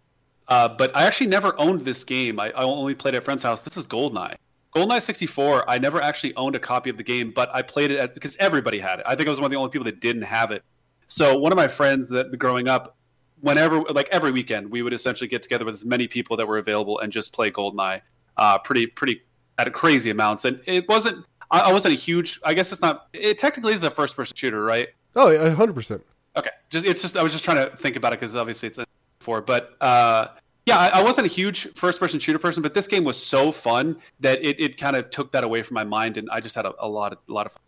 [0.48, 2.39] Uh, but I actually never owned this game.
[2.40, 3.62] I, I only played at a friend's house.
[3.62, 4.36] This is GoldenEye.
[4.77, 7.98] GoldenEye 64, I never actually owned a copy of the game, but I played it
[7.98, 9.07] at, because everybody had it.
[9.09, 10.62] I think I was one of the only people that didn't have it.
[11.07, 12.94] So one of my friends that growing up,
[13.40, 16.59] whenever, like every weekend, we would essentially get together with as many people that were
[16.59, 18.03] available and just play GoldenEye
[18.36, 19.23] uh, pretty, pretty
[19.59, 20.44] at a crazy amounts.
[20.44, 23.82] And it wasn't, I, I wasn't a huge, I guess it's not, it technically is
[23.82, 24.89] a first person shooter, right?
[25.15, 26.05] Oh, a hundred percent.
[26.36, 28.77] Okay, just it's just I was just trying to think about it because obviously it's
[28.77, 28.85] a
[29.20, 30.28] four, but uh,
[30.66, 33.97] yeah, I, I wasn't a huge first-person shooter person, but this game was so fun
[34.18, 36.66] that it, it kind of took that away from my mind, and I just had
[36.66, 37.62] a, a lot of a lot of fun.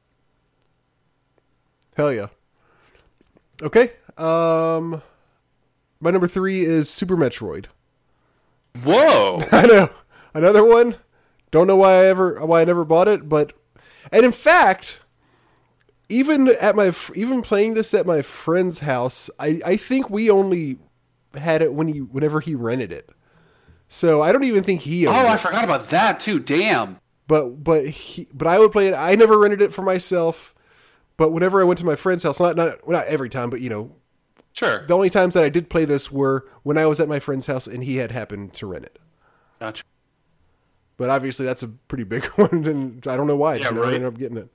[1.96, 2.26] Hell yeah.
[3.62, 3.92] Okay.
[4.16, 5.00] Um,
[6.00, 7.66] my number three is Super Metroid.
[8.82, 9.44] Whoa!
[9.52, 9.90] I know
[10.34, 10.96] another one.
[11.52, 13.52] Don't know why I ever why I never bought it, but
[14.10, 15.00] and in fact,
[16.08, 20.78] even at my even playing this at my friend's house, I I think we only
[21.38, 23.10] had it when he whenever he rented it.
[23.88, 25.40] So I don't even think he oh, I it.
[25.40, 26.38] forgot about that too.
[26.38, 26.98] Damn.
[27.26, 28.94] But but he but I would play it.
[28.94, 30.54] I never rented it for myself.
[31.16, 33.60] But whenever I went to my friend's house, not not well, not every time, but
[33.60, 33.92] you know,
[34.52, 34.86] Sure.
[34.86, 37.46] the only times that I did play this were when I was at my friend's
[37.46, 38.98] house and he had happened to rent it.
[39.60, 39.84] Gotcha.
[40.96, 43.56] But obviously, that's a pretty big one, and I don't know why.
[43.56, 43.94] Yeah, you know, I right.
[43.94, 44.48] ended up getting it.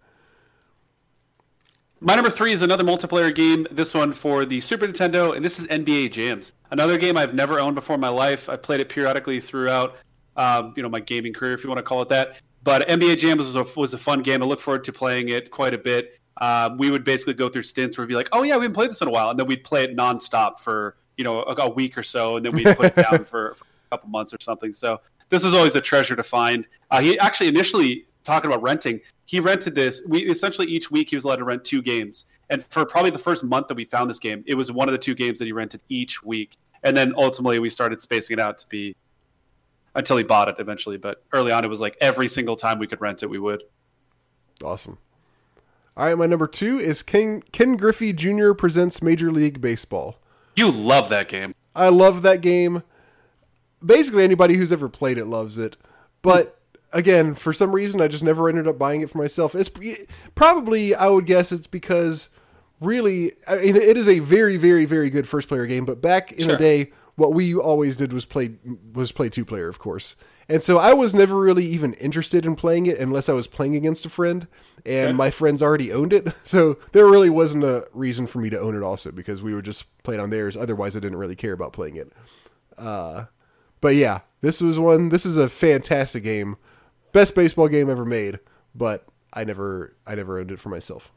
[2.03, 3.65] My number three is another multiplayer game.
[3.71, 6.53] This one for the Super Nintendo, and this is NBA Jams.
[6.69, 8.49] Another game I've never owned before in my life.
[8.49, 9.95] I played it periodically throughout,
[10.35, 12.41] um, you know, my gaming career, if you want to call it that.
[12.61, 14.43] But NBA Jams was a, was a fun game.
[14.43, 16.19] I look forward to playing it quite a bit.
[16.41, 18.73] Um, we would basically go through stints where we'd be like, "Oh yeah, we haven't
[18.73, 21.55] played this in a while," and then we'd play it nonstop for you know a,
[21.55, 24.33] a week or so, and then we'd put it down for, for, a couple months
[24.33, 24.73] or something.
[24.73, 24.99] So
[25.29, 26.67] this is always a treasure to find.
[26.91, 30.05] Uh, he actually initially talking about renting, he rented this.
[30.07, 33.19] We essentially each week he was allowed to rent two games, and for probably the
[33.19, 35.45] first month that we found this game, it was one of the two games that
[35.45, 38.95] he rented each week, and then ultimately we started spacing it out to be
[39.95, 40.97] until he bought it eventually.
[40.97, 43.63] But early on, it was like every single time we could rent it, we would.
[44.63, 44.97] Awesome.
[45.95, 48.53] All right, my number two is Ken, Ken Griffey Jr.
[48.53, 50.17] presents Major League Baseball.
[50.55, 51.53] You love that game.
[51.75, 52.83] I love that game.
[53.85, 55.77] Basically, anybody who's ever played it loves it.
[56.21, 56.59] But
[56.93, 59.55] again, for some reason, I just never ended up buying it for myself.
[59.55, 59.69] It's
[60.35, 62.29] probably, I would guess, it's because
[62.79, 65.85] really, I mean, it is a very, very, very good first player game.
[65.85, 66.53] But back in sure.
[66.53, 68.51] the day, what we always did was play
[68.93, 70.15] was play two player, of course.
[70.49, 73.75] And so I was never really even interested in playing it unless I was playing
[73.75, 74.47] against a friend,
[74.85, 75.13] and okay.
[75.13, 76.27] my friends already owned it.
[76.45, 79.65] So there really wasn't a reason for me to own it also because we would
[79.65, 80.57] just play it on theirs.
[80.57, 82.11] Otherwise, I didn't really care about playing it.
[82.77, 83.25] Uh,
[83.81, 85.09] but yeah, this was one.
[85.09, 86.57] This is a fantastic game,
[87.13, 88.39] best baseball game ever made.
[88.75, 91.11] But I never, I never owned it for myself.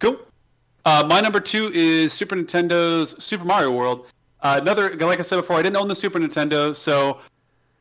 [0.00, 0.18] Cool.
[0.84, 4.06] Uh, my number two is Super Nintendo's Super Mario World.
[4.40, 7.18] Uh, another, like I said before, I didn't own the Super Nintendo, so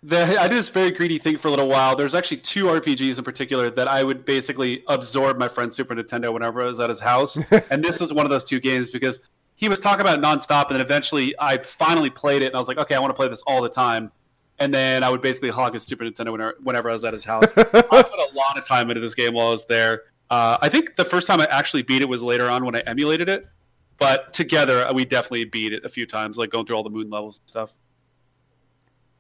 [0.04, 1.96] the, I did this very greedy thing for a little while.
[1.96, 6.34] There's actually two RPGs in particular that I would basically absorb my friend's Super Nintendo
[6.34, 7.38] whenever I was at his house,
[7.72, 9.20] and this was one of those two games because
[9.56, 12.60] he was talking about it nonstop, and then eventually I finally played it, and I
[12.60, 14.12] was like, okay, I want to play this all the time.
[14.60, 17.24] And then I would basically hog his Super Nintendo whenever, whenever I was at his
[17.24, 17.52] house.
[17.56, 20.04] I put a lot of time into this game while I was there.
[20.30, 22.80] Uh, I think the first time I actually beat it was later on when I
[22.80, 23.48] emulated it.
[24.00, 27.10] But together, we definitely beat it a few times, like going through all the moon
[27.10, 27.76] levels and stuff.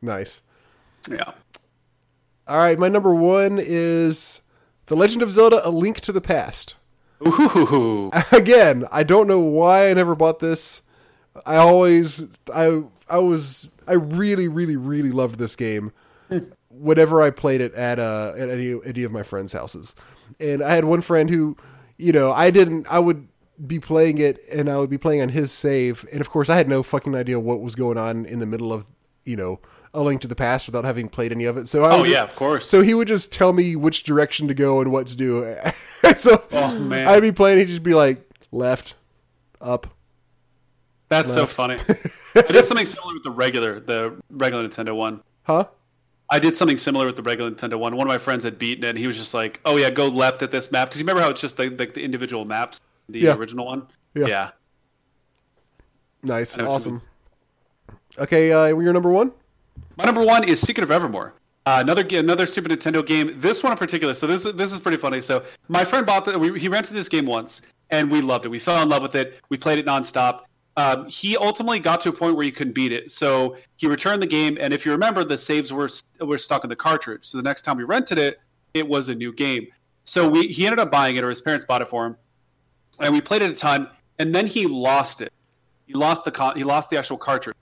[0.01, 0.43] Nice.
[1.09, 1.31] Yeah.
[2.47, 4.41] All right, my number one is
[4.85, 6.75] The Legend of Zelda: A Link to the Past.
[7.27, 8.11] Ooh.
[8.31, 10.83] Again, I don't know why I never bought this.
[11.45, 15.91] I always, I, I was, I really, really, really loved this game.
[16.69, 19.95] whenever I played it at uh at any any of my friends' houses,
[20.39, 21.57] and I had one friend who,
[21.97, 23.27] you know, I didn't, I would
[23.65, 26.05] be playing it and I would be playing on his save.
[26.11, 28.71] And of course, I had no fucking idea what was going on in the middle
[28.71, 28.87] of,
[29.25, 29.59] you know,
[29.93, 31.67] A Link to the Past without having played any of it.
[31.67, 32.69] So, I oh, would, yeah, of course.
[32.69, 35.55] So he would just tell me which direction to go and what to do.
[36.15, 37.07] so oh, man.
[37.07, 38.95] I'd be playing, he'd just be like, left,
[39.59, 39.87] up.
[41.09, 41.39] That's left.
[41.39, 41.75] so funny.
[42.35, 45.21] I did something similar with the regular, the regular Nintendo one.
[45.43, 45.65] Huh?
[46.29, 47.95] I did something similar with the regular Nintendo one.
[47.95, 50.07] One of my friends had beaten it, and he was just like, "Oh yeah, go
[50.07, 52.81] left at this map." Because you remember how it's just the, the, the individual maps
[53.09, 53.35] the yeah.
[53.35, 53.87] original one.
[54.13, 54.27] Yeah.
[54.27, 54.49] yeah.
[56.23, 56.57] Nice.
[56.57, 57.01] Awesome.
[58.17, 59.31] Okay, uh, your number one?
[59.95, 61.33] My number one is Secret of Evermore.
[61.65, 63.33] Uh, another another Super Nintendo game.
[63.39, 64.13] This one in particular.
[64.13, 65.21] So this this is pretty funny.
[65.21, 66.37] So my friend bought the.
[66.39, 68.49] We, he rented this game once, and we loved it.
[68.49, 69.39] We fell in love with it.
[69.49, 70.41] We played it nonstop.
[70.77, 74.21] Um, he ultimately got to a point where he couldn't beat it, so he returned
[74.21, 74.57] the game.
[74.61, 75.89] And if you remember, the saves were
[76.21, 77.25] were stuck in the cartridge.
[77.25, 78.39] So the next time we rented it,
[78.73, 79.67] it was a new game.
[80.05, 82.15] So we he ended up buying it, or his parents bought it for him
[82.99, 83.89] and we played it a ton,
[84.19, 85.31] and then he lost it.
[85.85, 87.55] He lost the con- he lost the actual cartridge,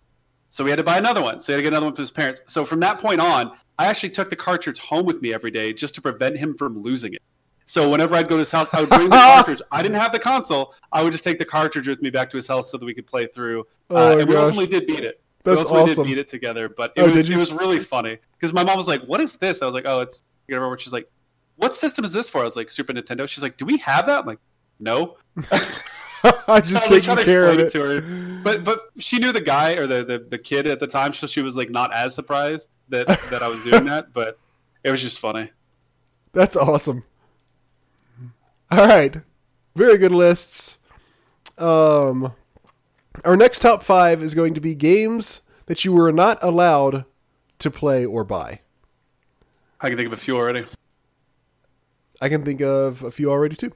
[0.49, 1.39] so we had to buy another one.
[1.39, 2.41] So he had to get another one from his parents.
[2.47, 5.73] So from that point on, I actually took the cartridge home with me every day
[5.73, 7.21] just to prevent him from losing it.
[7.65, 9.61] So whenever I'd go to his house, I would bring the cartridge.
[9.71, 10.75] I didn't have the console.
[10.91, 12.93] I would just take the cartridge with me back to his house so that we
[12.93, 13.65] could play through.
[13.89, 15.21] Oh uh, and we ultimately did beat it.
[15.43, 16.03] That's we ultimately awesome.
[16.03, 18.77] did beat it together, but it oh, was it was really funny because my mom
[18.77, 20.77] was like, "What is this?" I was like, "Oh, it's." You remember?
[20.77, 21.09] She's like,
[21.55, 24.05] "What system is this for?" I was like, "Super Nintendo." She's like, "Do we have
[24.07, 24.39] that?" I'm like,
[24.79, 25.17] "No."
[26.47, 27.71] I just I taking care of it.
[27.71, 28.41] to her.
[28.43, 31.27] But but she knew the guy or the, the, the kid at the time, so
[31.27, 34.13] she was like not as surprised that that I was doing that.
[34.13, 34.39] But
[34.83, 35.51] it was just funny.
[36.33, 37.03] That's awesome.
[38.75, 39.21] All right,
[39.73, 40.79] very good lists.
[41.57, 42.33] Um,
[43.23, 47.05] our next top five is going to be games that you were not allowed
[47.59, 48.59] to play or buy.
[49.79, 50.65] I can think of a few already.
[52.19, 53.71] I can think of a few already too.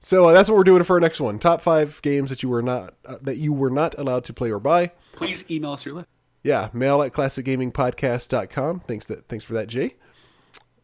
[0.00, 1.38] So uh, that's what we're doing for our next one.
[1.38, 4.50] Top five games that you were not uh, that you were not allowed to play
[4.50, 4.92] or buy.
[5.12, 6.08] Please email us your list.
[6.42, 8.80] Yeah, mail at classicgamingpodcast.com.
[8.80, 9.96] Thanks that thanks for that, Jay.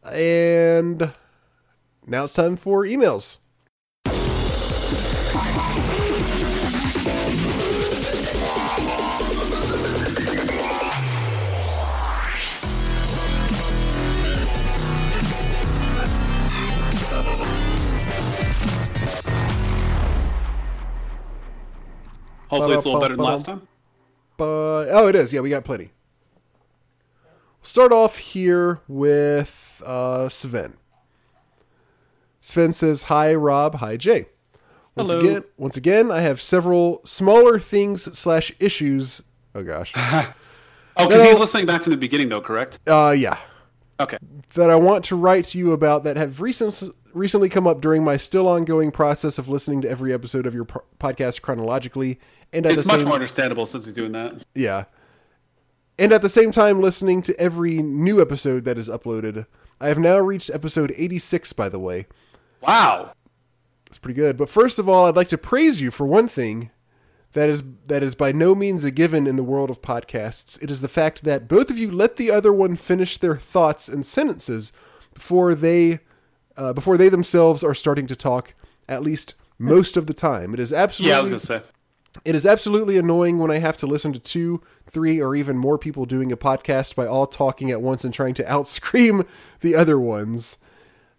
[0.03, 1.11] And
[2.09, 3.37] now it's time for emails.
[22.47, 23.67] Hopefully, it's a little better than last time.
[24.35, 25.31] But oh, it is.
[25.31, 25.91] Yeah, we got plenty.
[27.23, 30.78] We'll start off here with uh, Sven.
[32.41, 33.75] Sven says, "Hi, Rob.
[33.75, 34.27] Hi, Jay.
[34.95, 35.21] Once Hello.
[35.21, 39.21] again, once again, I have several smaller things slash issues.
[39.55, 39.93] Oh gosh,
[40.97, 42.79] Oh, because he's listening back from the beginning, though, correct?
[42.87, 43.37] uh, yeah,
[43.99, 44.17] Okay.
[44.55, 46.81] that I want to write to you about that have recent,
[47.13, 50.65] recently come up during my still ongoing process of listening to every episode of your
[50.65, 52.19] po- podcast chronologically,
[52.51, 54.43] and at It's the much same more understandable since he's doing that.
[54.53, 54.85] Yeah.
[55.97, 59.45] And at the same time, listening to every new episode that is uploaded.
[59.81, 62.07] I have now reached episode 86, by the way.
[62.61, 63.13] Wow.
[63.85, 64.37] That's pretty good.
[64.37, 66.69] But first of all, I'd like to praise you for one thing
[67.33, 70.61] that is that is by no means a given in the world of podcasts.
[70.61, 73.87] It is the fact that both of you let the other one finish their thoughts
[73.87, 74.71] and sentences
[75.13, 75.99] before they
[76.57, 78.53] uh, before they themselves are starting to talk.
[78.87, 81.61] At least most of the time, it is absolutely Yeah, I was gonna say.
[82.25, 85.77] it is absolutely annoying when I have to listen to two, three, or even more
[85.77, 89.27] people doing a podcast by all talking at once and trying to outscream
[89.61, 90.57] the other ones.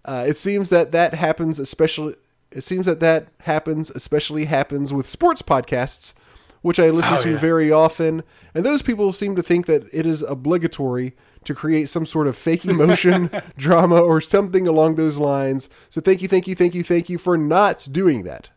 [0.05, 2.15] Uh, it seems that that happens especially.
[2.51, 6.15] It seems that that happens especially happens with sports podcasts,
[6.63, 7.39] which I listen Oh, to yeah.
[7.39, 8.23] very often,
[8.55, 11.15] and those people seem to think that it is obligatory
[11.45, 15.71] to create some sort of fake emotion, drama, or something along those lines.
[15.89, 18.49] So thank you, thank you, thank you, thank you for not doing that.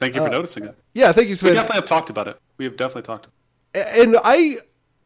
[0.00, 0.76] Thank you Uh, for noticing it.
[0.92, 2.38] Yeah, thank you, We definitely have talked about it.
[2.58, 3.28] We have definitely talked.
[3.74, 4.58] and I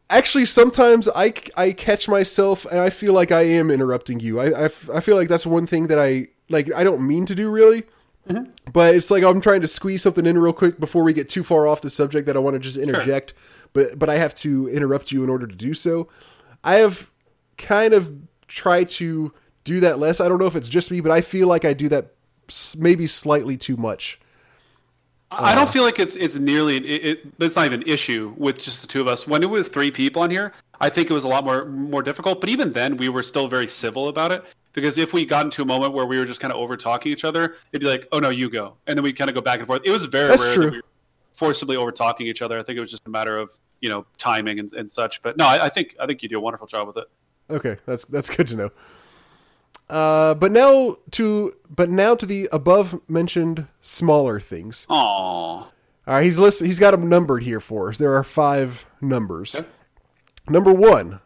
[0.09, 4.39] actually sometimes I, I catch myself and I feel like I am interrupting you.
[4.39, 6.71] I, I, f- I feel like that's one thing that I like.
[6.73, 7.83] I don't mean to do really,
[8.27, 8.51] mm-hmm.
[8.71, 11.43] but it's like I'm trying to squeeze something in real quick before we get too
[11.43, 13.33] far off the subject that I want to just interject.
[13.73, 16.09] But but I have to interrupt you in order to do so.
[16.63, 17.11] I have
[17.57, 18.11] kind of
[18.47, 19.31] tried to
[19.63, 20.19] do that less.
[20.19, 22.13] I don't know if it's just me, but I feel like I do that
[22.77, 24.19] maybe slightly too much.
[25.31, 25.55] I Uh.
[25.55, 27.19] don't feel like it's it's nearly it, it.
[27.39, 29.27] It's not even an issue with just the two of us.
[29.27, 32.01] When it was three people on here, I think it was a lot more more
[32.01, 32.41] difficult.
[32.41, 34.43] But even then, we were still very civil about it
[34.73, 37.11] because if we got into a moment where we were just kind of over talking
[37.11, 39.41] each other, it'd be like, "Oh no, you go," and then we kind of go
[39.41, 39.81] back and forth.
[39.85, 40.63] It was very That's rare true.
[40.65, 40.83] that we were
[41.33, 42.59] forcibly over talking each other.
[42.59, 43.51] I think it was just a matter of
[43.81, 45.21] you know timing and, and such.
[45.21, 47.05] But no, I, I think I think you do a wonderful job with it.
[47.51, 48.69] Okay, that's that's good to know.
[49.89, 54.85] Uh, but now to but now to the above mentioned smaller things.
[54.89, 54.95] Aww.
[54.95, 55.71] All
[56.15, 57.97] right, he's list, He's got them numbered here for us.
[57.97, 59.55] There are five numbers.
[59.55, 59.67] Okay.
[60.47, 61.21] Number one.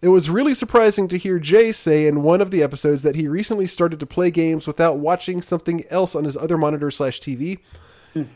[0.00, 3.28] It was really surprising to hear Jay say in one of the episodes that he
[3.28, 7.60] recently started to play games without watching something else on his other monitor slash TV,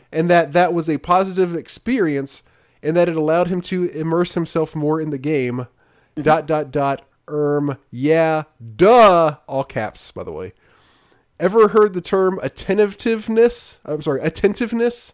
[0.09, 2.41] and that that was a positive experience,
[2.81, 5.67] and that it allowed him to immerse himself more in the game.
[6.15, 7.01] Dot dot dot.
[7.29, 7.77] Erm.
[7.91, 8.43] Yeah.
[8.75, 9.37] Duh.
[9.47, 10.53] All caps, by the way.
[11.39, 13.79] Ever heard the term attentiveness?
[13.85, 15.13] I'm sorry, attentiveness.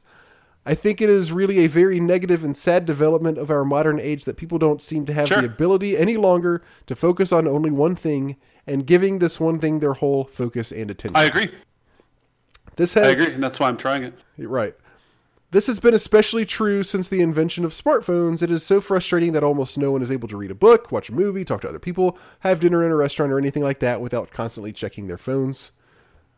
[0.65, 4.23] I think it is really a very negative and sad development of our modern age
[4.23, 5.41] that people don't seem to have Sure.
[5.41, 9.79] the ability any longer to focus on only one thing and giving this one thing
[9.79, 11.17] their whole focus and attention.
[11.17, 11.51] I agree.
[12.77, 14.13] this has I agree, and that's why I'm trying it.
[14.37, 14.73] right.
[15.53, 18.41] This has been especially true since the invention of smartphones.
[18.41, 21.09] It is so frustrating that almost no one is able to read a book, watch
[21.09, 24.01] a movie, talk to other people, have dinner in a restaurant, or anything like that
[24.01, 25.69] without constantly checking their phones.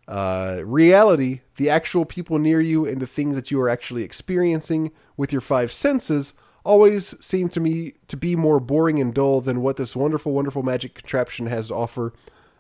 [0.06, 4.92] Uh, reality, the actual people near you and the things that you are actually experiencing
[5.16, 6.34] with your five senses
[6.66, 10.62] always seem to me to be more boring and dull than what this wonderful, wonderful
[10.62, 12.12] magic contraption has to offer.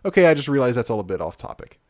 [0.05, 1.81] Okay, I just realized that's all a bit off topic.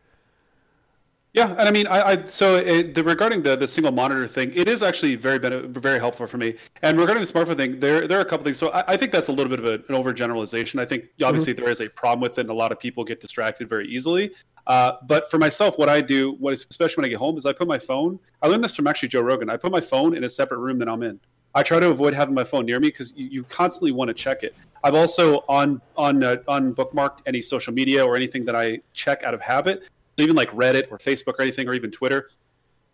[1.35, 4.53] Yeah, and I mean, I, I so it, the, regarding the the single monitor thing,
[4.55, 6.55] it is actually very very helpful for me.
[6.81, 8.57] And regarding the smartphone thing, there there are a couple things.
[8.57, 10.79] So I, I think that's a little bit of a, an overgeneralization.
[10.79, 13.19] I think obviously there is a problem with it, and a lot of people get
[13.19, 14.31] distracted very easily.
[14.65, 17.45] Uh, but for myself, what I do, what is, especially when I get home, is
[17.45, 18.17] I put my phone.
[18.41, 19.49] I learned this from actually Joe Rogan.
[19.49, 21.19] I put my phone in a separate room than I'm in.
[21.53, 24.13] I try to avoid having my phone near me because you, you constantly want to
[24.13, 24.55] check it.
[24.85, 29.33] I've also on on uh, unbookmarked any social media or anything that I check out
[29.33, 29.83] of habit
[30.17, 32.29] even like Reddit or Facebook or anything, or even Twitter,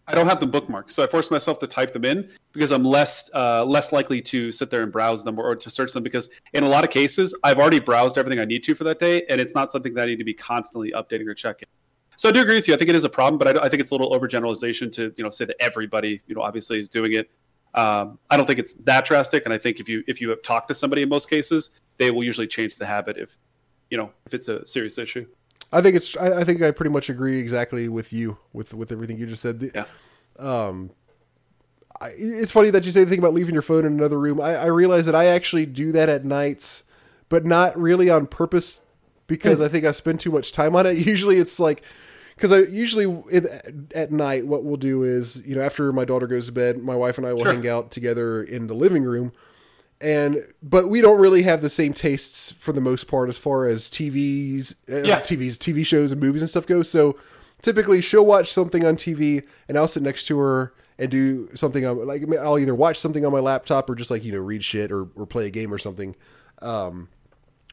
[0.07, 0.91] I don't have them bookmarked.
[0.91, 4.52] So I force myself to type them in because I'm less uh, less likely to
[4.52, 6.89] sit there and browse them or, or to search them because in a lot of
[6.89, 9.93] cases I've already browsed everything I need to for that day, and it's not something
[9.93, 11.68] that I need to be constantly updating or checking.
[12.18, 12.73] So I do agree with you.
[12.73, 15.14] I think it is a problem, but I, I think it's a little overgeneralization to
[15.15, 17.30] you know say that everybody you know obviously is doing it.
[17.73, 20.41] Um, I don't think it's that drastic, and I think if you if you have
[20.41, 23.38] talked to somebody in most cases, they will usually change the habit if
[23.89, 25.26] you know if it's a serious issue.
[25.72, 26.15] I think it's.
[26.18, 29.41] I, I think I pretty much agree exactly with you with with everything you just
[29.41, 29.60] said.
[29.60, 29.85] The- Yeah.
[30.38, 30.91] Um,
[31.99, 34.41] I, it's funny that you say the thing about leaving your phone in another room.
[34.41, 36.84] I, I realize that I actually do that at nights,
[37.30, 38.81] but not really on purpose
[39.27, 40.98] because I think I spend too much time on it.
[41.06, 41.84] Usually, it's like
[42.35, 43.45] because I usually it,
[43.93, 46.95] at night what we'll do is you know after my daughter goes to bed, my
[46.95, 47.53] wife and I will Sure.
[47.53, 49.31] hang out together in the living room,
[50.02, 53.68] and but we don't really have the same tastes for the most part as far
[53.68, 55.19] as TVs, uh, Yeah.
[55.22, 56.90] TVs, TV shows and movies and stuff goes.
[56.90, 57.18] So
[57.61, 61.86] typically she'll watch something on TV and I'll sit next to her and do something
[61.86, 64.64] on like I'll either watch something on my laptop or just like you know read
[64.64, 66.15] shit or, or play a game or something.
[66.61, 67.10] Um,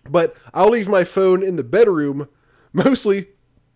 [0.09, 2.29] but I'll leave my phone in the bedroom
[2.73, 3.29] mostly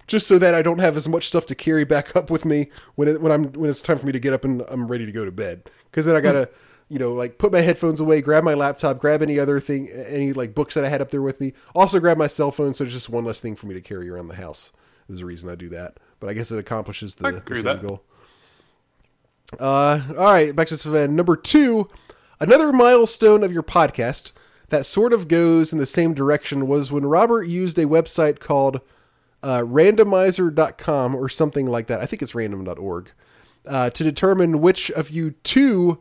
[0.06, 2.70] just so that I don't have as much stuff to carry back up with me
[2.96, 5.06] when it, when I'm when it's time for me to get up and I'm ready
[5.06, 5.70] to go to bed.
[5.90, 6.48] Because then I gotta
[6.92, 10.34] you know like put my headphones away, grab my laptop, grab any other thing, any
[10.34, 11.54] like books that I had up there with me.
[11.74, 14.10] Also grab my cell phone, so it's just one less thing for me to carry
[14.10, 14.72] around the house.
[15.08, 15.96] Is the reason I do that.
[16.20, 18.02] But I guess it accomplishes the, the same goal.
[19.58, 21.16] Uh, all right, back to Sven.
[21.16, 21.88] Number two,
[22.40, 24.32] another milestone of your podcast
[24.68, 28.80] that sort of goes in the same direction was when Robert used a website called
[29.42, 32.00] uh, randomizer.com or something like that.
[32.00, 33.10] I think it's random.org
[33.66, 35.98] uh, to determine which of you two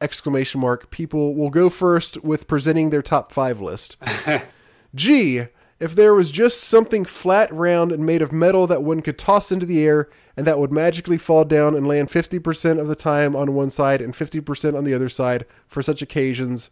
[0.00, 3.96] exclamation mark people will go first with presenting their top five list.
[4.94, 5.46] Gee,
[5.80, 9.50] if there was just something flat, round, and made of metal that one could toss
[9.50, 13.34] into the air and that would magically fall down and land 50% of the time
[13.36, 16.70] on one side and 50% on the other side for such occasions.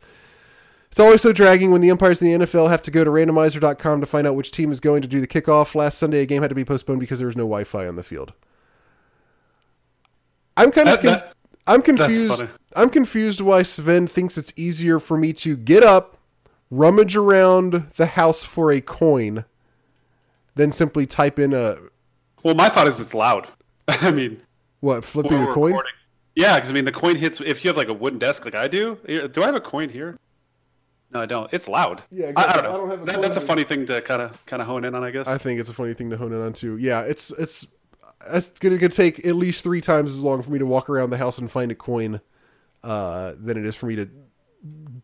[0.90, 4.01] It's always so dragging when the umpires in the NFL have to go to randomizer.com
[4.01, 5.74] to find out which team is going to do the kickoff.
[5.74, 7.97] Last Sunday, a game had to be postponed because there was no Wi Fi on
[7.97, 8.35] the field.
[10.57, 11.32] I'm kind of That-
[11.67, 12.43] I'm confused.
[12.75, 16.19] I'm confused why Sven thinks it's easier for me to get up,
[16.71, 19.45] rummage around the house for a coin,
[20.55, 21.77] than simply type in a
[22.43, 23.49] Well, my thought is it's loud.
[23.89, 24.41] I mean,
[24.81, 25.71] what flipping a coin.
[25.71, 25.93] recording.
[26.35, 27.41] Yeah, because I mean, the coin hits.
[27.41, 29.61] If you have like a wooden desk like I do, eh, do I have a
[29.61, 30.19] coin here?
[31.13, 31.53] No, I don't.
[31.53, 32.03] It's loud.
[32.11, 32.71] Yeah, I, I don't know.
[32.73, 34.67] I don't have a That- coin, that's a funny thing to kind of kind of
[34.67, 35.29] hone in on, I guess.
[35.29, 36.79] I think it's a funny thing to hone in on too.
[36.79, 37.67] Yeah, it's it's
[38.28, 41.11] it's gonna, gonna take at least three times as long for me to walk around
[41.11, 42.20] the house and find a coin
[42.82, 44.09] uh, than it is for me to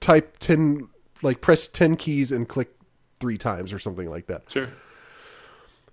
[0.01, 0.89] type ten
[1.23, 2.75] like press ten keys and click
[3.21, 4.51] three times or something like that.
[4.51, 4.69] sure.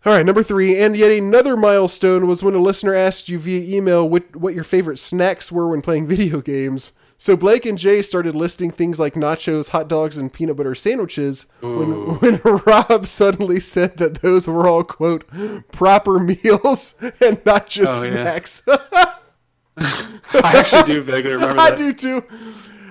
[0.06, 3.76] All right, number three, and yet another milestone was when a listener asked you via
[3.76, 6.94] email what, what your favorite snacks were when playing video games.
[7.18, 11.46] So Blake and Jay started listing things like nachos, hot dogs, and peanut butter sandwiches.
[11.62, 15.24] When when Rob suddenly said that those were all quote
[15.72, 18.22] proper meals and not just Oh, yeah.
[18.24, 18.64] snacks.
[19.78, 19.92] I
[20.34, 21.74] actually do vaguely remember that.
[21.74, 22.24] I do too.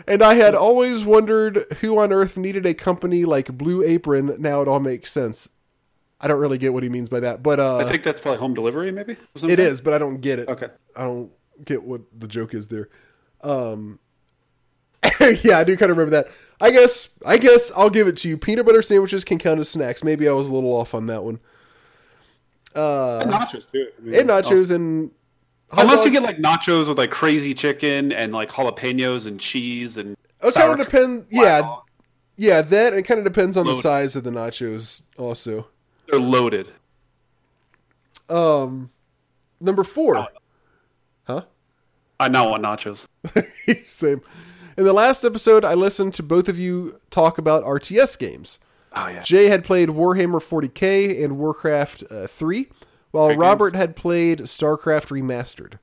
[0.07, 4.37] And I had always wondered who on earth needed a company like Blue Apron.
[4.39, 5.49] Now it all makes sense.
[6.21, 8.39] I don't really get what he means by that, but uh, I think that's probably
[8.39, 9.17] home delivery, maybe.
[9.43, 10.49] It is, but I don't get it.
[10.49, 10.69] Okay.
[10.97, 11.31] I don't
[11.65, 12.89] get what the joke is there.
[13.43, 13.99] Um,
[15.43, 16.29] yeah, I do kind of remember that.
[16.61, 18.39] I guess, I guess I'll give it to you.
[18.39, 20.03] Peanut butter sandwiches can count as snacks.
[20.05, 21.41] Maybe I was a little off on that one.
[22.75, 23.89] Uh, And nachos too.
[23.99, 25.11] I mean, And nachos and
[25.77, 30.17] Unless you get like nachos with like crazy chicken and like jalapenos and cheese and
[30.41, 31.27] Oh, it kind of depends.
[31.31, 31.77] Yeah,
[32.37, 35.03] yeah, that and it kind of depends on the size of the nachos.
[35.19, 35.67] Also,
[36.09, 36.69] they're loaded.
[38.29, 38.91] um,
[39.61, 40.29] number four.
[41.25, 41.43] Huh?
[42.21, 43.07] I now want nachos.
[43.87, 44.21] Same.
[44.77, 48.59] In the last episode, I listened to both of you talk about RTS games.
[48.93, 49.23] Oh yeah.
[49.23, 52.69] Jay had played Warhammer 40k and Warcraft uh, 3,
[53.13, 55.79] while Great Robert had played StarCraft Remastered.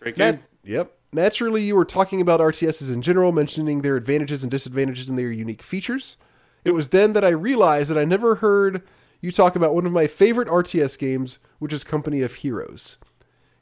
[0.00, 0.32] Great game.
[0.32, 0.96] Nat- yep.
[1.12, 5.30] Naturally, you were talking about RTSs in general, mentioning their advantages and disadvantages and their
[5.30, 6.16] unique features.
[6.64, 8.82] It was then that I realized that I never heard
[9.20, 12.96] you talk about one of my favorite RTS games, which is Company of Heroes.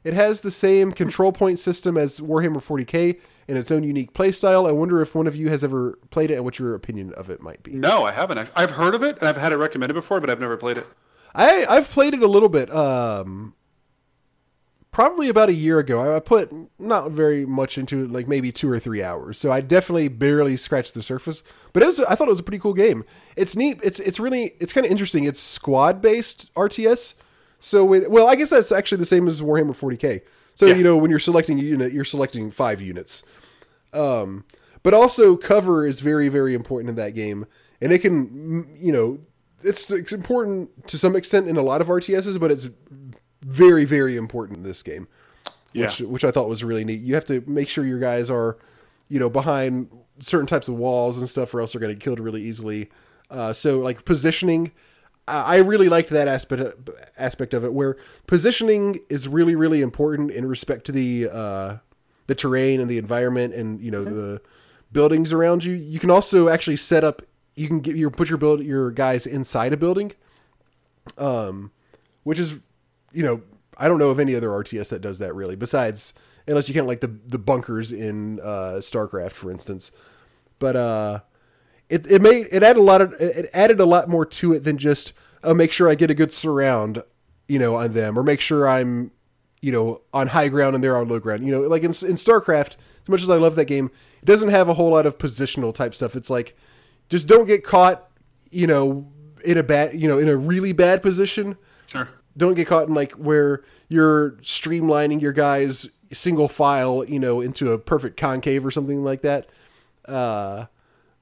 [0.03, 4.67] It has the same control point system as Warhammer 40k and its own unique playstyle.
[4.67, 7.29] I wonder if one of you has ever played it and what your opinion of
[7.29, 7.73] it might be.
[7.73, 8.37] No, I haven't.
[8.37, 10.87] I've- heard of it and I've had it recommended before, but I've never played it.
[11.35, 12.73] I I've played it a little bit.
[12.73, 13.53] Um,
[14.91, 16.15] probably about a year ago.
[16.15, 19.37] I, put not very much into it, like maybe two or three hours.
[19.37, 21.43] So I definitely barely scratched the surface.
[21.73, 23.03] But it was I thought it was a pretty cool game.
[23.35, 23.79] It's neat.
[23.83, 25.25] It's it's really it's kind of interesting.
[25.25, 27.15] It's squad based RTS.
[27.59, 30.21] So when, well, I guess that's actually the same as Warhammer 40k.
[30.55, 30.75] So Yeah.
[30.75, 33.23] you know when you're selecting a unit, you're selecting five units.
[33.93, 34.45] Um,
[34.83, 37.45] but also cover is very very important in that game,
[37.81, 39.19] and it can you know
[39.63, 42.69] it's it's important to some extent in a lot of RTSs, but it's
[43.41, 45.07] very very important in this game,
[45.73, 45.85] Yeah.
[45.85, 46.99] which which I thought was really neat.
[47.01, 48.57] You have to make sure your guys are
[49.09, 49.89] you know behind
[50.19, 52.89] certain types of walls and stuff, or else they're going to get killed really easily.
[53.29, 54.71] Uh, so like positioning.
[55.27, 57.97] I really liked that aspect aspect of it, where
[58.27, 61.77] positioning is really, really important in respect to the uh,
[62.27, 64.41] the terrain and the environment, and you know the
[64.91, 65.73] buildings around you.
[65.73, 67.21] You can also actually set up.
[67.55, 70.11] You can get your put your build your guys inside a building,
[71.17, 71.71] um,
[72.23, 72.59] which is
[73.13, 73.41] you know,
[73.77, 76.13] I don't know of any other RTS that does that really, besides
[76.47, 79.91] unless you count like the the bunkers in uh, StarCraft, for instance.
[80.59, 81.19] But uh,
[81.93, 84.63] it it made it added a lot of it added a lot more to it
[84.63, 85.13] than just
[85.43, 87.03] oh make sure I get a good surround,
[87.47, 89.11] you know, on them or make sure I'm
[89.61, 91.45] you know on high ground and they're on low ground.
[91.45, 93.91] You know, like in in StarCraft, as much as I love that game,
[94.21, 96.15] it doesn't have a whole lot of positional type stuff.
[96.15, 96.57] It's like
[97.09, 98.09] just don't get caught,
[98.49, 99.11] you know,
[99.45, 101.57] in a bad you know in a really bad position.
[101.85, 102.09] Sure.
[102.35, 107.71] Don't get caught in like where you're streamlining your guys single file, you know, into
[107.71, 109.47] a perfect concave or something like that.
[110.05, 110.65] Uh,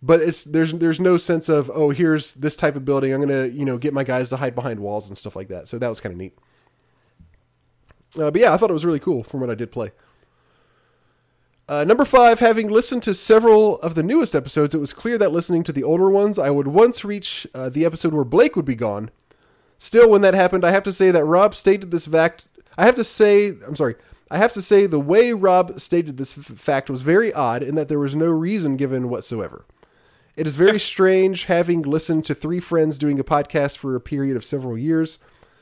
[0.02, 3.48] but it's there's there's no sense of oh here's this type of building I'm gonna
[3.48, 5.68] you know get my guys to hide behind walls and stuff like that.
[5.68, 6.38] So that was kind of neat.
[8.20, 9.92] Uh, but yeah, I thought it was really cool from what I did play.
[11.70, 15.32] Uh, number five, having listened to several of the newest episodes, it was clear that
[15.32, 18.66] listening to the older ones, I would once reach uh, the episode where Blake would
[18.66, 19.10] be gone.
[19.78, 22.46] Still, when that happened, I have to say that Rob stated this fact.
[22.78, 23.96] I have to say, I'm sorry,
[24.30, 27.76] I have to say the way Rob stated this f- fact was very odd in
[27.76, 29.64] that there was no reason given whatsoever.
[30.42, 34.36] It is very strange having listened to three friends doing a podcast for a period
[34.36, 35.20] of several years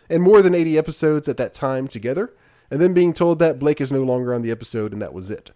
[0.10, 2.34] and more than 80 episodes at that time together,
[2.72, 5.30] and then being told that Blake is no longer on the episode and that was
[5.30, 5.52] it.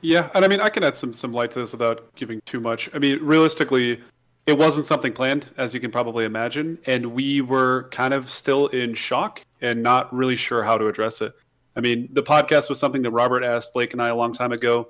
[0.00, 2.58] Yeah, and I mean, I can add some some light to this without giving too
[2.58, 2.90] much.
[2.92, 4.00] I mean, realistically,
[4.48, 8.66] it wasn't something planned, as you can probably imagine, and we were kind of still
[8.66, 11.32] in shock and not really sure how to address it.
[11.76, 14.50] I mean, the podcast was something that Robert asked Blake and I a long time
[14.50, 14.88] ago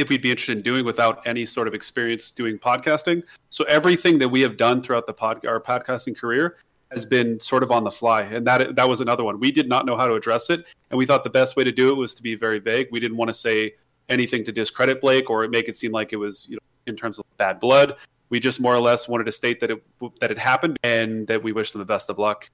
[0.00, 3.22] if we'd be interested in doing without any sort of experience doing podcasting.
[3.50, 6.56] So everything that we have done throughout the pod our podcasting career
[6.92, 9.40] has been sort of on the fly, and that that was another one.
[9.40, 11.72] We did not know how to address it, and we thought the best way to
[11.72, 12.88] do it was to be very vague.
[12.92, 13.74] We didn't want to say
[14.08, 17.18] anything to discredit Blake or make it seem like it was, you know, in terms
[17.18, 17.96] of bad blood.
[18.28, 19.82] We just more or less wanted to state that it
[20.20, 22.48] that it happened and that we wish them the best of luck.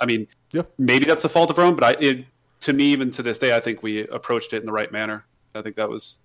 [0.00, 0.62] I mean, Yeah.
[0.78, 2.24] maybe that's the fault of Rome, but I, it,
[2.60, 5.26] to me, even to this day, I think we approached it in the right manner.
[5.54, 6.18] I think that was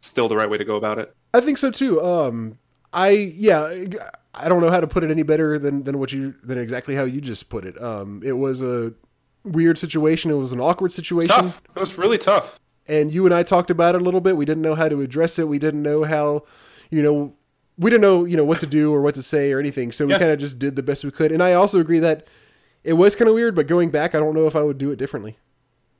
[0.00, 1.14] still the right way to go about it.
[1.34, 2.02] I think so too.
[2.02, 2.58] Um,
[2.92, 3.84] I yeah,
[4.34, 6.94] I don't know how to put it any better than than what you than exactly
[6.94, 7.80] how you just put it.
[7.82, 8.92] Um, it was a
[9.44, 10.30] weird situation.
[10.30, 11.62] It was an awkward situation, Tough.
[11.76, 12.58] It was really tough.
[12.88, 14.36] and you and I talked about it a little bit.
[14.36, 15.48] We didn't know how to address it.
[15.48, 16.44] We didn't know how,
[16.90, 17.34] you know,
[17.76, 19.92] we didn't know you know what to do or what to say or anything.
[19.92, 20.18] So we Yeah.
[20.18, 21.30] kind of just did the best we could.
[21.32, 22.26] And I also agree that
[22.84, 23.54] it was kind of weird.
[23.54, 25.36] But going back, I don't know if I would do it differently.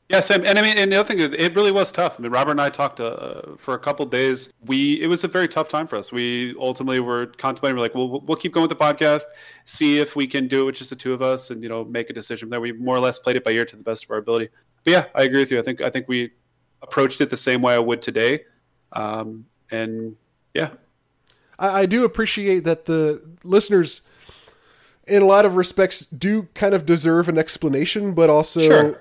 [0.08, 0.46] Yeah, Sam.
[0.46, 2.16] And I mean, and the other thing, it really was tough.
[2.18, 4.50] I mean, Robert and I talked uh, for a couple days.
[4.64, 6.10] We it was a very tough time for us.
[6.10, 7.76] We ultimately were contemplating.
[7.76, 9.24] We're like, well, we'll- we'll keep going with the podcast,
[9.64, 11.84] see if we can do it with just the two of us, and you know,
[11.84, 12.48] make a decision.
[12.48, 14.48] There, we more or less played it by ear to the best of our ability.
[14.84, 15.58] But yeah, I agree with you.
[15.58, 16.30] I think I think we
[16.80, 18.44] approached it the same way I would today.
[18.92, 20.16] Um, and
[20.54, 20.70] yeah,
[21.58, 24.00] I, I do appreciate that the listeners,
[25.06, 29.00] in a lot of respects, do kind of deserve an explanation, but also, Sure.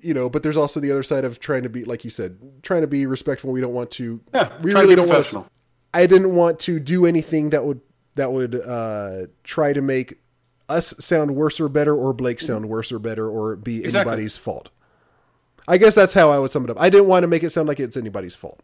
[0.00, 2.38] You know, but there's also the other side of trying to be, like you said,
[2.62, 3.50] trying to be respectful.
[3.52, 4.20] We don't want to.
[4.34, 5.16] yeah, we try really to be don't want.
[5.16, 5.46] professional.
[5.94, 7.80] I didn't want to do anything that would
[8.14, 10.18] that would uh, try to make
[10.68, 14.10] us sound worse or better, or Blake sound worse or better, or be Exactly.
[14.12, 14.68] anybody's fault.
[15.68, 16.80] I guess that's how I would sum it up.
[16.80, 18.60] I didn't want to make it sound like it's anybody's fault.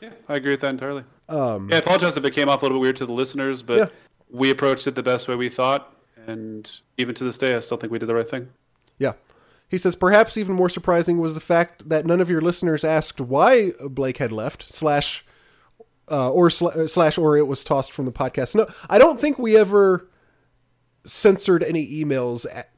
[0.00, 1.04] Yeah, I agree with that entirely.
[1.28, 3.62] Um, Yeah, I apologize if it came off a little bit weird to the listeners,
[3.62, 3.86] but Yeah.
[4.30, 5.94] we approached it the best way we thought,
[6.26, 8.48] and even to this day, I still think we did the right thing.
[8.98, 9.12] Yeah.
[9.70, 13.20] He says perhaps even more surprising was the fact that none of your listeners asked
[13.20, 15.24] why Blake had left slash
[16.10, 18.56] uh, or sla- slash or it was tossed from the podcast.
[18.56, 20.08] No, I don't think we ever
[21.04, 22.70] censored any emails at,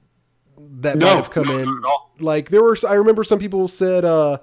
[0.58, 1.64] that No, might have come no, in.
[1.64, 2.10] not at all.
[2.20, 4.38] Like there were, I remember some people said, uh,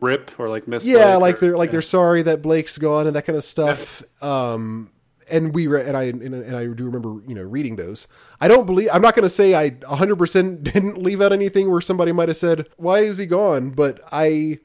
[0.00, 0.86] Rip or like miss.
[0.86, 1.72] yeah, Blake like or- they're like yeah.
[1.72, 4.02] they're sorry that Blake's gone and that kind of stuff.
[4.22, 4.90] Um,
[5.30, 8.08] and we re- and I and, and I do remember you know reading those.
[8.40, 11.70] I don't believe I'm not going to say I 100 percent didn't leave out anything
[11.70, 14.58] where somebody might have said why is he gone, but I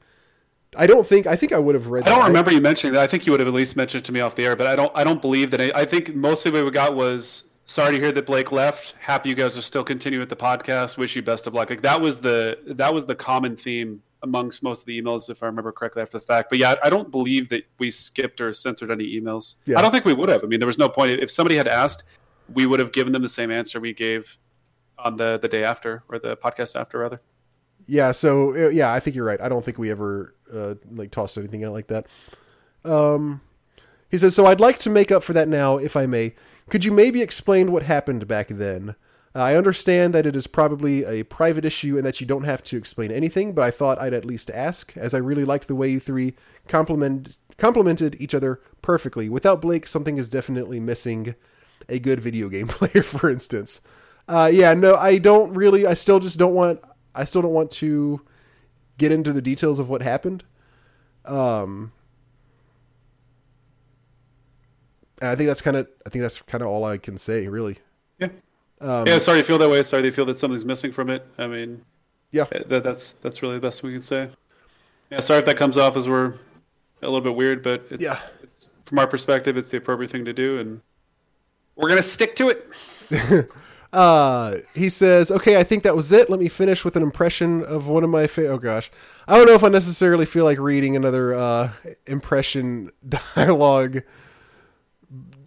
[0.76, 2.06] I don't think I think I would have read.
[2.06, 2.26] I don't that.
[2.28, 3.02] remember you mentioning that.
[3.02, 4.66] I think you would have at least mentioned it to me off the air, but
[4.66, 4.92] I don't.
[4.94, 5.60] I don't believe that.
[5.60, 8.94] I, I think mostly what we got was sorry to hear that Blake left.
[9.00, 10.96] Happy you guys are still continuing with the podcast.
[10.96, 11.70] Wish you best of luck.
[11.70, 15.42] Like that was the that was the common theme amongst most of the emails, if
[15.42, 16.50] I remember correctly after the fact.
[16.50, 19.56] But yeah, I don't believe that we skipped or censored any emails.
[19.66, 19.78] Yeah.
[19.78, 20.44] I don't think we would have.
[20.44, 21.12] I mean, there was no point.
[21.12, 22.04] If somebody had asked,
[22.52, 24.36] we would have given them the same answer we gave
[24.98, 27.20] on the the day after or the podcast after, rather.
[27.86, 29.40] Yeah, so uh, yeah, I think you're right.
[29.40, 32.06] I don't think we ever uh, like tossed anything out like that.
[32.84, 33.40] Um,
[34.10, 36.34] he says, "So I'd like to make up for that now, if I may.
[36.68, 38.94] Could you maybe explain what happened back then?
[39.34, 42.64] Uh, I understand that it is probably a private issue and that you don't have
[42.64, 45.76] to explain anything, but I thought I'd at least ask, as I really liked the
[45.76, 46.34] way you three
[46.66, 49.28] compliment complemented each other perfectly.
[49.28, 51.34] Without Blake, something is definitely missing.
[51.88, 53.80] A good video game player, for instance."
[54.28, 55.86] Uh, yeah, no, I don't really.
[55.86, 56.80] I still just don't want.
[57.14, 58.20] I still don't want to
[58.96, 60.44] get into the details of what happened.
[61.24, 61.92] Um,
[65.20, 65.88] and I think that's kind of.
[66.06, 67.78] I think that's kind of all I can say, really.
[68.80, 68.98] Yeah.
[69.00, 69.18] Um, yeah.
[69.18, 69.82] Sorry you feel that way.
[69.82, 71.26] Sorry they feel that something's missing from it.
[71.38, 71.82] I mean,
[72.32, 72.44] Yeah.
[72.68, 74.30] that, that's that's really the best we can say.
[75.10, 75.20] Yeah.
[75.20, 76.34] Sorry if that comes off as we're
[77.02, 78.18] a little bit weird, but it's, Yeah.
[78.42, 80.80] it's from our perspective, it's the appropriate thing to do, and
[81.76, 82.68] we're gonna stick to it.
[83.92, 86.30] Uh, he says, "Okay, I think that was it.
[86.30, 88.88] Let me finish with an impression of one of my fa- oh gosh,
[89.26, 91.72] I don't know if I necessarily feel like reading another uh
[92.06, 92.92] impression
[93.34, 94.02] dialogue,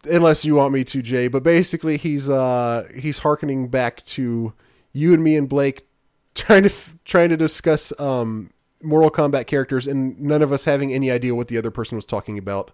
[0.06, 1.28] unless you want me to, Jay.
[1.28, 4.54] But basically, he's uh he's harkening back to
[4.92, 5.88] you and me and Blake
[6.36, 8.52] trying to f- trying to discuss um
[8.82, 12.06] Mortal Kombat characters, and none of us having any idea what the other person was
[12.06, 12.72] talking about."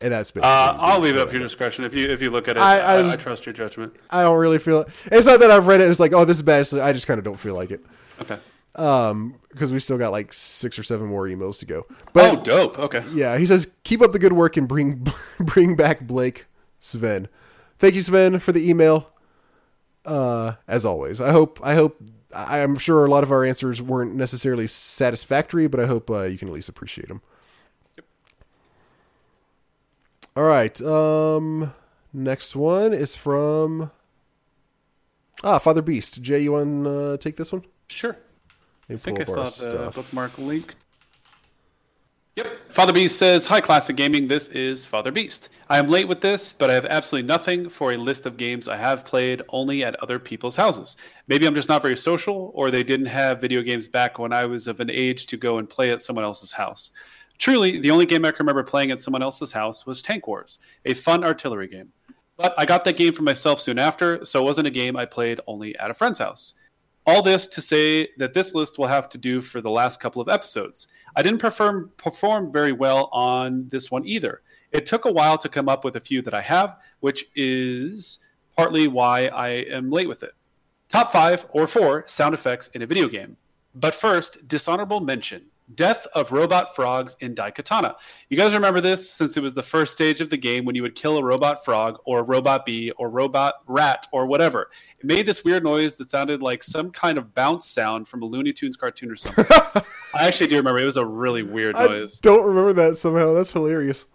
[0.00, 0.50] And that's basically.
[0.50, 1.84] Uh, I'll leave it up to your discretion.
[1.84, 3.96] If you if you look at it, I- I, I I, trust your judgment.
[4.10, 4.88] I don't really feel it.
[5.06, 6.70] It's not that I've read it and it's like, oh, this is bad.
[6.70, 7.82] Like, I just kind of don't feel like it.
[8.20, 8.38] Okay.
[8.76, 11.86] Um, because we still got like six or seven more emails to go.
[12.12, 12.78] But oh, dope.
[12.78, 13.02] Okay.
[13.12, 15.06] yeah, he says, keep up the good work and bring
[15.40, 16.44] bring back Blake
[16.78, 17.28] Sven.
[17.78, 19.10] Thank you, Sven, for the email.
[20.04, 22.00] Uh, as always, I hope I hope
[22.32, 26.36] I'm sure a lot of our answers weren't necessarily satisfactory, but I hope uh, you
[26.36, 27.22] can at least appreciate them.
[27.96, 28.04] Yep.
[30.36, 30.80] All right.
[30.82, 31.72] Um,
[32.12, 33.90] next one is from
[35.42, 36.20] ah Father Beast.
[36.20, 37.64] Jay, you want to uh, take this one?
[37.88, 38.16] Sure.
[38.88, 40.74] I think I saw the bookmark link.
[42.36, 42.70] Yep.
[42.70, 44.28] Father Beast says, Hi, Classic Gaming.
[44.28, 45.48] This is Father Beast.
[45.70, 48.68] I am late with this, but I have absolutely nothing for a list of games
[48.68, 50.96] I have played only at other people's houses.
[51.26, 54.44] Maybe I'm just not very social, or they didn't have video games back when I
[54.44, 56.90] was of an age to go and play at someone else's house.
[57.38, 60.58] Truly, the only game I can remember playing at someone else's house was Tank Wars,
[60.84, 61.90] a fun artillery game.
[62.36, 65.06] But I got that game for myself soon after, so it wasn't a game I
[65.06, 66.52] played only at a friend's house.
[67.08, 70.20] All this to say that this list will have to do for the last couple
[70.20, 70.88] of episodes.
[71.14, 74.42] I didn't perform, perform very well on this one either.
[74.72, 78.18] It took a while to come up with a few that I have, which is
[78.56, 80.32] partly why I am late with it.
[80.88, 83.36] Top five or four sound effects in a video game.
[83.74, 87.96] But first, dishonorable mention Death of Robot Frogs in Daikatana.
[88.28, 90.82] You guys remember this since it was the first stage of the game when you
[90.82, 94.70] would kill a robot frog or a robot bee or robot rat or whatever.
[95.00, 98.26] It made this weird noise that sounded like some kind of bounce sound from a
[98.26, 99.44] Looney Tunes cartoon or something.
[100.14, 100.80] I actually do remember.
[100.80, 102.20] It was a really weird noise.
[102.22, 103.34] I don't remember that somehow.
[103.34, 104.06] That's hilarious.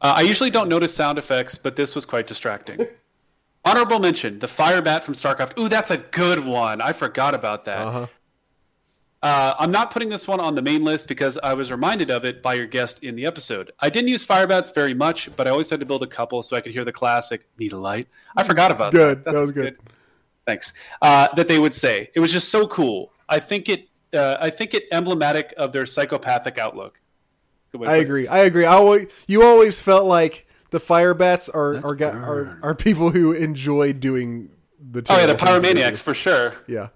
[0.00, 2.86] Uh, I usually don't notice sound effects, but this was quite distracting.
[3.64, 5.56] Honorable mention: the fire bat from StarCraft.
[5.58, 6.80] Ooh, that's a good one.
[6.80, 7.86] I forgot about that.
[7.86, 8.06] Uh-huh.
[9.22, 12.24] Uh, I'm not putting this one on the main list because I was reminded of
[12.24, 13.70] it by your guest in the episode.
[13.78, 16.42] I didn't use fire bats very much, but I always had to build a couple
[16.42, 19.22] so I could hear the classic "Need a light." I forgot about Good.
[19.24, 19.32] that.
[19.32, 19.78] That was good.
[20.44, 20.74] Thanks.
[21.00, 23.12] Uh, that they would say it was just so cool.
[23.28, 23.88] I think it.
[24.12, 27.00] Uh, I think it emblematic of their psychopathic outlook.
[27.70, 28.04] Good way to I put it.
[28.04, 28.28] agree.
[28.28, 28.64] I agree.
[28.66, 33.10] I always, you always felt like the fire bats are Let's are, are are people
[33.10, 34.50] who enjoy doing
[34.90, 35.02] the.
[35.08, 36.54] Oh yeah, the terrible things pyromaniacs for sure.
[36.66, 36.88] Yeah.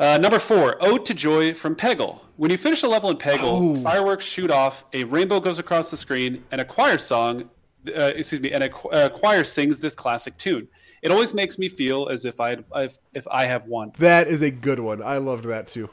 [0.00, 2.20] Uh, number four, Ode to Joy from Peggle.
[2.38, 3.82] When you finish a level in Peggle, Oh.
[3.82, 7.50] fireworks shoot off, a rainbow goes across the screen, and a choir song,
[7.88, 10.66] uh, excuse me, and a, a choir sings this classic tune.
[11.02, 13.92] It always makes me feel as if I I've, if I have won.
[13.98, 15.02] That is a good one.
[15.02, 15.90] I loved that too.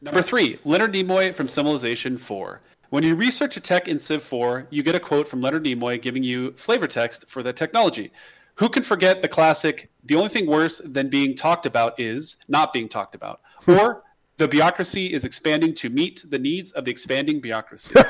[0.00, 2.60] Number three, Leonard Nimoy from Civilization 4.
[2.90, 6.02] When you research a tech in Civ 4, you get a quote from Leonard Nimoy
[6.02, 8.10] giving you flavor text for the technology.
[8.56, 12.72] Who can forget the classic, the only thing worse than being talked about is not
[12.72, 13.40] being talked about?
[13.64, 13.70] Hmm.
[13.72, 14.02] or
[14.38, 17.94] the bureaucracy is expanding to meet the needs of the expanding bureaucracy.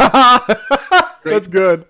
[1.24, 1.84] That's good.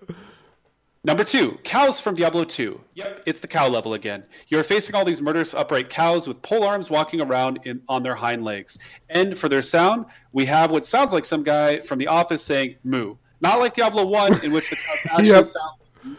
[1.05, 2.81] Number two, cows from Diablo 2.
[2.95, 4.23] Yep, it's the cow level again.
[4.49, 8.15] You're facing all these murderous upright cows with pole arms walking around in, on their
[8.15, 8.79] hind legs.
[9.11, 12.77] And for their sound, we have what sounds like some guy from the office saying
[12.85, 13.17] moo.
[13.41, 15.45] Not like Diablo 1, in which the cow actually Yep.
[15.47, 15.71] sound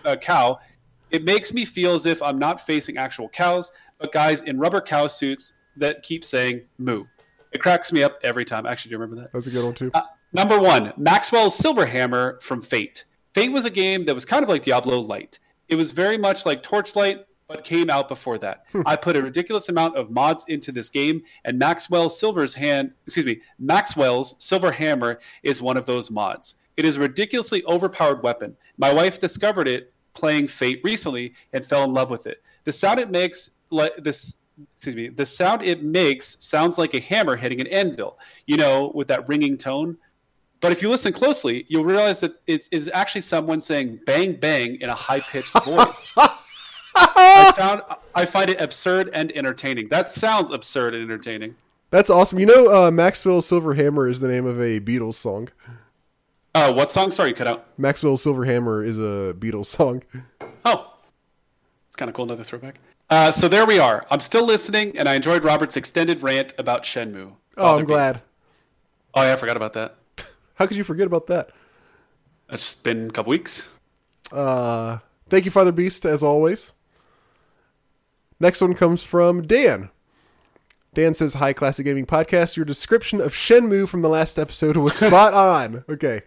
[0.04, 0.60] like a cow.
[1.14, 4.82] It makes me feel as if I'm not facing actual cows, but guys in rubber
[4.82, 7.06] cow suits that keep saying moo.
[7.52, 8.66] It cracks me up every time.
[8.66, 9.32] Actually, do you remember that?
[9.32, 9.92] That's a good one too.
[9.94, 10.02] Uh,
[10.34, 13.06] number one, Maxwell's Silver Hammer from Fate.
[13.36, 15.38] Fate was a game that was kind of like Diablo Light.
[15.70, 18.66] It was very much like Torchlight, but came out before that.
[18.88, 23.28] I put a ridiculous amount of mods into this game, and Maxwell's Silver's hand, excuse
[23.28, 26.56] me, Maxwell's Silver Hammer is one of those mods.
[26.76, 28.58] It is a ridiculously overpowered weapon.
[28.80, 32.42] My wife discovered it playing Fate recently and fell in love with it.
[32.64, 34.38] The sound it makes, like this,
[34.76, 38.18] excuse me, the sound it makes sounds like a hammer hitting an anvil.
[38.46, 39.98] You know, with that ringing tone.
[40.62, 44.80] But if you listen closely, you'll realize that it's, it's actually someone saying bang bang
[44.80, 46.14] in a high pitched voice.
[46.96, 47.82] I found
[48.16, 49.90] I find it absurd and entertaining.
[49.90, 51.56] That sounds absurd and entertaining.
[51.90, 52.40] That's awesome.
[52.40, 55.50] You know, uh, Maxwell Silver Hammer is the name of a Beatles song.
[56.56, 57.12] Uh, what song?
[57.12, 57.68] Sorry, cut out.
[57.78, 60.04] Maxwell Silver Hammer is a Beatles song.
[60.66, 60.94] Oh,
[61.88, 62.26] it's kind of cool.
[62.26, 62.80] Another throwback.
[63.10, 64.06] Uh, so there we are.
[64.10, 67.34] I'm still listening, and I enjoyed Robert's extended rant about Shenmue.
[67.58, 68.22] Oh, I'm glad.
[69.14, 69.96] Oh yeah, I forgot about that.
[70.56, 71.50] How could you forget about that?
[72.50, 73.70] It's been a couple weeks.
[74.32, 75.00] Uh,
[75.30, 76.74] thank you, Father Beast, as always.
[78.40, 79.90] Next one comes from Dan.
[80.94, 82.56] Dan says, Hi, Classic Gaming Podcast.
[82.56, 85.84] Your description of Shenmue from the last episode was spot on.
[85.90, 86.22] Okay.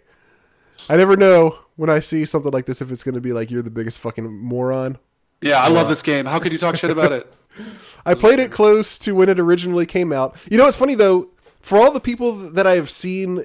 [0.89, 3.51] I never know when I see something like this if it's going to be like,
[3.51, 4.98] you're the biggest fucking moron.
[5.40, 6.24] Yeah, I love this game.
[6.27, 7.32] How could you talk shit about it?
[8.07, 10.36] I played it close to when it originally came out.
[10.51, 11.28] You know, it's funny though.
[11.61, 13.44] For all the people that I have seen,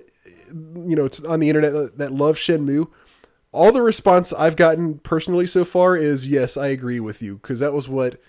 [0.50, 2.88] you know, on the internet that love Shenmue,
[3.52, 7.60] all the response I've gotten personally so far is yes, I agree with you because
[7.60, 8.22] that was what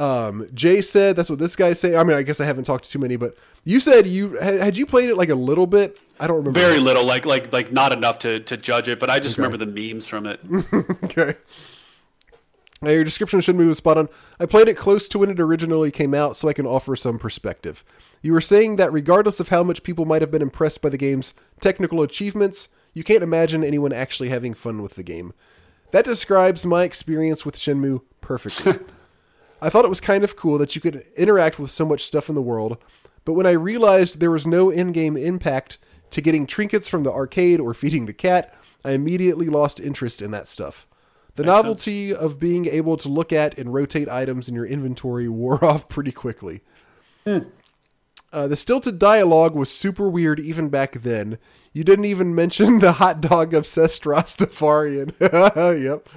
[0.00, 1.14] um, Jay said.
[1.14, 1.96] That's what this guy saying.
[1.96, 4.54] I mean, I guess I haven't talked to too many, but you said you had,
[4.54, 6.00] had you played it like a little bit.
[6.18, 6.58] I don't remember.
[6.58, 9.58] Very little, like like like not enough to to judge it, but I just remember
[9.58, 10.40] the memes from it.
[11.04, 11.34] okay.
[12.82, 14.08] Now, your description of Shenmue was spot on.
[14.38, 17.18] I played it close to when it originally came out, so I can offer some
[17.18, 17.84] perspective.
[18.22, 20.96] You were saying that regardless of how much people might have been impressed by the
[20.96, 25.34] game's technical achievements, you can't imagine anyone actually having fun with the game.
[25.90, 28.78] That describes my experience with Shenmue perfectly.
[29.60, 32.28] I thought it was kind of cool that you could interact with so much stuff
[32.28, 32.78] in the world,
[33.24, 35.78] but when I realized there was no in game impact
[36.10, 38.54] to getting trinkets from the arcade or feeding the cat,
[38.84, 40.86] I immediately lost interest in that stuff.
[41.34, 45.28] The Makes novelty of being able to look at and rotate items in your inventory
[45.30, 46.62] wore off pretty quickly.
[48.32, 51.38] Uh, the stilted dialogue was super weird even back then.
[51.72, 55.14] You didn't even mention the hot dog obsessed Rastafarian.
[55.82, 56.08] yep.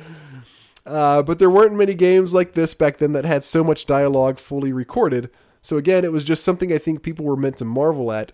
[0.86, 4.38] Uh, but there weren't many games like this back then that had so much dialogue
[4.38, 5.30] fully recorded.
[5.62, 8.34] So again, it was just something I think people were meant to marvel at,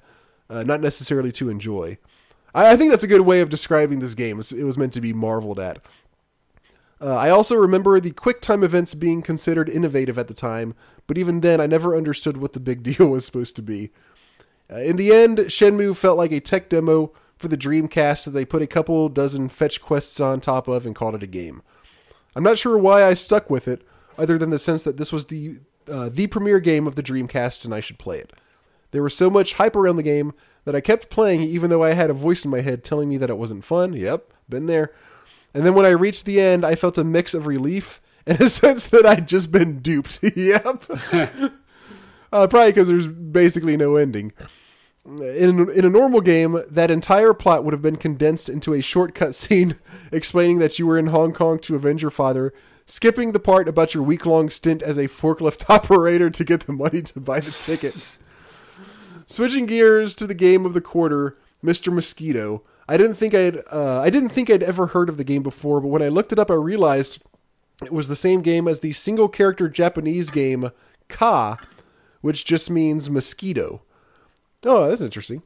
[0.49, 1.99] uh, not necessarily to enjoy.
[2.55, 4.39] I, I think that's a good way of describing this game.
[4.39, 5.79] It was meant to be marveled at.
[7.01, 10.75] Uh, I also remember the QuickTime events being considered innovative at the time,
[11.07, 13.91] but even then, I never understood what the big deal was supposed to be.
[14.71, 18.43] Uh, in the end, Shenmue felt like a tech demo for the Dreamcast that they
[18.43, 21.61] put a couple dozen fetch quests on top of and called it a game.
[22.35, 23.85] I'm not sure why I stuck with it,
[24.17, 27.65] other than the sense that this was the uh, the premier game of the Dreamcast
[27.65, 28.33] and I should play it.
[28.91, 30.33] There was so much hype around the game
[30.65, 33.17] that I kept playing even though I had a voice in my head telling me
[33.17, 33.93] that it wasn't fun.
[33.93, 34.91] Yep, been there.
[35.53, 38.49] And then when I reached the end, I felt a mix of relief and a
[38.49, 40.19] sense that I'd just been duped.
[40.35, 40.83] yep.
[42.31, 44.31] uh, probably because there's basically no ending.
[45.05, 49.33] In, in a normal game, that entire plot would have been condensed into a shortcut
[49.35, 49.75] scene
[50.11, 52.53] explaining that you were in Hong Kong to avenge your father,
[52.85, 56.73] skipping the part about your week long stint as a forklift operator to get the
[56.73, 58.17] money to buy the ticket.
[59.27, 61.93] Switching gears to the game of the quarter, Mr.
[61.93, 62.63] Mosquito.
[62.87, 65.79] I didn't think I'd uh, I didn't think I'd ever heard of the game before,
[65.79, 67.21] but when I looked it up, I realized
[67.83, 70.71] it was the same game as the single character Japanese game
[71.07, 71.57] Ka,
[72.21, 73.83] which just means mosquito.
[74.65, 75.41] Oh, that's interesting.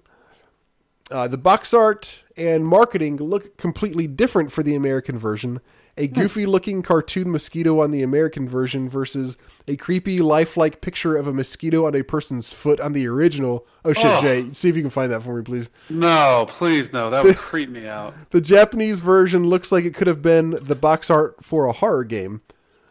[1.12, 5.60] Uh, the box art and marketing look completely different for the American version.
[5.96, 9.38] A goofy looking cartoon mosquito on the American version versus
[9.68, 13.68] a creepy, lifelike picture of a mosquito on a person's foot on the original.
[13.86, 14.24] Oh shit, Ugh.
[14.24, 15.70] Jay, see if you can find that for me, please.
[15.92, 17.12] No, please no.
[17.12, 18.16] That would creep me out.
[18.32, 22.06] The Japanese version looks like it could have been the box art for a horror
[22.06, 22.42] game.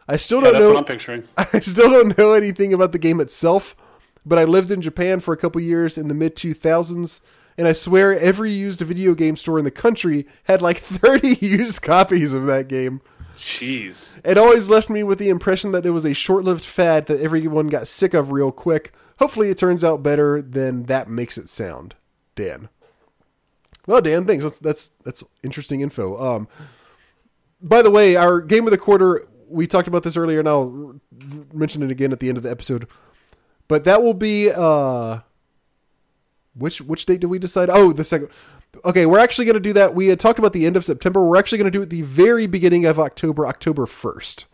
[0.07, 0.69] I still Yeah, don't that's know.
[0.69, 1.23] what I'm picturing.
[1.37, 3.75] I still don't know anything about the game itself,
[4.25, 7.19] but I lived in Japan for a couple years in the mid 2000s,
[7.57, 11.81] and I swear every used video game store in the country had like 30 used
[11.81, 13.01] copies of that game.
[13.35, 14.21] Jeez.
[14.23, 17.19] It always left me with the impression that it was a short lived fad that
[17.19, 18.93] everyone got sick of real quick.
[19.19, 21.95] Hopefully, it turns out better than that makes it sound.
[22.35, 22.69] Dan.
[23.85, 24.43] Well, Dan, thanks.
[24.43, 26.19] That's that's that's interesting info.
[26.19, 26.47] Um,
[27.61, 30.95] by the way, our game of the quarter, we talked about this earlier, and I'll
[31.53, 32.87] mention it again at the end of the episode.
[33.67, 35.19] But that will be uh,
[36.55, 37.69] which which date did we decide?
[37.69, 38.29] Oh, the second.
[38.85, 39.93] Okay, we're actually going to do that.
[39.93, 41.23] We had talked about the end of September.
[41.23, 44.45] We're actually going to do it the very beginning of October, October first.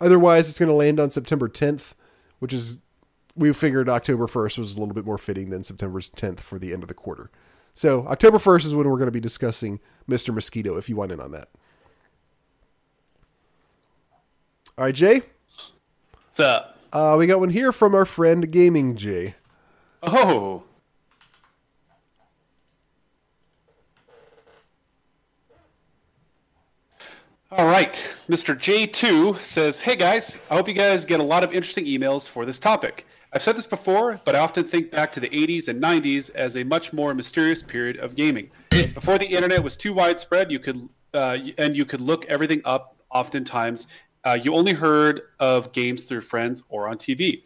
[0.00, 1.94] Otherwise, it's going to land on September 10th,
[2.40, 2.78] which is
[3.36, 6.72] we figured October 1st was a little bit more fitting than September 10th for the
[6.72, 7.30] end of the quarter.
[7.74, 10.32] So October 1st is when we're going to be discussing Mr.
[10.32, 10.76] Mosquito.
[10.76, 11.48] If you want in on that.
[14.76, 15.22] All right, Jay.
[16.26, 16.73] What's up?
[16.94, 19.34] Uh, we got one here from our friend Gaming Jay.
[20.00, 20.62] Oh.
[27.50, 27.94] All right.
[28.28, 28.56] Mr.
[28.56, 32.46] J2 says, Hey guys, I hope you guys get a lot of interesting emails for
[32.46, 33.08] this topic.
[33.32, 36.56] I've said this before, but I often think back to the 80s and 90s as
[36.56, 38.50] a much more mysterious period of gaming.
[38.70, 42.92] Before the internet was too widespread, you could uh, and you could look everything up.
[43.10, 43.86] Oftentimes,
[44.24, 47.42] uh, you only heard of games through friends or on TV,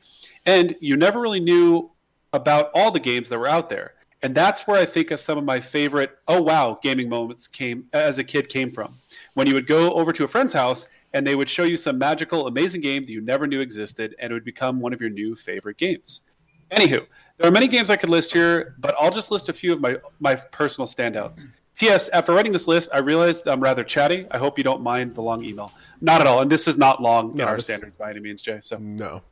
[0.47, 1.91] and you never really knew
[2.33, 3.95] about all the games that were out there.
[4.23, 7.87] And that's where I think of some of my favorite "oh wow" gaming moments came
[7.93, 8.95] as a kid came from.
[9.35, 11.99] When you would go over to a friend's house and they would show you some
[11.99, 15.11] magical, amazing game that you never knew existed, and it would become one of your
[15.11, 16.23] new favorite games.
[16.71, 17.07] Anywho,
[17.39, 19.81] there are many games I could list here, but I'll just list a few of
[19.81, 21.47] my, my personal standouts.
[21.79, 22.09] P.S.
[22.09, 24.27] After writing this list, I realized I'm rather chatty.
[24.33, 25.73] I hope you don't mind the long email.
[26.01, 28.19] Not at all, and this is not long No, in our this- standards by any
[28.21, 28.59] means, Jay.
[28.61, 29.23] So, No.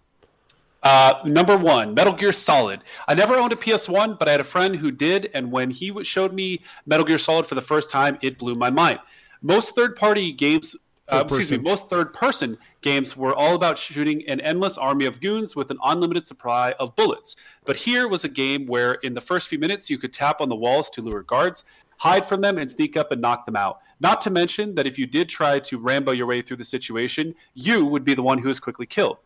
[0.84, 2.82] uh, number one, Metal Gear Solid.
[3.08, 5.92] I never owned a PS1, but I had a friend who did, and when he
[6.04, 9.00] showed me Metal Gear Solid for the first time, it blew my mind.
[9.42, 10.76] Most third-party games,
[11.08, 15.20] uh, Third excuse me, most third-person games were all about shooting an endless army of
[15.20, 17.34] goons with an unlimited supply of bullets.
[17.64, 20.48] But here was a game where, in the first few minutes, you could tap on
[20.48, 21.64] the walls to lure guards,
[21.98, 23.80] hide from them, and sneak up and knock them out.
[24.00, 27.34] Not to mention that if you did try to Rambo your way through the situation,
[27.54, 29.18] you would be the one who was quickly killed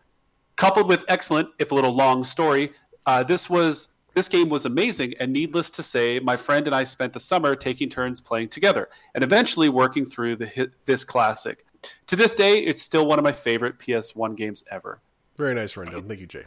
[0.61, 2.71] coupled with excellent, if a little long, story.
[3.07, 6.85] Uh, this was this game was amazing, and needless to say, my friend and I
[6.85, 11.65] spent the summer taking turns playing together, and eventually working through the hit, this classic.
[12.09, 15.01] To this day, it's still one of my favorite PS1 games ever.
[15.37, 16.03] Very nice rundown.
[16.07, 16.45] Thank you, Jay.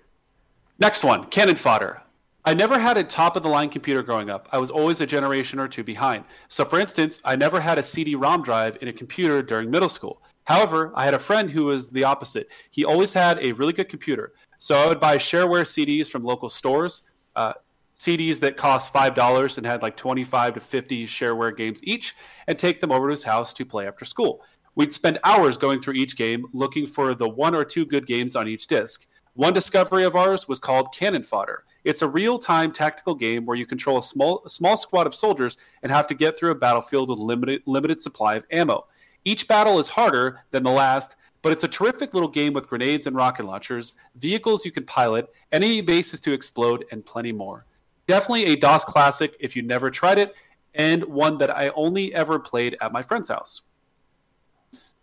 [0.77, 2.03] Next one, Cannon Fodder.
[2.45, 4.49] I never had a top of the line computer growing up.
[4.51, 6.25] I was always a generation or two behind.
[6.49, 9.87] So, for instance, I never had a CD ROM drive in a computer during middle
[9.87, 10.21] school.
[10.43, 12.49] However, I had a friend who was the opposite.
[12.69, 14.33] He always had a really good computer.
[14.57, 17.03] So, I would buy shareware CDs from local stores,
[17.37, 17.53] uh,
[17.95, 22.13] CDs that cost $5 and had like 25 to 50 shareware games each,
[22.47, 24.41] and take them over to his house to play after school.
[24.75, 28.35] We'd spend hours going through each game looking for the one or two good games
[28.35, 29.07] on each disc.
[29.35, 31.63] One discovery of ours was called Cannon Fodder.
[31.83, 35.57] It's a real-time tactical game where you control a small a small squad of soldiers
[35.81, 38.85] and have to get through a battlefield with limited limited supply of ammo.
[39.25, 43.07] Each battle is harder than the last, but it's a terrific little game with grenades
[43.07, 47.65] and rocket launchers, vehicles you can pilot, enemy bases to explode, and plenty more.
[48.05, 50.35] Definitely a DOS classic if you never tried it,
[50.75, 53.61] and one that I only ever played at my friend's house.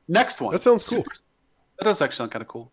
[0.07, 0.53] Next one.
[0.53, 0.99] That sounds cool.
[0.99, 1.17] Super-
[1.79, 2.71] that does actually sound kind of cool.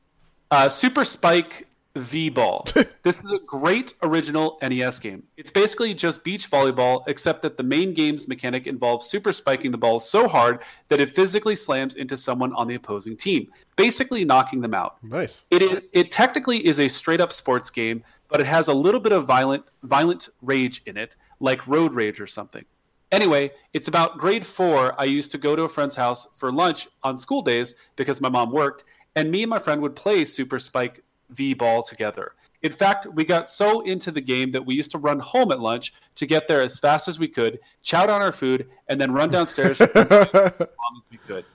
[0.50, 2.66] Uh, Super Spike V Ball.
[3.04, 5.24] this is a great original NES game.
[5.36, 9.78] It's basically just beach volleyball, except that the main game's mechanic involves super spiking the
[9.78, 14.62] ball so hard that it physically slams into someone on the opposing team, basically knocking
[14.62, 15.04] them out.
[15.04, 15.46] Nice.
[15.52, 19.00] It is, it technically is a straight up sports game, but it has a little
[19.00, 22.64] bit of violent violent rage in it, like road rage or something.
[23.12, 24.94] Anyway, it's about grade four.
[25.00, 28.28] I used to go to a friend's house for lunch on school days because my
[28.28, 28.84] mom worked,
[29.18, 32.34] and me and my friend would play Super Spike V Ball together.
[32.62, 35.60] In fact, we got so into the game that we used to run home at
[35.60, 39.12] lunch to get there as fast as we could, chow down our food, and then
[39.12, 41.46] run downstairs as long as we could.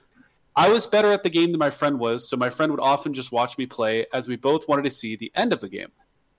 [0.56, 3.14] I was better at the game than my friend was, so my friend would often
[3.14, 5.92] just watch me play as we both wanted to see the end of the game.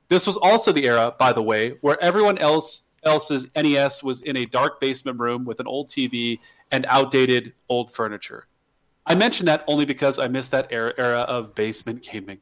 [0.09, 4.35] This was also the era, by the way, where everyone else else's NES was in
[4.37, 6.39] a dark basement room with an old TV
[6.71, 8.47] and outdated old furniture.
[9.05, 12.39] I mention that only because I miss that era, era of basement gaming.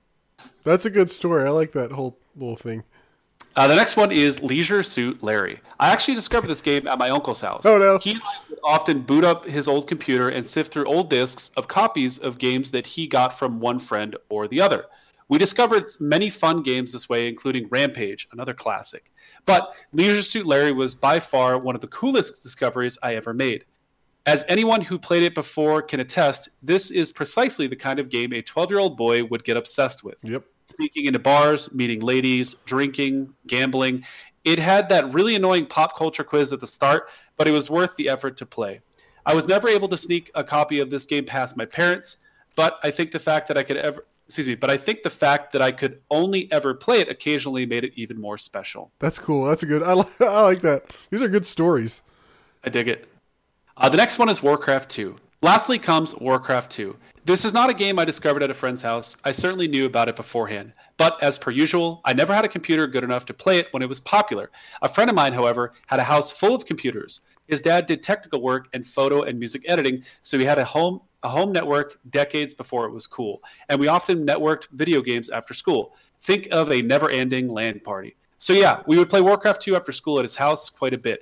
[0.64, 1.46] That's a good story.
[1.46, 2.84] I like that whole little thing.
[3.56, 5.60] Uh, the next one is Leisure Suit Larry.
[5.80, 7.66] I actually discovered this game at my uncle's house.
[7.66, 7.98] Oh, no.
[7.98, 8.14] He
[8.50, 12.38] would often boot up his old computer and sift through old discs of copies of
[12.38, 14.86] games that he got from one friend or the other.
[15.28, 19.12] We discovered many fun games this way, including Rampage, another classic.
[19.46, 23.66] But Leisure Suit Larry was by far one of the coolest discoveries I ever made.
[24.26, 28.34] As anyone who played it before can attest, this is precisely the kind of game
[28.34, 30.44] a 12 year old boy would get obsessed with Yep.
[30.68, 34.04] sneaking into bars, meeting ladies, drinking, gambling.
[34.44, 37.96] It had that really annoying pop culture quiz at the start, but it was worth
[37.96, 38.82] the effort to play.
[39.26, 42.18] I was never able to sneak a copy of this game past my parents,
[42.56, 45.10] but I think the fact that I could ever excuse me, but I think the
[45.10, 48.94] fact that I could only ever play it occasionally made it even more special.
[49.00, 49.44] That's cool.
[49.44, 49.84] That's a good.
[49.84, 50.22] I like.
[50.22, 50.96] I like that.
[51.10, 52.02] These are good stories.
[52.64, 53.11] I dig it.
[53.78, 55.16] Uh, the next one is Warcraft 2.
[55.42, 56.96] Lastly comes Warcraft 2.
[57.24, 59.16] This is not a game I discovered at a friend's house.
[59.24, 60.74] I certainly knew about it beforehand.
[60.98, 63.82] But as per usual, I never had a computer good enough to play it when
[63.82, 64.52] it was popular.
[64.82, 67.22] A friend of mine, however, had a house full of computers.
[67.48, 71.02] His dad did technical work and photo and music editing, so he had a home
[71.24, 73.44] a home network decades before it was cool.
[73.70, 75.96] And we often networked video games after school.
[76.20, 78.16] Think of a never-ending LAN party.
[78.40, 81.22] So yeah, we would play Warcraft 2 after school at his house quite a bit.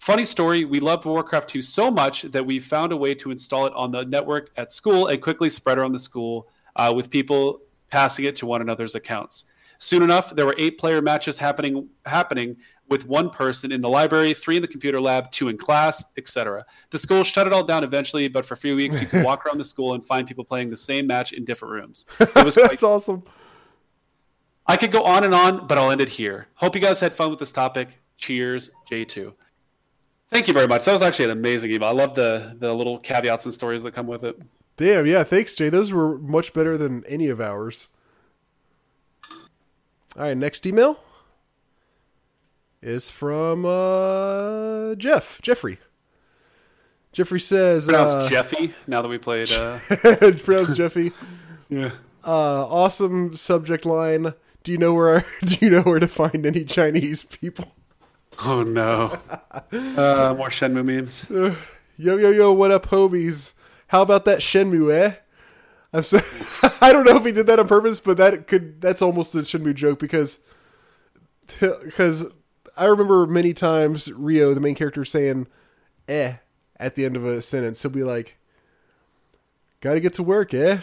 [0.00, 3.66] Funny story, we love Warcraft 2 so much that we found a way to install
[3.66, 7.60] it on the network at school and quickly spread around the school uh, with people
[7.90, 9.44] passing it to one another's accounts.
[9.76, 12.56] Soon enough, there were eight player matches happening happening
[12.88, 16.64] with one person in the library, three in the computer lab, two in class, etc.
[16.88, 19.44] The school shut it all down eventually, but for a few weeks you could walk
[19.44, 22.06] around the school and find people playing the same match in different rooms.
[22.18, 23.22] It was quite That's awesome.
[24.66, 26.46] I could go on and on, but I'll end it here.
[26.54, 27.98] Hope you guys had fun with this topic.
[28.16, 29.34] Cheers, J2.
[30.30, 30.84] Thank you very much.
[30.84, 31.88] That was actually an amazing email.
[31.88, 34.40] I love the the little caveats and stories that come with it.
[34.76, 35.68] Damn, yeah, thanks, Jay.
[35.68, 37.88] Those were much better than any of ours.
[40.16, 40.98] All right, next email
[42.82, 45.40] is from uh, Jeff.
[45.42, 45.78] Jeffrey.
[47.12, 48.74] Jeffrey says, Pronounced uh, Jeffy.
[48.86, 49.78] Now that we played, uh,
[50.38, 51.12] pronounced Jeffy.
[51.68, 51.90] yeah.
[52.24, 54.34] Uh, awesome subject line.
[54.62, 55.24] Do you know where?
[55.44, 57.72] Do you know where to find any Chinese people?
[58.44, 59.18] Oh no.
[59.72, 61.26] Uh, more Shenmue memes.
[61.96, 63.52] Yo yo yo, what up, homies?
[63.88, 64.92] How about that Shenmue?
[64.92, 65.14] Eh?
[65.92, 66.18] I'm so
[66.80, 69.38] I don't know if he did that on purpose, but that could that's almost a
[69.38, 70.40] Shenmue joke because
[71.60, 72.26] because
[72.76, 75.46] I remember many times Ryo, the main character, saying
[76.08, 76.34] "eh"
[76.78, 77.82] at the end of a sentence.
[77.82, 78.38] He'll be like,
[79.80, 80.78] "Got to get to work, eh?"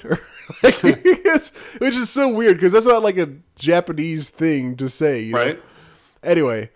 [0.64, 5.34] Like, which is so weird because that's not like a Japanese thing to say, you
[5.34, 5.40] know?
[5.40, 5.64] Right?
[6.24, 6.70] Anyway,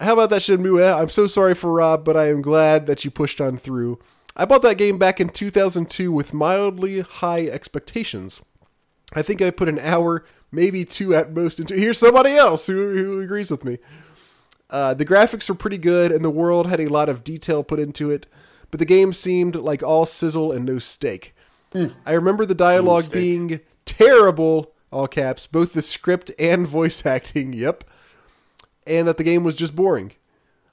[0.00, 1.00] how about that Shenmue?
[1.00, 3.98] I'm so sorry for Rob, but I am glad that you pushed on through.
[4.36, 8.42] I bought that game back in 2002 with mildly high expectations.
[9.14, 11.74] I think I put an hour, maybe two at most into.
[11.74, 13.78] Here's somebody else who, who agrees with me.
[14.68, 17.78] Uh, the graphics were pretty good, and the world had a lot of detail put
[17.78, 18.26] into it,
[18.70, 21.34] but the game seemed like all sizzle and no steak.
[22.04, 23.14] I remember the dialogue steak.
[23.14, 27.84] being terrible, all caps, both the script and voice acting, yep,
[28.86, 30.12] and that the game was just boring.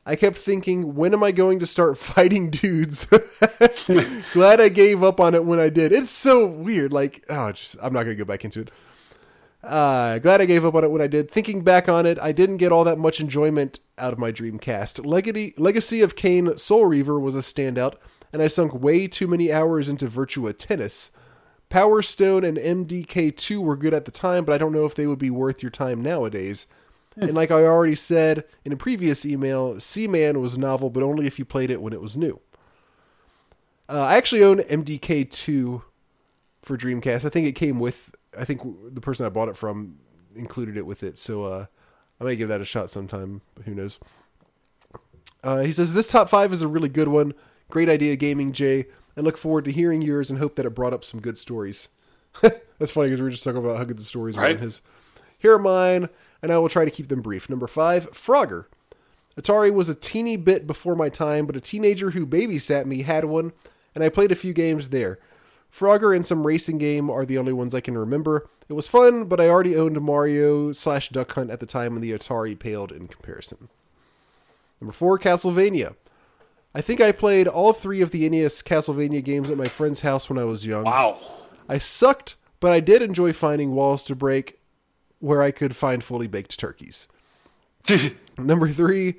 [0.06, 3.06] I kept thinking, when am I going to start fighting dudes?
[4.34, 5.92] Glad I gave up on it when I did.
[5.92, 6.92] It's so weird.
[6.92, 8.72] Like, oh, just, I'm not going to go back into it.
[9.64, 11.32] Uh, glad I gave up on it when I did.
[11.32, 15.06] Thinking back on it, I didn't get all that much enjoyment out of my Dreamcast.
[15.06, 17.96] Legacy, Legacy of Kain Soul Reaver was a standout,
[18.34, 21.12] and I sunk way too many hours into Virtua Tennis.
[21.70, 25.08] Power Stone and MDK2 were good at the time, but I don't know if they
[25.08, 26.68] would be worth your time nowadays.
[27.18, 31.38] And like I already said in a previous email, Seaman was novel, but only if
[31.38, 32.40] you played it when it was new.
[33.88, 35.84] Uh, I actually own MDK2
[36.64, 37.26] for Dreamcast.
[37.26, 38.16] I think it came with.
[38.38, 38.62] I think
[38.94, 39.98] the person I bought it from
[40.36, 41.66] included it with it, so uh,
[42.20, 43.42] I may give that a shot sometime.
[43.56, 44.00] But who knows?
[45.44, 47.34] Uh, he says this top five is a really good one.
[47.70, 48.86] Great idea, gaming Jay.
[49.18, 51.90] I look forward to hearing yours and hope that it brought up some good stories.
[52.42, 54.56] That's funny because we were just talking about how good the stories were Right.
[54.56, 54.82] in his.
[55.38, 56.10] Here are mine,
[56.44, 57.50] and I will try to keep them brief.
[57.50, 58.66] Number five, Frogger.
[59.40, 63.26] Atari was a teeny bit before my time, but a teenager who babysat me had
[63.26, 63.54] one,
[63.96, 65.18] and I played a few games there.
[65.74, 68.48] Frogger and some racing game are the only ones I can remember.
[68.70, 72.04] It was fun, but I already owned Mario slash Duck Hunt at the time, and
[72.04, 73.70] the Atari paled in comparison.
[74.80, 75.96] Number four, Castlevania.
[76.76, 80.30] I think I played all three of the NES Castlevania games at my friend's house
[80.30, 80.84] when I was young.
[80.84, 81.18] Wow.
[81.70, 84.60] I sucked, but I did enjoy finding walls to break
[85.24, 87.08] where I could find fully baked turkeys.
[88.38, 89.16] Number three,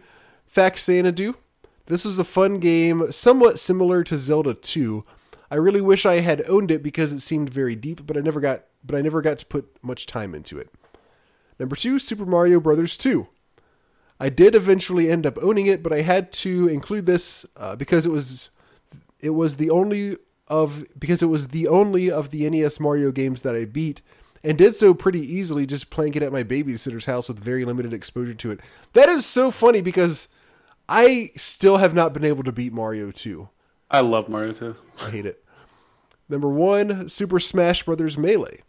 [0.55, 1.35] Faxanadu.
[1.87, 5.03] This was a fun game, somewhat similar to Zelda 2.
[5.51, 8.39] I really wish I had owned it because it seemed very deep, but I never
[8.41, 10.69] got but I never got to put much time into it.
[11.59, 13.27] Number two, Super Mario Brothers 2.
[14.21, 18.05] I did eventually end up owning it, but I had to include this uh, because
[18.05, 18.51] it was
[19.21, 20.19] it was the only
[20.49, 24.03] of because it was the only of the NES Mario games that I beat
[24.45, 27.95] and did so pretty easily just playing it at my babysitter's house with very limited
[27.95, 28.61] exposure to it.
[28.93, 30.29] That is so funny because
[30.89, 33.49] I still have not been able to beat Mario 2.
[33.91, 34.77] I love Mario 2.
[35.03, 35.43] I hate it.
[36.29, 38.19] Number 1, Super Smash Bros.
[38.19, 38.61] Melee.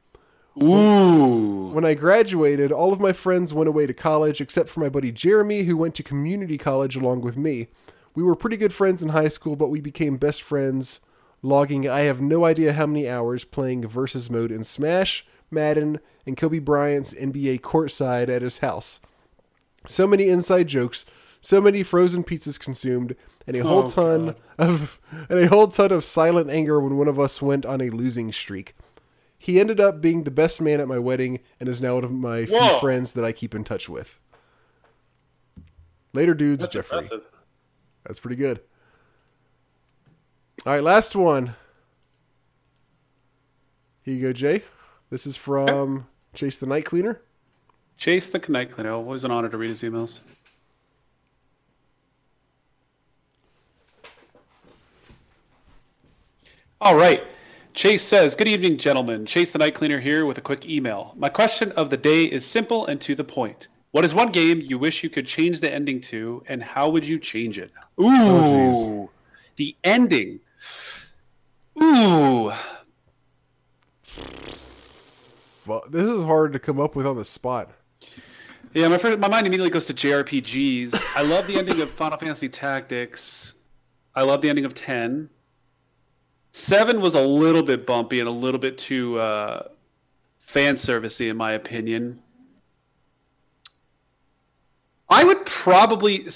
[0.63, 1.69] Ooh.
[1.73, 5.11] When I graduated, all of my friends went away to college except for my buddy
[5.11, 7.67] Jeremy, who went to community college along with me.
[8.13, 11.01] We were pretty good friends in high school, but we became best friends,
[11.41, 15.25] logging I have no idea how many hours playing versus mode in Smash,
[15.55, 18.99] Madden, and Kobe Bryant's NBA courtside at his house.
[19.87, 21.05] So many inside jokes,
[21.41, 23.15] so many frozen pizzas consumed,
[23.47, 24.35] and a whole Oh, ton God.
[24.57, 24.99] of
[25.29, 28.31] and a whole ton of silent anger when one of us went on a losing
[28.31, 28.75] streak.
[29.37, 32.11] He ended up being the best man at my wedding and is now one of
[32.11, 34.19] my few friends that I keep in touch with.
[36.13, 36.99] Later, dudes, That's Jeffrey.
[36.99, 37.25] impressive.
[38.05, 38.61] That's pretty good.
[40.65, 41.53] All right, last one.
[44.03, 44.63] Here you go, Jay.
[45.15, 47.21] This is from Chase the Night Cleaner.
[47.95, 48.91] Chase the Night Cleaner.
[48.91, 50.19] Always an honor to read his emails.
[56.81, 57.23] All right.
[57.73, 59.25] Chase says, Good evening, gentlemen.
[59.25, 61.13] Chase the Night Cleaner here with a quick email.
[61.15, 63.69] My question of the day is simple and to the point.
[63.91, 67.07] What is one game you wish you could change the ending to, and how would
[67.07, 67.71] you change it?
[67.97, 69.09] Oh, Ooh, oh,
[69.55, 70.41] the ending.
[71.81, 72.51] Ooh.
[75.65, 77.71] Fu- This is hard to come up with on the spot.
[78.73, 78.87] yeah.
[78.87, 80.93] My first, my mind immediately goes to JRPGs.
[81.15, 83.53] I love the ending of Final Fantasy Tactics.
[84.13, 85.29] I love the ending of ten.
[86.51, 89.67] Seven was a little bit bumpy and a little bit too uh,
[90.39, 92.21] fan servicey, in my opinion.
[95.07, 96.27] I would probably,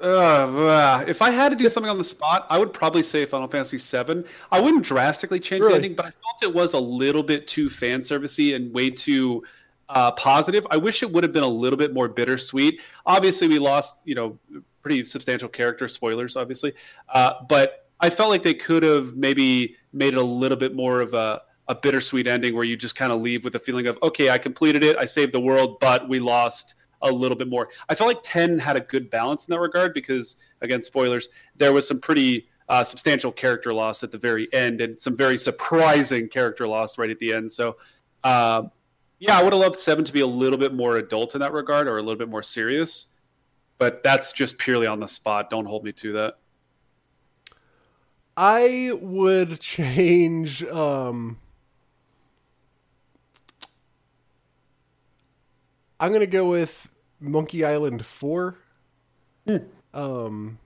[0.00, 3.24] uh, uh, if I had to do something on the spot, I would probably say
[3.24, 4.24] Final Fantasy VII.
[4.50, 5.72] I wouldn't drastically change Really?
[5.72, 8.90] the ending, but I felt it was a little bit too fan servicey and way
[8.90, 9.44] too
[9.88, 10.66] uh, positive.
[10.72, 12.80] I wish it would have been a little bit more bittersweet.
[13.06, 14.36] Obviously, we lost, you know,
[14.82, 16.72] pretty substantial character spoilers, obviously,
[17.10, 21.00] uh, but I felt like they could have maybe made it a little bit more
[21.00, 23.98] of a a bittersweet ending where you just kind of leave with a feeling of
[24.02, 27.68] okay, I completed it, I saved the world, but we lost a little bit more.
[27.88, 31.72] I felt like 10 had a good balance in that regard because, again, spoilers, there
[31.72, 36.28] was some pretty uh, substantial character loss at the very end and some very surprising
[36.28, 37.50] character loss right at the end.
[37.50, 37.76] So,
[38.24, 38.70] um,
[39.18, 41.52] yeah, I would have loved 7 to be a little bit more adult in that
[41.52, 43.06] regard or a little bit more serious.
[43.78, 45.50] But that's just purely on the spot.
[45.50, 46.38] Don't hold me to that.
[48.36, 50.64] I would change.
[50.64, 51.38] Um,
[55.98, 56.88] I'm gonna go with
[57.20, 58.58] Monkey Island Four.
[59.94, 60.58] Um,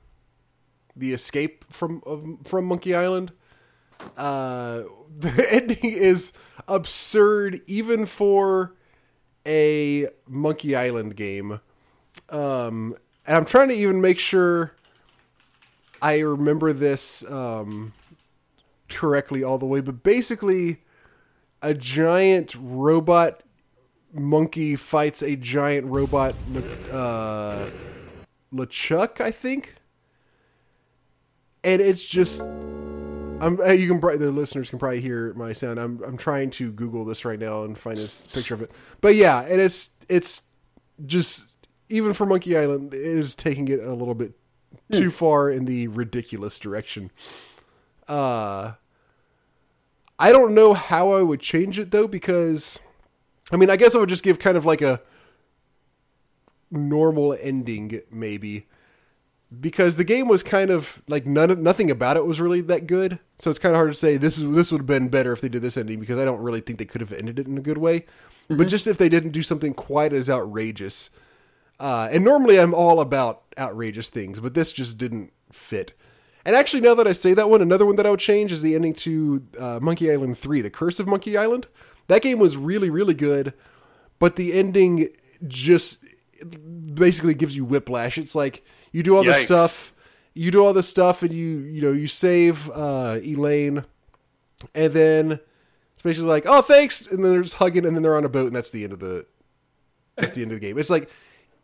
[0.97, 3.33] the escape from of, from Monkey Island.
[4.17, 4.83] Uh,
[5.19, 6.33] the ending is
[6.67, 8.75] absurd, even for
[9.47, 11.61] a Monkey Island game.
[12.29, 12.97] Um,
[13.27, 14.73] and I'm trying to even make sure
[16.03, 17.93] I remember this um,
[18.89, 20.83] correctly all the way, but basically,
[21.63, 23.43] a giant robot
[24.13, 26.35] monkey fights a giant robot
[26.91, 27.69] uh,
[28.53, 29.75] LeChuck, I think,
[31.65, 32.43] and it's just.
[33.43, 35.81] I'm, you can the listeners can probably hear my sound.
[35.81, 38.71] I'm I'm trying to Google this right now and find this picture of it.
[39.01, 40.43] But yeah, and it's it's
[41.07, 41.47] just
[41.89, 44.33] even for Monkey Island it is taking it a little bit
[44.93, 47.11] too far in the ridiculous direction.
[48.09, 48.73] Uh
[50.19, 52.79] I don't know how I would change it though because
[53.53, 55.01] I mean, I guess I would just give kind of like a
[56.71, 58.67] normal ending maybe
[59.59, 63.19] because the game was kind of like none nothing about it was really that good.
[63.39, 65.41] So it's kind of hard to say this is this would have been better if
[65.41, 67.59] they did this ending because I don't really think they could have ended it in
[67.59, 68.07] a good way.
[68.49, 71.11] But just if they didn't do something quite as outrageous.
[71.79, 75.93] Uh, and normally I'm all about outrageous things, but this just didn't fit.
[76.45, 78.61] And actually, now that I say that one, another one that I would change is
[78.61, 81.69] the ending to uh, Monkey Island 3, The Curse of Monkey Island.
[82.11, 83.55] That game was really, really good,
[84.19, 85.11] but the ending
[85.47, 86.05] just
[86.93, 88.19] basically gives you whiplash.
[88.19, 89.95] It's like you do all this stuff,
[90.35, 93.85] you do all this stuff, and you you know you save uh, Elaine,
[94.75, 95.39] and then
[95.93, 98.29] it's basically like, oh, thanks, and then they're just hugging, and then they're on a
[98.29, 99.25] boat, and that's the end of the
[100.17, 100.79] that's the end of the game.
[100.79, 101.05] It's like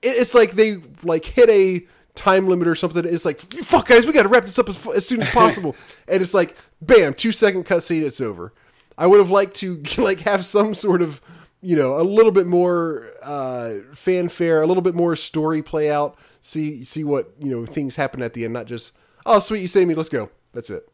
[0.00, 3.04] it, it's like they like hit a time limit or something.
[3.04, 5.74] It's like fuck, guys, we got to wrap this up as, as soon as possible,
[6.06, 8.52] and it's like bam, two second cutscene, it's over.
[8.98, 11.20] I would have liked to like have some sort of
[11.60, 16.16] you know a little bit more uh, fanfare, a little bit more story play out.
[16.40, 18.92] See see what you know things happen at the end, not just
[19.24, 20.30] oh sweet you saved me, let's go.
[20.52, 20.88] That's it.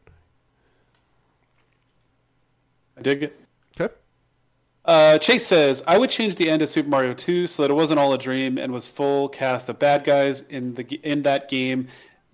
[2.97, 3.39] I dig it.
[3.79, 3.93] Okay.
[4.85, 7.73] Uh, Chase says, I would change the end of Super Mario 2 so that it
[7.73, 11.49] wasn't all a dream and was full cast of bad guys in the in that
[11.49, 11.87] game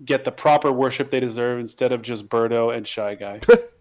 [0.05, 3.39] get the proper worship they deserve instead of just Birdo and Shy Guy.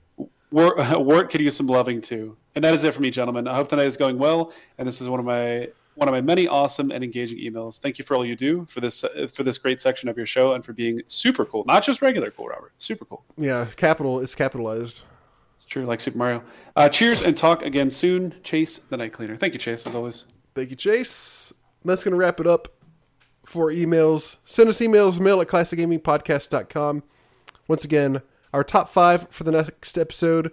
[0.50, 2.36] Wart, Wart could use some loving too.
[2.54, 3.46] And that is it for me, gentlemen.
[3.46, 6.20] I hope tonight is going well, and this is one of my one of my
[6.20, 7.78] many awesome and engaging emails.
[7.78, 10.26] Thank you for all you do for this uh, for this great section of your
[10.26, 12.72] show and for being super cool, not just regular cool, Robert.
[12.78, 13.24] Super cool.
[13.36, 15.02] Yeah, capital is capitalized.
[15.56, 16.42] It's true, like Super Mario.
[16.76, 18.32] Uh, cheers and talk again soon.
[18.44, 19.36] Chase, the night cleaner.
[19.36, 20.24] Thank you, Chase, as always.
[20.54, 21.52] Thank you, Chase.
[21.84, 22.68] That's going to wrap it up
[23.44, 24.38] for emails.
[24.44, 27.02] Send us emails, mail at classicgamingpodcast.com.
[27.66, 28.22] Once again,
[28.52, 30.52] our top five for the next episode,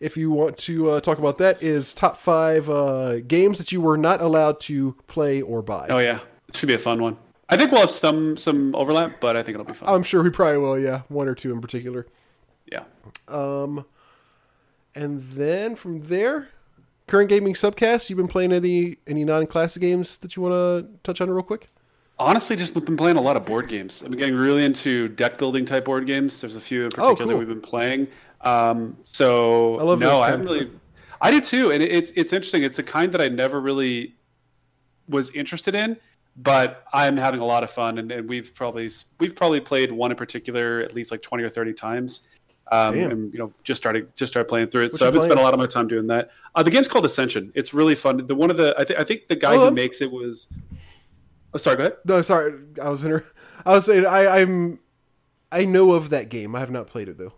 [0.00, 3.80] if you want to uh, talk about that, is top five uh, games that you
[3.80, 5.86] were not allowed to play or buy.
[5.88, 7.16] Oh yeah, it should be a fun one.
[7.48, 9.88] I think we'll have some some overlap, but I think it'll be fun.
[9.88, 11.02] I'm sure we probably will, yeah.
[11.08, 12.06] One or two in particular.
[12.70, 12.84] yeah.
[13.28, 13.84] Um,
[14.94, 16.48] and then from there,
[17.06, 18.08] current gaming subcast.
[18.08, 21.42] You've been playing any any non classic games that you want to touch on real
[21.42, 21.68] quick?
[22.18, 24.02] Honestly, just been playing a lot of board games.
[24.02, 26.40] I've been getting really into deck building type board games.
[26.40, 27.38] There's a few in particular Oh, cool.
[27.38, 28.06] we've been playing.
[28.42, 30.70] Um, so I love no, I haven't really.
[31.20, 32.62] I do too, and it's it's interesting.
[32.62, 34.14] It's a kind that I never really
[35.08, 35.96] was interested in,
[36.36, 40.10] but I'm having a lot of fun, and, and we've probably we've probably played one
[40.12, 42.28] in particular at least like 20 or 30 times.
[42.72, 44.92] Um, and you know, just started just started playing through it.
[44.92, 46.30] What so I've been spending a lot of my time doing that.
[46.54, 47.50] Uh, the game's called Ascension.
[47.54, 48.24] It's really fun.
[48.26, 50.10] The one of the I, th- I think the guy Oh, who I'm- makes it
[50.12, 50.48] was.
[51.54, 51.76] Oh, sorry.
[51.76, 51.96] Go ahead.
[52.04, 53.22] No, sorry, I was in.
[53.64, 54.80] I was saying I, I'm.
[55.52, 56.54] I know of that game.
[56.56, 57.32] I have not played it though.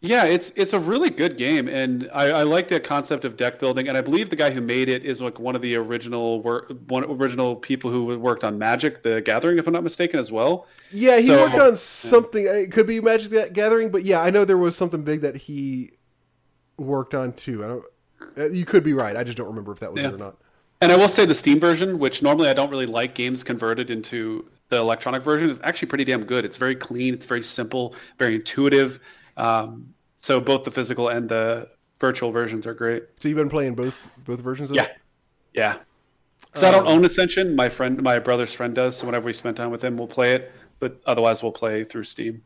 [0.00, 3.58] Yeah, it's it's a really good game, and I, I like the concept of deck
[3.58, 3.88] building.
[3.88, 6.70] And I believe the guy who made it is like one of the original work,
[6.88, 10.66] one original people who worked on Magic: The Gathering, if I'm not mistaken, as well.
[10.90, 12.44] Yeah, he So- worked on something.
[12.44, 15.36] It could be Magic the Gathering, but yeah, I know there was something big that
[15.36, 15.92] he
[16.76, 17.64] worked on too.
[17.64, 17.84] I don't.
[18.36, 19.16] uh, You could be right.
[19.16, 20.08] I just don't remember if that was Yeah.
[20.10, 20.36] it or not.
[20.80, 23.90] And I will say the Steam version, which normally I don't really like games converted
[23.90, 26.44] into the electronic version, is actually pretty damn good.
[26.44, 29.00] It's very clean, it's very simple, very intuitive.
[29.36, 31.68] Um, so both the physical and the
[32.00, 33.04] virtual versions are great.
[33.20, 34.96] So you've been playing both both versions of Yeah, it.
[35.54, 35.76] yeah.
[36.40, 37.56] Because I don't Um, own Ascension.
[37.56, 38.96] My friend, my brother's friend does.
[38.96, 40.52] So whenever we spend time with him, we'll play it.
[40.80, 42.42] But otherwise, we'll play through Steam.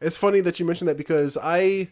[0.00, 1.88] It's funny that you mentioned that because I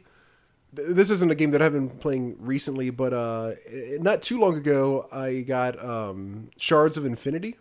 [0.75, 3.53] this isn't a game that I've been playing recently, but uh,
[4.01, 7.57] not too long ago I got um, Shards of Infinity,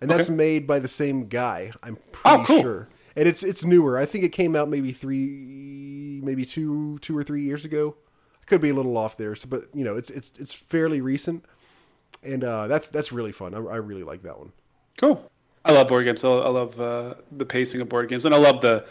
[0.00, 0.36] and that's Okay.
[0.36, 1.72] made by the same guy.
[1.82, 2.62] I'm Oh, pretty cool.
[2.62, 3.98] sure, and it's it's newer.
[3.98, 7.96] I think it came out maybe three, maybe two two or three years ago.
[8.40, 11.00] I could be a little off there, so, but you know it's it's it's fairly
[11.00, 11.44] recent,
[12.22, 13.54] and uh, that's that's really fun.
[13.54, 14.52] I, I really like that one.
[14.98, 15.30] Cool.
[15.64, 16.22] I love board games.
[16.24, 18.86] I love uh, the pacing of board games, and I love the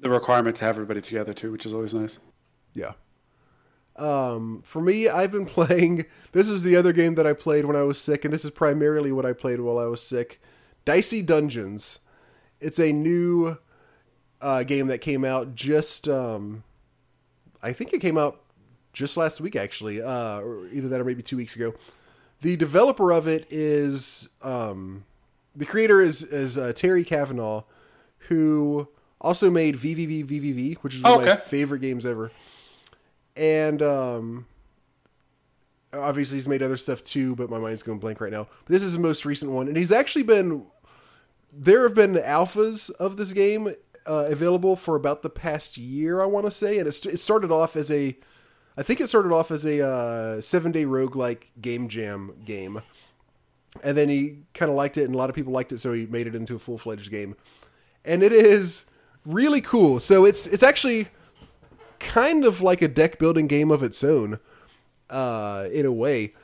[0.00, 2.18] the requirement to have everybody together too, which is always nice.
[2.74, 2.92] Yeah.
[3.96, 6.06] Um, for me, I've been playing.
[6.32, 8.50] This is the other game that I played when I was sick, and this is
[8.50, 10.40] primarily what I played while I was sick.
[10.84, 11.98] Dicey Dungeons.
[12.60, 13.58] It's a new
[14.40, 16.08] uh, game that came out just.
[16.08, 16.64] Um,
[17.62, 18.40] I think it came out
[18.92, 21.74] just last week, actually, uh, or either that or maybe two weeks ago.
[22.40, 25.04] The developer of it is um,
[25.56, 27.62] the creator is is uh, Terry Cavanagh,
[28.28, 28.86] who
[29.20, 32.30] also made VVVVVV, which is one Oh, of my favorite games ever.
[33.38, 34.46] And um,
[35.92, 38.48] obviously he's made other stuff too, but my mind's going blank right now.
[38.64, 40.66] But this is the most recent one, and he's actually been.
[41.50, 43.74] There have been alphas of this game
[44.06, 47.18] uh, available for about the past year, I want to say, and it, st- it
[47.18, 48.16] started off as a.
[48.76, 52.82] I think it started off as a uh, seven day roguelike game jam game.
[53.82, 55.92] And then he kind of liked it, and a lot of people liked it, so
[55.92, 57.36] he made it into a full fledged game.
[58.04, 58.86] And it is
[59.24, 60.00] really cool.
[60.00, 61.08] So it's it's actually
[62.00, 64.38] kind of like a deck building game of its own,
[65.10, 66.34] uh, in a way.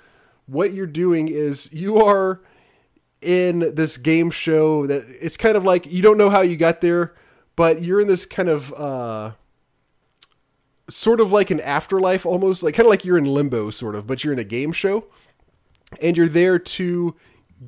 [0.46, 2.40] What you're doing is you are
[3.22, 6.80] in this game show that it's kind of like you don't know how you got
[6.80, 7.14] there,
[7.56, 9.32] but you're in this kind of uh,
[10.88, 14.06] sort of like an afterlife almost, like kind of like you're in limbo, sort of,
[14.06, 15.06] but you're in a game show,
[16.00, 17.14] and you're there to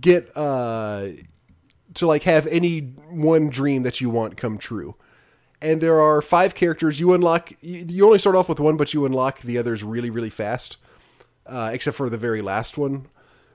[0.01, 1.09] get uh,
[1.95, 4.95] to like have any one dream that you want come true.
[5.61, 7.53] And there are five characters you unlock.
[7.61, 10.77] You, only start off with one, but you unlock the others really, really fast,
[11.47, 13.07] uh, except for the very last one.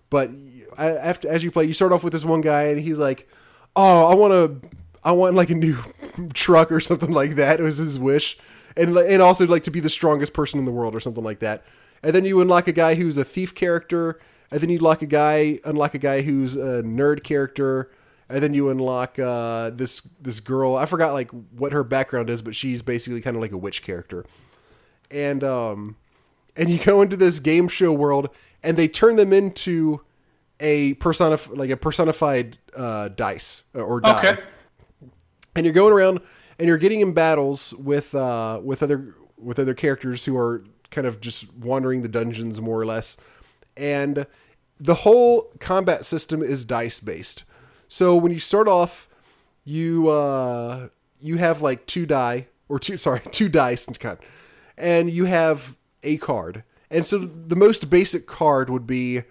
[0.09, 0.31] But
[0.77, 3.29] after as you play, you start off with this one guy, and he's like,
[3.75, 4.69] "Oh, I want to,
[5.03, 5.77] I want like a new
[6.33, 8.37] truck or something like that." It was his wish,
[8.75, 11.39] and and also like to be the strongest person in the world or something like
[11.39, 11.63] that.
[12.03, 14.19] And then you unlock a guy who's a thief character,
[14.51, 17.91] and then you unlock a guy, unlock a guy who's a nerd character,
[18.31, 20.75] and then you unlock uh, this this girl.
[20.75, 23.83] I forgot like what her background is, but she's basically kind of like a witch
[23.83, 24.25] character.
[25.09, 25.95] And um,
[26.55, 28.29] and you go into this game show world,
[28.63, 30.01] and they turn them into
[30.59, 34.41] a personif- like a personified uh, dice or die Okay.
[35.55, 36.19] and you're going around
[36.59, 41.07] and you're getting in battles with uh, with other with other characters who are kind
[41.07, 43.17] of just wandering the dungeons more or less,
[43.75, 44.25] and
[44.79, 47.43] the whole combat system is dice based.
[47.91, 49.09] So when you start off,
[49.65, 50.87] you uh,
[51.19, 54.19] you have like two die or two sorry two dice God,
[54.77, 59.23] and you have a card, and so the most basic card would be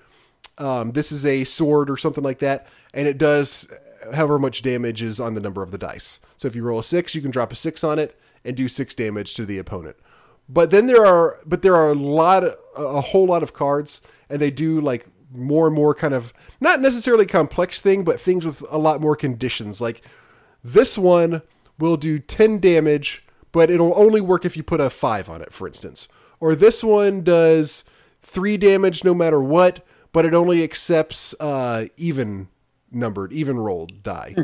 [0.58, 3.66] um, this is a sword or something like that, and it does
[4.12, 6.20] however much damage is on the number of the dice.
[6.36, 8.14] So if you roll a six, you can drop a six on it
[8.44, 9.96] and do six damage to the opponent.
[10.50, 12.44] But then there are, but there are a lot,
[12.76, 16.80] a whole lot of cards, and they do like more and more kind of not
[16.80, 19.80] necessarily complex thing, but things with a lot more conditions.
[19.80, 20.02] Like
[20.62, 21.42] this one
[21.78, 25.52] will do ten damage, but it'll only work if you put a five on it,
[25.52, 26.08] for instance.
[26.40, 27.84] Or this one does
[28.22, 32.48] three damage no matter what, but it only accepts uh, even
[32.90, 34.34] numbered, even rolled die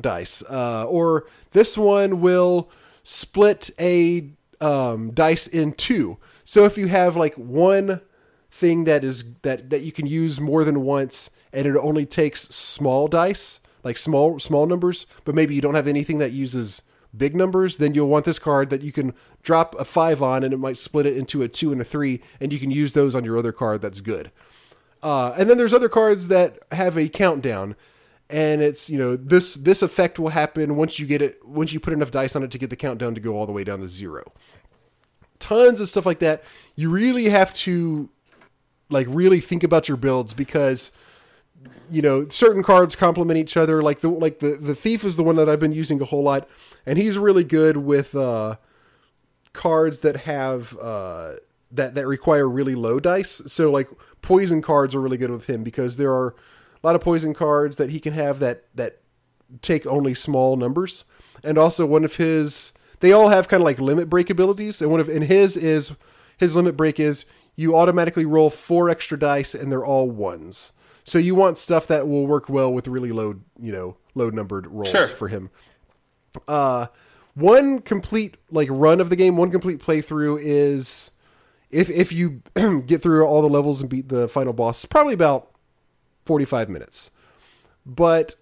[0.00, 0.42] dice.
[0.48, 2.70] Uh, or this one will
[3.02, 6.18] split a um, dice in two.
[6.44, 8.00] So if you have like one
[8.60, 12.42] thing that is that that you can use more than once, and it only takes
[12.42, 16.82] small dice, like small small numbers, but maybe you don't have anything that uses
[17.16, 20.52] big numbers, then you'll want this card that you can drop a five on, and
[20.54, 23.14] it might split it into a two and a three, and you can use those
[23.14, 23.82] on your other card.
[23.82, 24.30] That's good.
[25.02, 27.74] Uh, and then there's other cards that have a countdown,
[28.28, 31.80] and it's you know this this effect will happen once you get it once you
[31.80, 33.80] put enough dice on it to get the countdown to go all the way down
[33.80, 34.32] to zero.
[35.38, 36.44] Tons of stuff like that.
[36.76, 38.10] You really have to
[38.90, 40.92] like really think about your builds because
[41.90, 43.82] you know certain cards complement each other.
[43.82, 46.22] Like the like the the thief is the one that I've been using a whole
[46.22, 46.48] lot,
[46.86, 48.56] and he's really good with uh,
[49.52, 51.34] cards that have uh,
[51.72, 53.42] that that require really low dice.
[53.46, 53.88] So like
[54.22, 56.34] poison cards are really good with him because there are
[56.82, 59.00] a lot of poison cards that he can have that that
[59.62, 61.04] take only small numbers.
[61.42, 64.90] And also one of his they all have kind of like limit break abilities and
[64.90, 65.94] one of and his is
[66.36, 67.24] his limit break is
[67.60, 70.72] you automatically roll four extra dice and they're all ones.
[71.04, 74.66] So you want stuff that will work well with really low, you know, low numbered
[74.68, 75.06] rolls Sure.
[75.06, 75.50] for him.
[76.48, 76.86] Uh
[77.34, 81.10] one complete like run of the game, one complete playthrough is
[81.70, 82.42] if if you
[82.86, 85.50] get through all the levels and beat the final boss, it's probably about
[86.26, 87.10] 45 minutes.
[87.84, 88.36] But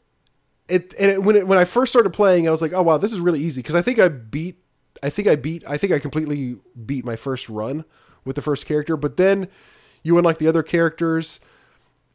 [0.69, 2.99] it and it, when it, when I first started playing, I was like, "Oh wow,
[2.99, 4.59] this is really easy" because I think I beat
[5.03, 7.85] I think I beat I think I completely beat my first run
[8.25, 9.49] with the first character, but then
[10.03, 11.41] you unlock the other characters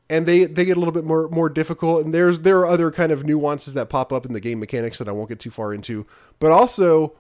[0.10, 2.92] and they they get a little bit more more difficult and there's there are other
[2.92, 5.52] kind of nuances that pop up in the game mechanics that I won't get too
[5.52, 6.06] far into.
[6.40, 7.16] But also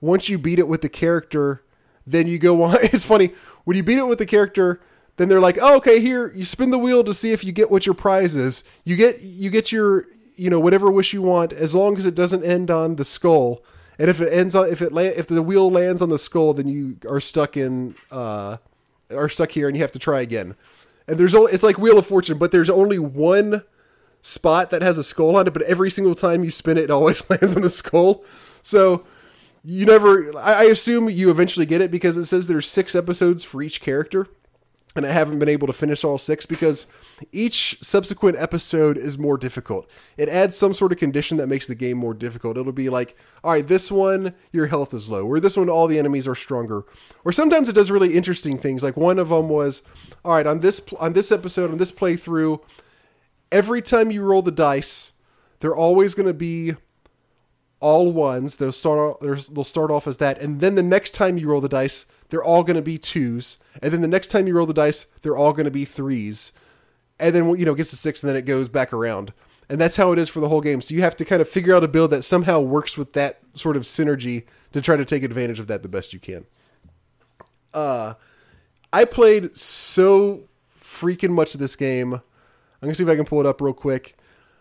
[0.00, 1.62] once you beat it with the character,
[2.06, 3.32] then you go on it's funny,
[3.64, 4.80] when you beat it with the character,
[5.16, 7.70] then they're like, "Oh, okay, here, you spin the wheel to see if you get
[7.70, 8.64] what your prize is.
[8.84, 12.14] You get you get your, you know, whatever wish you want as long as it
[12.14, 13.62] doesn't end on the skull.
[14.00, 16.54] And if it ends on if it la- if the wheel lands on the skull,
[16.54, 18.56] then you are stuck in uh
[19.10, 20.56] are stuck here and you have to try again.
[21.06, 23.62] And there's only it's like Wheel of Fortune, but there's only one
[24.22, 26.90] spot that has a skull on it, but every single time you spin it, it
[26.90, 28.24] always lands on the skull.
[28.62, 29.04] So
[29.62, 33.44] you never I, I assume you eventually get it because it says there's six episodes
[33.44, 34.28] for each character
[34.96, 36.86] and I haven't been able to finish all six because
[37.30, 39.88] each subsequent episode is more difficult.
[40.16, 42.56] It adds some sort of condition that makes the game more difficult.
[42.56, 45.86] It'll be like, all right, this one your health is low, or this one all
[45.86, 46.84] the enemies are stronger,
[47.24, 48.82] or sometimes it does really interesting things.
[48.82, 49.82] Like one of them was,
[50.24, 52.60] all right, on this on this episode on this playthrough,
[53.52, 55.12] every time you roll the dice,
[55.60, 56.74] they're always going to be
[57.80, 58.56] all ones.
[58.56, 61.60] They'll start off, they'll start off as that, and then the next time you roll
[61.60, 64.66] the dice, they're all going to be twos, and then the next time you roll
[64.66, 66.52] the dice, they're all going to be threes,
[67.18, 69.32] and then you know it gets to six, and then it goes back around,
[69.68, 70.80] and that's how it is for the whole game.
[70.80, 73.40] So you have to kind of figure out a build that somehow works with that
[73.54, 76.46] sort of synergy to try to take advantage of that the best you can.
[77.72, 78.14] Uh,
[78.92, 80.48] I played so
[80.80, 82.14] freaking much of this game.
[82.14, 82.22] I'm
[82.82, 84.16] gonna see if I can pull it up real quick.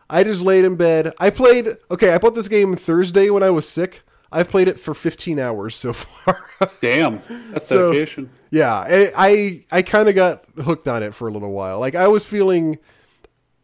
[0.09, 1.13] I just laid in bed.
[1.19, 1.67] I played.
[1.91, 4.01] Okay, I bought this game Thursday when I was sick.
[4.31, 6.43] I've played it for 15 hours so far.
[6.81, 7.21] Damn,
[7.51, 8.29] that's So- dedication.
[8.51, 11.79] yeah, I I, I kind of got hooked on it for a little while.
[11.79, 12.77] Like I was feeling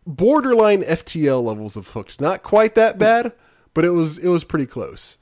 [0.08, 2.20] borderline FTL levels of hooked.
[2.22, 3.34] Not quite that bad,
[3.74, 5.18] but it was it was pretty close.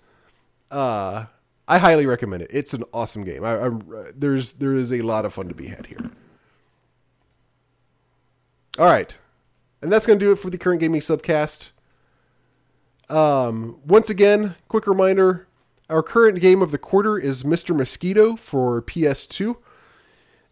[0.71, 1.25] Uh,
[1.67, 2.49] I highly recommend it.
[2.53, 3.43] It's an awesome game.
[3.45, 3.81] I, I'm
[4.15, 6.09] there's there is a lot of fun to be had here.
[8.79, 9.15] All right,
[9.83, 11.69] and that's going to do it for the current gaming subcast.
[13.09, 15.47] Um, once again, quick reminder:
[15.89, 17.75] our current game of the quarter is Mr.
[17.75, 19.57] Mosquito for PS2.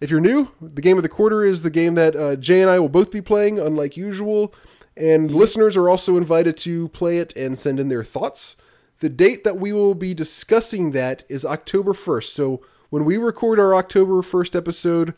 [0.02, 2.70] If you're new, the game of the quarter is the game that uh, Jay and
[2.70, 4.54] I will both be playing, unlike usual.
[4.98, 8.58] And listeners are also invited to play it and send in their thoughts.
[9.00, 12.26] The date that we will be discussing that is October 1st.
[12.26, 15.14] So when we record our October 1st episode,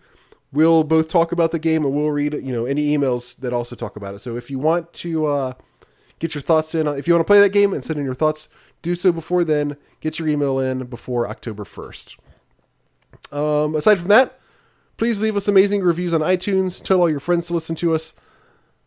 [0.54, 3.76] we'll both talk about the game and we'll read you know any emails that also
[3.76, 4.20] talk about it.
[4.20, 5.54] So if you want to uh,
[6.20, 8.14] get your thoughts in, if you want to play that game and send in your
[8.14, 8.48] thoughts,
[8.82, 9.78] do so before then.
[10.00, 12.18] Get your email in before October 1st.
[13.32, 14.40] Um, aside from that,
[14.98, 16.84] please leave us amazing reviews on iTunes.
[16.84, 18.14] Tell all your friends to listen to us.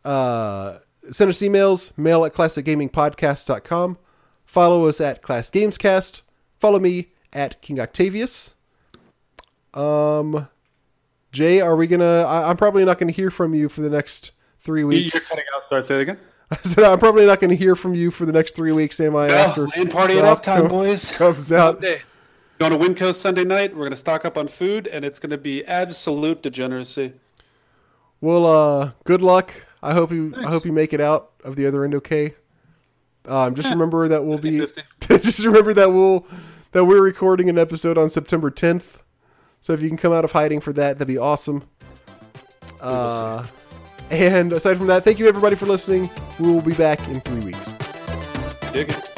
[0.05, 0.79] Uh,
[1.11, 3.99] send us emails, mail at classicgamingpodcast.com.
[4.45, 6.23] Follow us at Class Gamescast.
[6.59, 8.57] Follow me at King Octavius.
[9.75, 10.49] Um,
[11.37, 12.23] Jay, are we gonna?
[12.23, 15.13] I, I'm probably not gonna hear from you for the next three weeks.
[15.13, 15.69] You're cutting out.
[15.69, 16.19] Sorry, say it again.
[16.51, 19.15] I said I'm probably not gonna hear from you for the next three weeks, am
[19.15, 19.29] I?
[19.29, 21.11] after Oh, LAN party at Rob Uptime, boys.
[21.13, 21.75] comes out.
[21.75, 22.01] Sunday.
[22.59, 23.73] Going to Windcoast Sunday night.
[23.73, 27.13] We're going to stock up on food, and it's going to be absolute degeneracy.
[28.23, 29.53] Well, uh, good luck.
[29.83, 30.33] I hope you.
[30.39, 32.35] I hope you make it out of the other end okay.
[33.27, 34.67] Um, just remember that we'll be.
[35.01, 36.27] just remember that we'll
[36.73, 39.03] that we're recording an episode on September 10th.
[39.67, 41.65] So if you can come out of hiding for that, that'd be awesome.
[42.81, 43.45] Uh,
[44.13, 46.09] and aside from that, thank you everybody for listening.
[46.39, 47.77] We will be back in three weeks.
[48.73, 49.16] Dig it.